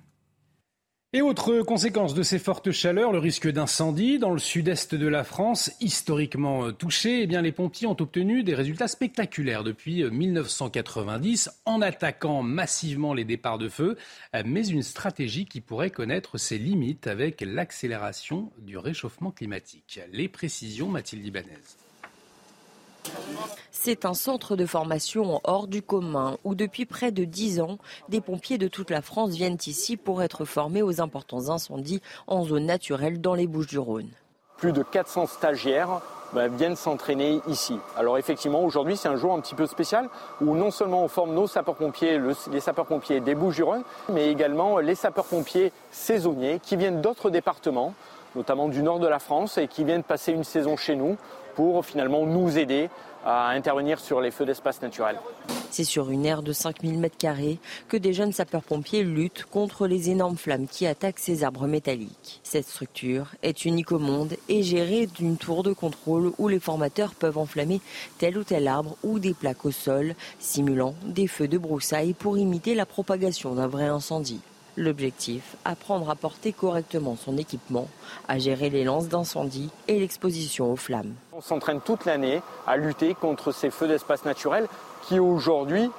Et 1.11 1.23
autre 1.23 1.63
conséquence 1.63 2.13
de 2.13 2.21
ces 2.21 2.37
fortes 2.37 2.69
chaleurs, 2.69 3.11
le 3.11 3.17
risque 3.17 3.47
d'incendie 3.47 4.19
dans 4.19 4.29
le 4.29 4.37
sud-est 4.37 4.93
de 4.93 5.07
la 5.07 5.23
France, 5.23 5.71
historiquement 5.81 6.67
euh, 6.67 6.71
touché, 6.71 7.23
eh 7.23 7.41
les 7.41 7.51
pompiers 7.51 7.87
ont 7.87 7.99
obtenu 7.99 8.43
des 8.43 8.53
résultats 8.53 8.87
spectaculaires 8.87 9.63
depuis 9.63 10.03
1990 10.03 11.47
euh, 11.47 11.51
en 11.65 11.81
attaquant 11.81 12.43
massivement 12.43 13.15
les 13.15 13.25
départs 13.25 13.57
de 13.57 13.69
feu, 13.69 13.97
euh, 14.35 14.43
mais 14.45 14.67
une 14.67 14.83
stratégie 14.83 15.47
qui 15.47 15.61
pourrait 15.61 15.89
connaître 15.89 16.37
ses 16.37 16.59
limites 16.59 17.07
avec 17.07 17.41
l'accélération 17.41 18.51
du 18.59 18.77
réchauffement 18.77 19.31
climatique. 19.31 19.99
Les 20.13 20.27
précisions, 20.27 20.89
Mathilde 20.89 21.25
Ibanez. 21.25 21.88
C'est 23.71 24.05
un 24.05 24.13
centre 24.13 24.55
de 24.55 24.65
formation 24.65 25.39
hors 25.45 25.67
du 25.67 25.81
commun 25.81 26.37
où 26.43 26.53
depuis 26.53 26.85
près 26.85 27.11
de 27.11 27.23
dix 27.23 27.61
ans, 27.61 27.77
des 28.09 28.19
pompiers 28.19 28.57
de 28.57 28.67
toute 28.67 28.89
la 28.89 29.01
France 29.01 29.31
viennent 29.31 29.57
ici 29.65 29.95
pour 29.95 30.21
être 30.21 30.43
formés 30.43 30.81
aux 30.81 30.99
importants 30.99 31.49
incendies 31.49 32.01
en 32.27 32.43
zone 32.43 32.65
naturelle 32.65 33.21
dans 33.21 33.35
les 33.35 33.47
Bouches-du-Rhône. 33.47 34.09
Plus 34.57 34.73
de 34.73 34.83
400 34.83 35.27
stagiaires 35.27 36.01
bah, 36.33 36.49
viennent 36.49 36.75
s'entraîner 36.75 37.39
ici. 37.47 37.79
Alors 37.95 38.17
effectivement, 38.17 38.63
aujourd'hui, 38.63 38.97
c'est 38.97 39.07
un 39.07 39.15
jour 39.15 39.33
un 39.33 39.39
petit 39.39 39.55
peu 39.55 39.65
spécial 39.65 40.09
où 40.41 40.55
non 40.55 40.71
seulement 40.71 41.03
on 41.03 41.07
forme 41.07 41.33
nos 41.33 41.47
sapeurs-pompiers, 41.47 42.19
les 42.51 42.59
sapeurs-pompiers 42.59 43.21
des 43.21 43.33
Bouches-du-Rhône, 43.33 43.83
mais 44.09 44.29
également 44.29 44.79
les 44.79 44.95
sapeurs-pompiers 44.95 45.71
saisonniers 45.89 46.59
qui 46.61 46.75
viennent 46.75 47.01
d'autres 47.01 47.29
départements, 47.29 47.93
notamment 48.35 48.67
du 48.67 48.83
nord 48.83 48.99
de 48.99 49.07
la 49.07 49.19
France, 49.19 49.57
et 49.57 49.67
qui 49.67 49.83
viennent 49.83 50.03
passer 50.03 50.33
une 50.33 50.43
saison 50.43 50.77
chez 50.77 50.95
nous 50.95 51.17
pour 51.59 51.85
finalement 51.85 52.25
nous 52.25 52.57
aider 52.57 52.89
à 53.25 53.49
intervenir 53.49 53.99
sur 53.99 54.21
les 54.21 54.31
feux 54.31 54.45
d'espace 54.45 54.81
naturels. 54.81 55.19
C'est 55.71 55.83
sur 55.83 56.09
une 56.09 56.25
aire 56.25 56.41
de 56.41 56.53
5000 56.53 57.01
m2 57.01 57.57
que 57.89 57.97
des 57.97 58.13
jeunes 58.13 58.31
sapeurs-pompiers 58.31 59.03
luttent 59.03 59.43
contre 59.43 59.85
les 59.85 60.09
énormes 60.09 60.37
flammes 60.37 60.67
qui 60.67 60.87
attaquent 60.87 61.19
ces 61.19 61.43
arbres 61.43 61.67
métalliques. 61.67 62.39
Cette 62.43 62.65
structure 62.65 63.25
est 63.43 63.65
unique 63.65 63.91
au 63.91 63.99
monde 63.99 64.35
et 64.47 64.63
gérée 64.63 65.05
d'une 65.05 65.35
tour 65.35 65.63
de 65.63 65.73
contrôle 65.73 66.31
où 66.37 66.47
les 66.47 66.61
formateurs 66.61 67.13
peuvent 67.13 67.37
enflammer 67.37 67.81
tel 68.19 68.37
ou 68.37 68.45
tel 68.45 68.65
arbre 68.65 68.95
ou 69.03 69.19
des 69.19 69.33
plaques 69.33 69.65
au 69.65 69.71
sol, 69.71 70.15
simulant 70.39 70.95
des 71.03 71.27
feux 71.27 71.49
de 71.49 71.57
broussailles 71.57 72.13
pour 72.13 72.37
imiter 72.37 72.73
la 72.73 72.85
propagation 72.85 73.53
d'un 73.53 73.67
vrai 73.67 73.87
incendie. 73.87 74.39
L'objectif, 74.79 75.57
apprendre 75.65 76.09
à 76.09 76.15
porter 76.15 76.53
correctement 76.53 77.17
son 77.17 77.37
équipement, 77.37 77.89
à 78.29 78.39
gérer 78.39 78.69
les 78.69 78.85
lances 78.85 79.09
d'incendie 79.09 79.69
et 79.89 79.99
l'exposition 79.99 80.71
aux 80.71 80.77
flammes. 80.77 81.15
On 81.33 81.41
s'entraîne 81.41 81.81
toute 81.81 82.05
l'année 82.05 82.41
à 82.65 82.77
lutter 82.77 83.13
contre 83.13 83.51
ces 83.51 83.71
feux 83.71 83.89
d'espace 83.89 84.23
naturels 84.23 84.69
qui 85.01 85.19
aujourd'hui, 85.19 85.91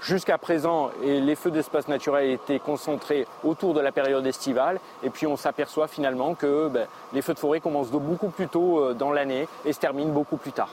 jusqu'à 0.00 0.38
présent, 0.38 0.92
les 1.02 1.34
feux 1.34 1.50
d'espace 1.50 1.88
naturels 1.88 2.30
étaient 2.30 2.60
concentrés 2.60 3.26
autour 3.42 3.74
de 3.74 3.80
la 3.80 3.90
période 3.90 4.24
estivale 4.24 4.78
et 5.02 5.10
puis 5.10 5.26
on 5.26 5.36
s'aperçoit 5.36 5.88
finalement 5.88 6.36
que 6.36 6.68
ben, 6.68 6.86
les 7.14 7.20
feux 7.20 7.34
de 7.34 7.40
forêt 7.40 7.58
commencent 7.58 7.90
beaucoup 7.90 8.28
plus 8.28 8.46
tôt 8.46 8.78
euh, 8.78 8.94
dans 8.94 9.10
l'année 9.10 9.48
et 9.64 9.72
se 9.72 9.80
terminent 9.80 10.12
beaucoup 10.12 10.36
plus 10.36 10.52
tard. 10.52 10.70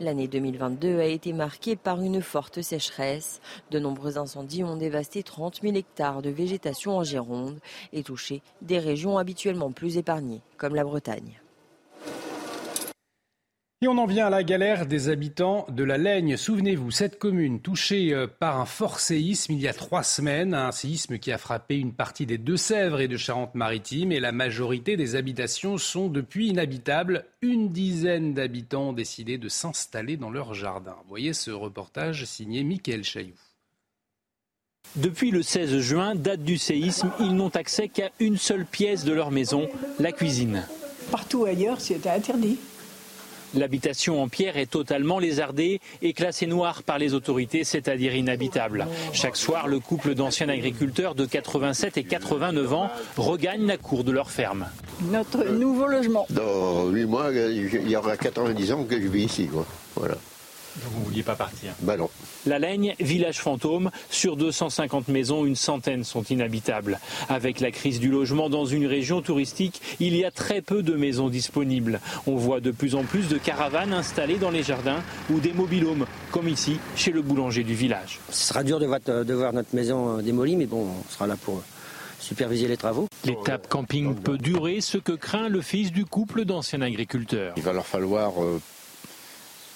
L'année 0.00 0.26
2022 0.26 0.98
a 0.98 1.04
été 1.04 1.32
marquée 1.32 1.76
par 1.76 2.00
une 2.00 2.20
forte 2.20 2.62
sécheresse. 2.62 3.40
De 3.70 3.78
nombreux 3.78 4.18
incendies 4.18 4.64
ont 4.64 4.76
dévasté 4.76 5.22
30 5.22 5.60
000 5.62 5.76
hectares 5.76 6.20
de 6.20 6.30
végétation 6.30 6.96
en 6.96 7.04
Gironde 7.04 7.60
et 7.92 8.02
touché 8.02 8.42
des 8.60 8.78
régions 8.78 9.18
habituellement 9.18 9.70
plus 9.70 9.96
épargnées, 9.96 10.42
comme 10.56 10.74
la 10.74 10.84
Bretagne. 10.84 11.40
Et 13.84 13.88
on 13.88 13.98
en 13.98 14.06
vient 14.06 14.28
à 14.28 14.30
la 14.30 14.42
galère 14.42 14.86
des 14.86 15.10
habitants 15.10 15.66
de 15.68 15.84
la 15.84 15.98
Laigne. 15.98 16.38
Souvenez-vous, 16.38 16.90
cette 16.90 17.18
commune 17.18 17.60
touchée 17.60 18.14
euh, 18.14 18.26
par 18.26 18.58
un 18.58 18.64
fort 18.64 18.98
séisme 18.98 19.52
il 19.52 19.60
y 19.60 19.68
a 19.68 19.74
trois 19.74 20.02
semaines, 20.02 20.54
un 20.54 20.72
séisme 20.72 21.18
qui 21.18 21.30
a 21.30 21.36
frappé 21.36 21.76
une 21.76 21.92
partie 21.92 22.24
des 22.24 22.38
Deux-Sèvres 22.38 23.02
et 23.02 23.08
de 23.08 23.18
Charente-Maritime, 23.18 24.10
et 24.10 24.20
la 24.20 24.32
majorité 24.32 24.96
des 24.96 25.16
habitations 25.16 25.76
sont 25.76 26.08
depuis 26.08 26.48
inhabitables. 26.48 27.26
Une 27.42 27.72
dizaine 27.72 28.32
d'habitants 28.32 28.88
ont 28.88 28.92
décidé 28.94 29.36
de 29.36 29.50
s'installer 29.50 30.16
dans 30.16 30.30
leur 30.30 30.54
jardin. 30.54 30.96
Voyez 31.06 31.34
ce 31.34 31.50
reportage 31.50 32.24
signé 32.24 32.64
Mickaël 32.64 33.04
Chailloux. 33.04 33.34
Depuis 34.96 35.30
le 35.30 35.42
16 35.42 35.80
juin, 35.80 36.14
date 36.14 36.42
du 36.42 36.56
séisme, 36.56 37.10
ils 37.20 37.34
n'ont 37.34 37.50
accès 37.50 37.88
qu'à 37.88 38.08
une 38.18 38.38
seule 38.38 38.64
pièce 38.64 39.04
de 39.04 39.12
leur 39.12 39.30
maison, 39.30 39.68
la 39.98 40.12
cuisine. 40.12 40.66
Partout 41.10 41.44
ailleurs, 41.44 41.82
c'était 41.82 42.08
interdit. 42.08 42.56
L'habitation 43.56 44.22
en 44.22 44.28
pierre 44.28 44.56
est 44.56 44.70
totalement 44.70 45.18
lézardée 45.18 45.80
et 46.02 46.12
classée 46.12 46.46
noire 46.46 46.82
par 46.82 46.98
les 46.98 47.14
autorités, 47.14 47.64
c'est-à-dire 47.64 48.14
inhabitable. 48.14 48.86
Chaque 49.12 49.36
soir, 49.36 49.68
le 49.68 49.80
couple 49.80 50.14
d'anciens 50.14 50.48
agriculteurs 50.48 51.14
de 51.14 51.24
87 51.24 51.96
et 51.96 52.04
89 52.04 52.72
ans 52.72 52.90
regagne 53.16 53.66
la 53.66 53.76
cour 53.76 54.04
de 54.04 54.12
leur 54.12 54.30
ferme. 54.30 54.66
Notre 55.10 55.44
nouveau 55.44 55.86
logement. 55.86 56.26
Dans 56.30 56.88
8 56.88 57.04
mois, 57.06 57.30
il 57.32 57.88
y 57.88 57.96
aura 57.96 58.16
90 58.16 58.72
ans 58.72 58.84
que 58.84 59.00
je 59.00 59.08
vis 59.08 59.24
ici. 59.24 59.48
Voilà. 59.94 60.16
Donc 60.82 60.92
vous 60.92 61.00
ne 61.00 61.04
vouliez 61.04 61.22
pas 61.22 61.36
partir 61.36 61.72
Bah 61.80 61.96
non. 61.96 62.10
La 62.46 62.58
Laigne, 62.58 62.94
village 63.00 63.38
fantôme, 63.38 63.90
sur 64.10 64.36
250 64.36 65.08
maisons, 65.08 65.44
une 65.44 65.56
centaine 65.56 66.04
sont 66.04 66.22
inhabitables. 66.24 67.00
Avec 67.28 67.60
la 67.60 67.70
crise 67.70 68.00
du 68.00 68.10
logement 68.10 68.50
dans 68.50 68.64
une 68.64 68.86
région 68.86 69.22
touristique, 69.22 69.80
il 70.00 70.16
y 70.16 70.24
a 70.24 70.30
très 70.30 70.60
peu 70.60 70.82
de 70.82 70.94
maisons 70.94 71.28
disponibles. 71.28 72.00
On 72.26 72.36
voit 72.36 72.60
de 72.60 72.70
plus 72.70 72.94
en 72.94 73.04
plus 73.04 73.28
de 73.28 73.38
caravanes 73.38 73.92
installées 73.92 74.38
dans 74.38 74.50
les 74.50 74.62
jardins 74.62 75.02
ou 75.30 75.40
des 75.40 75.52
mobilhomes, 75.52 76.06
comme 76.30 76.48
ici, 76.48 76.78
chez 76.96 77.12
le 77.12 77.22
boulanger 77.22 77.62
du 77.62 77.74
village. 77.74 78.18
Ce 78.30 78.48
sera 78.48 78.62
dur 78.62 78.80
de 78.80 78.86
voir, 79.34 79.52
notre 79.52 79.74
maison 79.74 80.18
euh, 80.18 80.22
démolie, 80.22 80.56
mais 80.56 80.66
bon, 80.66 80.88
on 80.88 81.12
sera 81.12 81.26
là 81.26 81.36
pour 81.36 81.62
superviser 82.18 82.68
les 82.68 82.76
travaux. 82.76 83.06
L'étape 83.24 83.68
camping 83.68 84.14
peut 84.14 84.38
durer, 84.38 84.80
ce 84.80 84.98
que 84.98 85.12
craint 85.12 85.48
le 85.48 85.60
fils 85.60 85.92
du 85.92 86.04
couple 86.04 86.44
d'anciens 86.44 86.80
agriculteurs. 86.80 87.54
Il 87.56 87.62
va 87.62 87.72
leur 87.72 87.86
falloir 87.86 88.42
euh, 88.42 88.60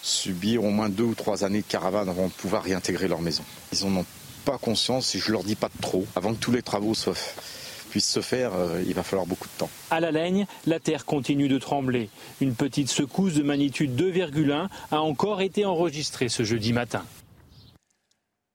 subir 0.03 0.64
au 0.64 0.70
moins 0.70 0.88
deux 0.88 1.05
ou 1.05 1.14
trois 1.14 1.44
années 1.44 1.62
de 1.62 1.66
caravane 1.66 2.09
avant 2.09 2.26
de 2.26 2.32
pouvoir 2.32 2.62
réintégrer 2.62 3.09
leur 3.09 3.20
maison. 3.20 3.42
Ils 3.72 3.86
n'en 3.86 4.01
ont 4.01 4.07
pas 4.44 4.59
conscience 4.59 5.14
et 5.14 5.18
je 5.18 5.30
leur 5.30 5.44
dis 5.44 5.57
pas 5.57 5.68
trop. 5.80 6.07
Avant 6.16 6.32
que 6.34 6.38
tous 6.38 6.53
les 6.53 6.62
travaux 6.62 6.94
puissent 7.90 8.11
se 8.11 8.20
faire, 8.20 8.53
euh, 8.55 8.82
il 8.86 8.94
va 8.94 9.03
falloir 9.03 9.26
beaucoup 9.26 9.49
de 9.49 9.59
temps. 9.59 9.70
À 9.90 10.01
la 10.01 10.11
Laigne, 10.11 10.46
la 10.66 10.78
terre 10.78 11.05
continue 11.05 11.49
de 11.49 11.59
trembler. 11.59 12.11
Une 12.40 12.55
petite 12.55 12.90
secousse 12.90 13.34
de 13.34 13.42
magnitude 13.42 14.01
2,1 14.01 14.68
a 14.90 15.01
encore 15.01 15.40
été 15.40 15.64
enregistrée 15.64 16.28
ce 16.28 16.42
jeudi 16.42 16.72
matin. 16.72 17.03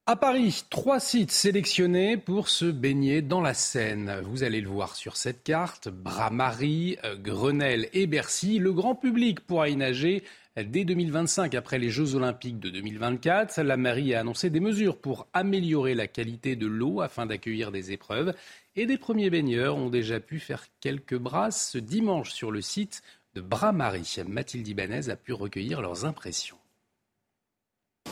À 0.06 0.16
Paris, 0.16 0.64
trois 0.68 1.00
sites 1.00 1.30
sélectionnés 1.30 2.18
pour 2.18 2.50
se 2.50 2.66
baigner 2.66 3.22
dans 3.22 3.40
la 3.40 3.54
Seine. 3.54 4.20
Vous 4.22 4.42
allez 4.42 4.60
le 4.60 4.68
voir 4.68 4.96
sur 4.96 5.16
cette 5.16 5.42
carte. 5.42 5.88
Bras-Marie, 5.88 6.98
euh, 7.04 7.16
Grenelle 7.16 7.88
et 7.94 8.06
Bercy. 8.06 8.58
Le 8.58 8.74
grand 8.74 8.94
public 8.94 9.40
pourra 9.40 9.70
y 9.70 9.76
nager 9.76 10.22
Dès 10.56 10.84
2025, 10.84 11.54
après 11.54 11.78
les 11.78 11.88
Jeux 11.88 12.14
Olympiques 12.14 12.60
de 12.60 12.68
2024, 12.68 13.62
la 13.62 13.76
mairie 13.78 14.14
a 14.14 14.20
annoncé 14.20 14.50
des 14.50 14.60
mesures 14.60 14.98
pour 14.98 15.26
améliorer 15.32 15.94
la 15.94 16.06
qualité 16.06 16.54
de 16.54 16.66
l'eau 16.66 17.00
afin 17.00 17.24
d'accueillir 17.24 17.72
des 17.72 17.90
épreuves. 17.90 18.34
Et 18.76 18.84
des 18.84 18.98
premiers 18.98 19.30
baigneurs 19.30 19.76
ont 19.76 19.90
déjà 19.90 20.20
pu 20.20 20.38
faire 20.38 20.66
quelques 20.80 21.16
brasses 21.16 21.70
ce 21.72 21.78
dimanche 21.78 22.30
sur 22.30 22.50
le 22.50 22.60
site 22.60 23.02
de 23.34 23.40
Bras-Marie. 23.40 24.16
Mathilde 24.28 24.68
Ibanez 24.68 25.08
a 25.08 25.16
pu 25.16 25.32
recueillir 25.32 25.80
leurs 25.80 26.04
impressions. 26.04 26.58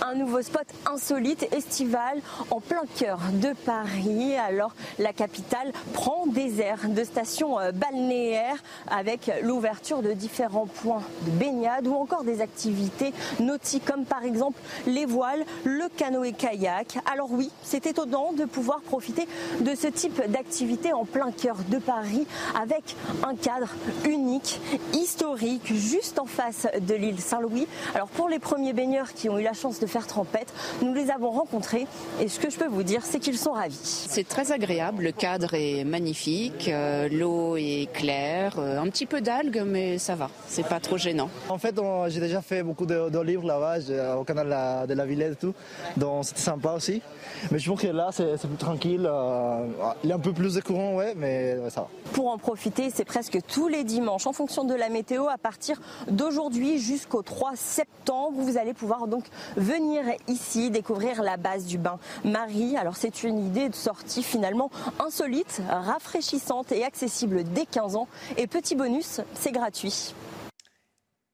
Un 0.01 0.15
nouveau 0.15 0.43
spot 0.43 0.67
insolite, 0.91 1.47
estival, 1.53 2.21
en 2.51 2.61
plein 2.61 2.83
cœur 2.99 3.21
de 3.35 3.53
Paris. 3.65 4.35
Alors, 4.35 4.75
la 4.99 5.13
capitale 5.13 5.71
prend 5.93 6.27
des 6.27 6.61
airs 6.61 6.89
de 6.89 7.05
stations 7.05 7.61
euh, 7.61 7.73
balnéaires 7.73 8.57
avec 8.91 9.31
l'ouverture 9.43 10.03
de 10.03 10.13
différents 10.13 10.67
points 10.67 11.03
de 11.27 11.31
baignade 11.31 11.87
ou 11.87 11.95
encore 11.95 12.25
des 12.25 12.41
activités 12.41 13.13
nautiques 13.39 13.85
comme 13.85 14.05
par 14.05 14.25
exemple 14.25 14.61
les 14.87 15.05
voiles, 15.05 15.45
le 15.65 15.89
canoë-kayak. 15.97 16.99
Alors 17.13 17.31
oui, 17.31 17.51
c'est 17.63 17.87
étonnant 17.87 18.33
de 18.33 18.45
pouvoir 18.45 18.81
profiter 18.81 19.29
de 19.61 19.75
ce 19.75 19.87
type 19.87 20.21
d'activité 20.31 20.93
en 20.93 21.05
plein 21.05 21.31
cœur 21.31 21.59
de 21.69 21.79
Paris 21.79 22.27
avec 22.61 22.97
un 23.23 23.37
cadre 23.37 23.69
unique, 24.09 24.61
historique, 24.95 25.73
juste 25.73 26.19
en 26.19 26.27
face 26.27 26.67
de 26.81 26.95
l'île 26.95 27.21
Saint-Louis. 27.21 27.69
Alors 27.95 28.09
pour 28.09 28.29
les 28.29 28.39
premiers 28.39 28.73
baigneurs 28.73 29.13
qui 29.13 29.29
ont 29.29 29.39
eu 29.39 29.45
la 29.45 29.53
chance 29.53 29.79
de 29.83 29.87
faire 29.87 30.07
trempette. 30.07 30.53
Nous 30.81 30.95
les 30.95 31.11
avons 31.11 31.31
rencontrés 31.31 31.87
et 32.21 32.29
ce 32.29 32.39
que 32.39 32.49
je 32.51 32.57
peux 32.57 32.69
vous 32.69 32.85
dire, 32.85 33.03
c'est 33.05 33.19
qu'ils 33.19 33.37
sont 33.37 33.53
ravis. 33.53 33.79
C'est 33.83 34.27
très 34.27 34.53
agréable, 34.53 35.03
le 35.03 35.13
cadre 35.13 35.55
est 35.55 35.85
magnifique, 35.85 36.69
euh, 36.69 37.09
l'eau 37.11 37.57
est 37.57 37.89
claire, 37.93 38.55
euh, 38.59 38.81
un 38.81 38.89
petit 38.89 39.07
peu 39.07 39.21
d'algues, 39.21 39.63
mais 39.67 39.99
ça 39.99 40.15
va, 40.15 40.31
c'est 40.47 40.67
pas 40.67 40.81
trop 40.81 40.97
gênant. 40.97 41.29
En 41.49 41.59
fait, 41.59 41.75
j'ai 42.09 42.21
déjà 42.21 42.41
fait 42.41 42.63
beaucoup 42.63 42.87
de, 42.87 43.11
de 43.11 43.21
livres 43.21 43.47
là-bas, 43.47 44.17
au 44.17 44.25
canal 44.25 44.47
de 44.47 44.51
la, 44.51 44.87
de 44.87 44.95
la 44.95 45.05
Villette 45.05 45.33
et 45.33 45.37
tout, 45.37 45.55
donc 45.97 46.25
c'était 46.25 46.41
sympa 46.41 46.73
aussi. 46.73 47.03
Mais 47.51 47.59
je 47.59 47.71
pense 47.71 47.81
que 47.81 47.87
là, 47.87 48.11
c'est 48.13 48.39
plus 48.39 48.57
tranquille, 48.57 49.09
euh, 49.11 49.67
il 50.05 50.11
y 50.11 50.13
a 50.13 50.17
un 50.17 50.21
peu 50.21 50.33
plus 50.33 50.55
de 50.55 50.61
courant, 50.61 50.95
ouais, 50.95 51.15
mais 51.17 51.59
ça 51.71 51.83
va. 51.83 51.89
Pour 52.13 52.29
en 52.29 52.39
profiter, 52.39 52.91
c'est 52.91 53.05
presque 53.05 53.39
tous 53.47 53.69
les 53.69 53.85
dimanches, 53.85 54.27
en 54.27 54.33
fonction 54.33 54.65
de 54.65 54.75
la 54.75 54.89
météo, 54.89 55.29
à 55.29 55.39
partir 55.39 55.81
d'aujourd'hui 56.09 56.79
jusqu'au 56.79 57.23
3 57.23 57.53
septembre, 57.55 58.39
vous 58.39 58.59
allez 58.59 58.75
pouvoir 58.75 59.07
donc 59.07 59.25
venir 59.57 60.03
ici 60.29 60.71
découvrir 60.71 61.23
la 61.23 61.37
base 61.37 61.67
du 61.67 61.79
bain 61.79 61.99
Marie. 62.25 62.77
Alors 62.77 62.97
c'est 62.97 63.23
une 63.23 63.45
idée 63.45 63.69
de 63.69 63.75
sortie 63.75 64.23
finalement 64.23 64.71
insolite, 64.99 65.63
rafraîchissante 65.69 66.73
et 66.73 66.85
accessible 66.85 67.45
dès 67.45 67.67
15 67.67 67.97
ans. 67.97 68.09
Et 68.37 68.47
petit 68.47 68.75
bonus, 68.75 69.21
c'est 69.35 69.53
gratuit. 69.53 70.15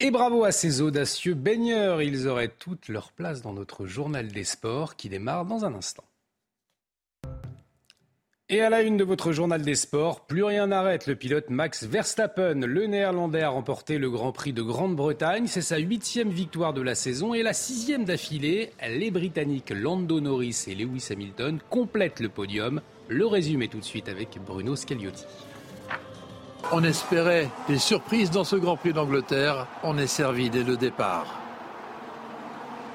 Et 0.01 0.13
bravo 0.13 0.45
à 0.45 0.53
ces 0.53 0.81
audacieux 0.81 1.35
baigneurs, 1.35 2.03
ils 2.03 2.29
auraient 2.29 2.55
toute 2.57 2.87
leur 2.87 3.11
place 3.11 3.43
dans 3.43 3.53
notre 3.53 3.87
journal 3.87 4.29
des 4.29 4.45
sports 4.45 4.95
qui 4.95 5.09
démarre 5.09 5.45
dans 5.45 5.65
un 5.65 5.75
instant. 5.75 6.05
Et 8.49 8.61
à 8.61 8.71
la 8.71 8.83
une 8.83 8.97
de 8.97 9.03
votre 9.03 9.33
journal 9.33 9.61
des 9.61 9.75
sports, 9.75 10.25
plus 10.25 10.45
rien 10.45 10.69
n'arrête. 10.69 11.09
Le 11.09 11.17
pilote 11.17 11.51
Max 11.51 11.83
Verstappen, 11.83 12.65
le 12.65 12.87
néerlandais, 12.87 13.43
a 13.43 13.49
remporté 13.49 13.99
le 13.99 14.09
Grand 14.09 14.31
Prix 14.31 14.53
de 14.53 14.63
Grande-Bretagne. 14.63 15.49
C'est 15.49 15.63
sa 15.63 15.79
huitième 15.79 16.31
victoire 16.31 16.73
de 16.73 16.81
la 16.81 16.95
saison 16.95 17.35
et 17.35 17.43
la 17.43 17.53
sixième 17.53 18.05
d'affilée. 18.05 18.71
Les 18.89 19.11
Britanniques 19.11 19.71
Lando 19.71 20.21
Norris 20.21 20.65
et 20.69 20.77
Lewis 20.77 21.09
Hamilton 21.11 21.59
complètent 21.71 22.21
le 22.21 22.29
podium. 22.29 22.81
Le 23.09 23.27
résumé 23.27 23.67
tout 23.67 23.81
de 23.81 23.85
suite 23.85 24.09
avec 24.09 24.39
Bruno 24.47 24.77
Scagliotti. 24.77 25.25
On 26.73 26.85
espérait 26.85 27.49
des 27.69 27.79
surprises 27.79 28.31
dans 28.31 28.45
ce 28.45 28.57
Grand 28.57 28.77
Prix 28.77 28.93
d'Angleterre. 28.93 29.67
On 29.83 29.97
est 29.97 30.07
servi 30.07 30.51
dès 30.51 30.65
le 30.65 30.77
départ. 30.77 31.27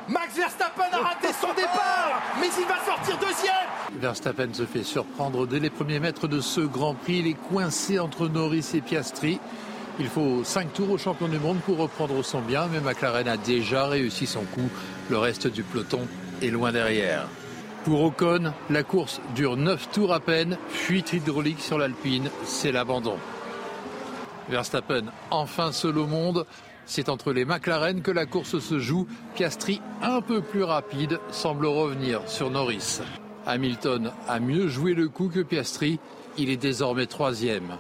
Max 0.07 0.36
Verstappen 0.36 0.84
a 0.91 0.97
raté 0.97 1.28
son 1.39 1.47
départ, 1.55 2.22
mais 2.39 2.47
il 2.59 2.66
va 2.66 2.76
sortir 2.86 3.18
deuxième. 3.18 3.99
Verstappen 3.99 4.53
se 4.53 4.66
fait 4.66 4.84
surprendre 4.84 5.47
dès 5.47 5.59
les 5.59 5.70
premiers 5.70 5.99
mètres 5.99 6.28
de 6.28 6.41
ce 6.41 6.61
Grand 6.61 6.93
Prix. 6.93 7.20
Il 7.20 7.28
est 7.28 7.38
coincé 7.49 7.99
entre 7.99 8.28
Norris 8.28 8.72
et 8.74 8.82
Piastri. 8.82 9.39
Il 9.99 10.07
faut 10.07 10.43
cinq 10.43 10.74
tours 10.74 10.91
au 10.91 10.97
champion 10.97 11.28
du 11.28 11.39
monde 11.39 11.59
pour 11.66 11.78
reprendre 11.78 12.24
son 12.24 12.41
bien, 12.41 12.68
mais 12.72 12.80
McLaren 12.80 13.28
a 13.28 13.38
déjà 13.38 13.88
réussi 13.88 14.28
son 14.28 14.41
coup. 14.41 14.70
Le 15.09 15.18
reste 15.18 15.47
du 15.47 15.64
peloton 15.64 16.07
est 16.41 16.49
loin 16.49 16.72
derrière. 16.72 17.28
Pour 17.86 18.03
Ocon, 18.03 18.53
la 18.70 18.84
course 18.84 19.22
dure 19.36 19.57
9 19.57 19.89
tours 19.91 20.14
à 20.14 20.20
peine. 20.20 20.57
Fuite 20.70 21.14
hydraulique 21.14 21.59
sur 21.59 21.78
l'Alpine, 21.78 22.30
c'est 22.45 22.72
l'abandon. 22.72 23.18
Verstappen 24.50 25.06
enfin 25.32 25.72
seul 25.72 25.98
au 25.98 26.08
monde. 26.08 26.46
C'est 26.86 27.10
entre 27.10 27.32
les 27.32 27.46
McLaren 27.46 28.02
que 28.02 28.12
la 28.12 28.26
course 28.26 28.60
se 28.60 28.80
joue. 28.80 29.08
Piastri, 29.36 29.82
un 30.02 30.22
peu 30.22 30.41
plus 30.41 30.64
rapide, 30.64 31.20
semble 31.32 31.66
revenir 31.66 32.22
sur 32.28 32.50
Norris. 32.50 33.00
Hamilton 33.46 34.12
a 34.28 34.39
mieux 34.39 34.68
joué 34.68 34.94
le 34.94 35.08
coup 35.08 35.30
que 35.30 35.41
Piastri. 35.41 36.00
Il 36.38 36.50
est 36.50 36.58
désormais 36.58 37.06
troisième. 37.06 37.78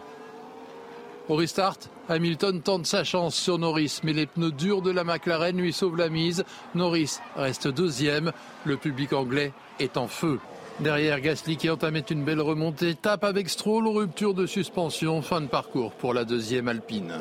Au 1.29 1.35
restart, 1.35 1.77
Hamilton 2.09 2.61
tente 2.61 2.85
sa 2.85 3.05
chance 3.05 3.35
sur 3.35 3.57
Norris, 3.57 4.01
mais 4.03 4.11
les 4.11 4.25
pneus 4.25 4.51
durs 4.51 4.81
de 4.81 4.91
la 4.91 5.05
McLaren 5.05 5.57
lui 5.57 5.71
sauvent 5.71 5.97
la 5.97 6.09
mise. 6.09 6.43
Norris 6.75 7.19
reste 7.35 7.67
deuxième. 7.69 8.31
Le 8.65 8.75
public 8.77 9.13
anglais 9.13 9.53
est 9.79 9.95
en 9.95 10.07
feu. 10.07 10.39
Derrière, 10.79 11.21
Gasly 11.21 11.55
qui 11.55 11.69
entamait 11.69 12.03
une 12.09 12.23
belle 12.23 12.41
remontée 12.41 12.95
tape 12.95 13.23
avec 13.23 13.47
Stroll, 13.49 13.87
rupture 13.87 14.33
de 14.33 14.45
suspension, 14.45 15.21
fin 15.21 15.41
de 15.41 15.47
parcours 15.47 15.91
pour 15.91 16.13
la 16.13 16.25
deuxième 16.25 16.67
Alpine. 16.67 17.13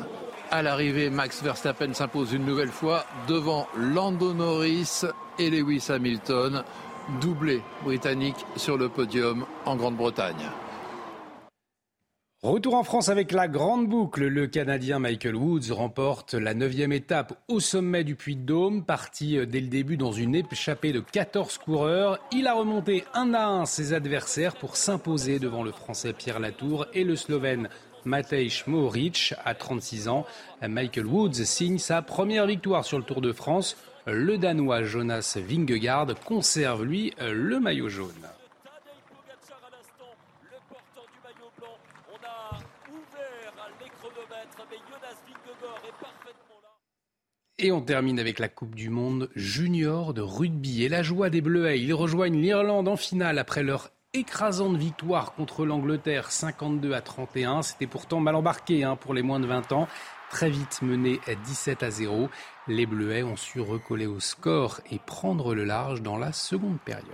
À 0.49 0.61
l'arrivée, 0.61 1.09
Max 1.09 1.41
Verstappen 1.41 1.93
s'impose 1.93 2.33
une 2.33 2.45
nouvelle 2.45 2.69
fois 2.69 3.05
devant 3.27 3.67
Lando 3.77 4.33
Norris 4.33 5.03
et 5.39 5.49
Lewis 5.49 5.85
Hamilton, 5.89 6.63
doublé 7.21 7.61
britannique 7.83 8.45
sur 8.55 8.77
le 8.77 8.89
podium 8.89 9.45
en 9.65 9.75
Grande-Bretagne. 9.75 10.49
Retour 12.43 12.73
en 12.73 12.83
France 12.83 13.07
avec 13.07 13.31
la 13.31 13.47
grande 13.47 13.87
boucle. 13.87 14.25
Le 14.25 14.47
Canadien 14.47 14.99
Michael 14.99 15.37
Woods 15.37 15.71
remporte 15.71 16.33
la 16.33 16.53
neuvième 16.53 16.91
étape 16.91 17.39
au 17.47 17.61
sommet 17.61 18.03
du 18.03 18.15
Puy-de-Dôme. 18.15 18.83
Parti 18.83 19.37
dès 19.47 19.61
le 19.61 19.67
début 19.67 19.95
dans 19.95 20.11
une 20.11 20.35
échappée 20.35 20.91
de 20.91 20.99
14 20.99 21.57
coureurs. 21.59 22.19
Il 22.33 22.47
a 22.47 22.53
remonté 22.53 23.05
un 23.13 23.33
à 23.33 23.45
un 23.45 23.65
ses 23.65 23.93
adversaires 23.93 24.57
pour 24.57 24.75
s'imposer 24.75 25.39
devant 25.39 25.63
le 25.63 25.71
Français 25.71 26.11
Pierre 26.11 26.41
Latour 26.41 26.85
et 26.93 27.05
le 27.05 27.15
Slovène 27.15 27.69
Matej 28.03 28.65
Mohoric 28.67 29.33
à 29.45 29.55
36 29.55 30.09
ans. 30.09 30.25
Michael 30.67 31.05
Woods 31.05 31.45
signe 31.45 31.77
sa 31.77 32.01
première 32.01 32.45
victoire 32.45 32.83
sur 32.83 32.97
le 32.97 33.05
Tour 33.05 33.21
de 33.21 33.31
France. 33.31 33.77
Le 34.05 34.37
Danois 34.37 34.83
Jonas 34.83 35.37
Vingegaard 35.37 36.07
conserve, 36.25 36.83
lui, 36.83 37.13
le 37.21 37.61
maillot 37.61 37.87
jaune. 37.87 38.11
Et 47.59 47.71
on 47.71 47.81
termine 47.81 48.19
avec 48.19 48.39
la 48.39 48.49
Coupe 48.49 48.73
du 48.73 48.89
Monde 48.89 49.29
junior 49.35 50.15
de 50.15 50.21
rugby 50.21 50.83
et 50.83 50.89
la 50.89 51.03
joie 51.03 51.29
des 51.29 51.41
Bleuets. 51.41 51.79
Ils 51.79 51.93
rejoignent 51.93 52.41
l'Irlande 52.41 52.87
en 52.87 52.95
finale 52.95 53.37
après 53.37 53.61
leur 53.61 53.91
écrasante 54.13 54.75
victoire 54.75 55.35
contre 55.35 55.63
l'Angleterre 55.63 56.31
52 56.31 56.93
à 56.93 57.01
31. 57.01 57.61
C'était 57.61 57.85
pourtant 57.85 58.19
mal 58.19 58.35
embarqué 58.35 58.83
hein, 58.83 58.95
pour 58.95 59.13
les 59.13 59.21
moins 59.21 59.39
de 59.39 59.45
20 59.45 59.71
ans. 59.71 59.87
Très 60.31 60.49
vite 60.49 60.81
mené 60.81 61.19
à 61.27 61.35
17 61.35 61.83
à 61.83 61.91
0, 61.91 62.27
les 62.67 62.87
Bleuets 62.87 63.21
ont 63.21 63.35
su 63.35 63.61
recoller 63.61 64.07
au 64.07 64.19
score 64.19 64.81
et 64.89 64.97
prendre 64.97 65.53
le 65.53 65.63
large 65.63 66.01
dans 66.01 66.17
la 66.17 66.31
seconde 66.31 66.79
période. 66.79 67.05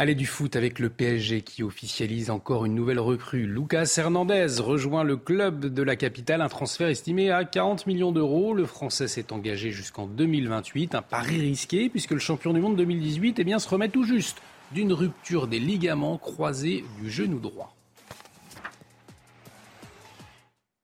Allez 0.00 0.14
du 0.14 0.24
foot 0.24 0.56
avec 0.56 0.78
le 0.78 0.88
PSG 0.88 1.42
qui 1.42 1.62
officialise 1.62 2.30
encore 2.30 2.64
une 2.64 2.74
nouvelle 2.74 3.00
recrue. 3.00 3.44
Lucas 3.44 3.96
Hernandez 3.98 4.46
rejoint 4.58 5.04
le 5.04 5.18
club 5.18 5.66
de 5.66 5.82
la 5.82 5.94
capitale, 5.94 6.40
un 6.40 6.48
transfert 6.48 6.88
estimé 6.88 7.30
à 7.30 7.44
40 7.44 7.86
millions 7.86 8.10
d'euros. 8.10 8.54
Le 8.54 8.64
Français 8.64 9.08
s'est 9.08 9.30
engagé 9.30 9.72
jusqu'en 9.72 10.06
2028, 10.06 10.94
un 10.94 11.02
pari 11.02 11.42
risqué 11.42 11.90
puisque 11.90 12.12
le 12.12 12.18
champion 12.18 12.54
du 12.54 12.60
monde 12.60 12.76
2018 12.76 13.40
eh 13.40 13.44
bien, 13.44 13.58
se 13.58 13.68
remet 13.68 13.90
tout 13.90 14.04
juste 14.04 14.38
d'une 14.72 14.94
rupture 14.94 15.46
des 15.46 15.58
ligaments 15.58 16.16
croisés 16.16 16.82
du 16.98 17.10
genou 17.10 17.38
droit. 17.38 17.76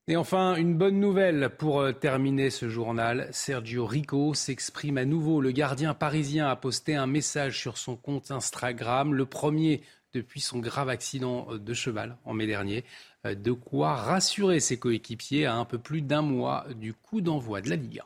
Et 0.08 0.16
enfin, 0.16 0.54
une 0.54 0.78
bonne 0.78 1.00
nouvelle 1.00 1.50
pour 1.58 1.80
euh, 1.80 1.90
terminer 1.90 2.50
ce 2.50 2.68
journal. 2.68 3.28
Sergio 3.32 3.84
Rico 3.84 4.34
s'exprime 4.34 4.98
à 4.98 5.04
nouveau. 5.04 5.40
Le 5.40 5.50
gardien 5.50 5.94
parisien 5.94 6.46
a 6.46 6.54
posté 6.54 6.94
un 6.94 7.08
message 7.08 7.58
sur 7.58 7.76
son 7.76 7.96
compte 7.96 8.30
Instagram, 8.30 9.14
le 9.14 9.26
premier 9.26 9.82
depuis 10.12 10.40
son 10.40 10.60
grave 10.60 10.90
accident 10.90 11.48
euh, 11.50 11.58
de 11.58 11.74
cheval 11.74 12.18
en 12.24 12.34
mai 12.34 12.46
dernier. 12.46 12.84
Euh, 13.26 13.34
de 13.34 13.50
quoi 13.50 13.96
rassurer 13.96 14.60
ses 14.60 14.78
coéquipiers 14.78 15.44
à 15.44 15.56
un 15.56 15.64
peu 15.64 15.78
plus 15.78 16.02
d'un 16.02 16.22
mois 16.22 16.66
du 16.76 16.94
coup 16.94 17.20
d'envoi 17.20 17.60
de 17.60 17.68
la 17.68 17.74
Ligue 17.74 17.98
1. 17.98 18.04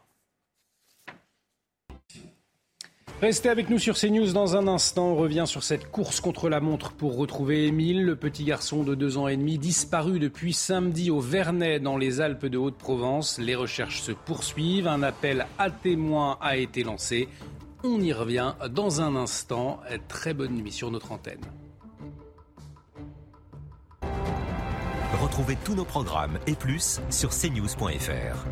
Restez 3.20 3.50
avec 3.50 3.68
nous 3.68 3.78
sur 3.78 3.98
CNews 3.98 4.32
dans 4.32 4.56
un 4.56 4.66
instant. 4.66 5.08
On 5.08 5.14
revient 5.14 5.44
sur 5.46 5.62
cette 5.62 5.90
course 5.90 6.20
contre 6.20 6.48
la 6.48 6.60
montre 6.60 6.92
pour 6.92 7.18
retrouver 7.18 7.66
Émile, 7.66 8.02
le 8.02 8.16
petit 8.16 8.44
garçon 8.44 8.82
de 8.82 8.94
deux 8.94 9.18
ans 9.18 9.28
et 9.28 9.36
demi, 9.36 9.58
disparu 9.58 10.18
depuis 10.18 10.54
samedi 10.54 11.10
au 11.10 11.20
Vernet 11.20 11.80
dans 11.80 11.98
les 11.98 12.22
Alpes 12.22 12.46
de 12.46 12.56
Haute-Provence. 12.56 13.38
Les 13.38 13.54
recherches 13.54 14.00
se 14.00 14.12
poursuivent. 14.12 14.88
Un 14.88 15.02
appel 15.02 15.46
à 15.58 15.70
témoins 15.70 16.38
a 16.40 16.56
été 16.56 16.82
lancé. 16.82 17.28
On 17.84 18.00
y 18.00 18.14
revient 18.14 18.54
dans 18.70 19.02
un 19.02 19.14
instant. 19.16 19.80
Très 20.08 20.32
bonne 20.32 20.54
nuit 20.54 20.72
sur 20.72 20.90
notre 20.90 21.12
antenne. 21.12 21.44
Retrouvez 25.20 25.58
tous 25.62 25.74
nos 25.74 25.84
programmes 25.84 26.38
et 26.46 26.54
plus 26.54 27.02
sur 27.10 27.28
cnews.fr. 27.28 28.46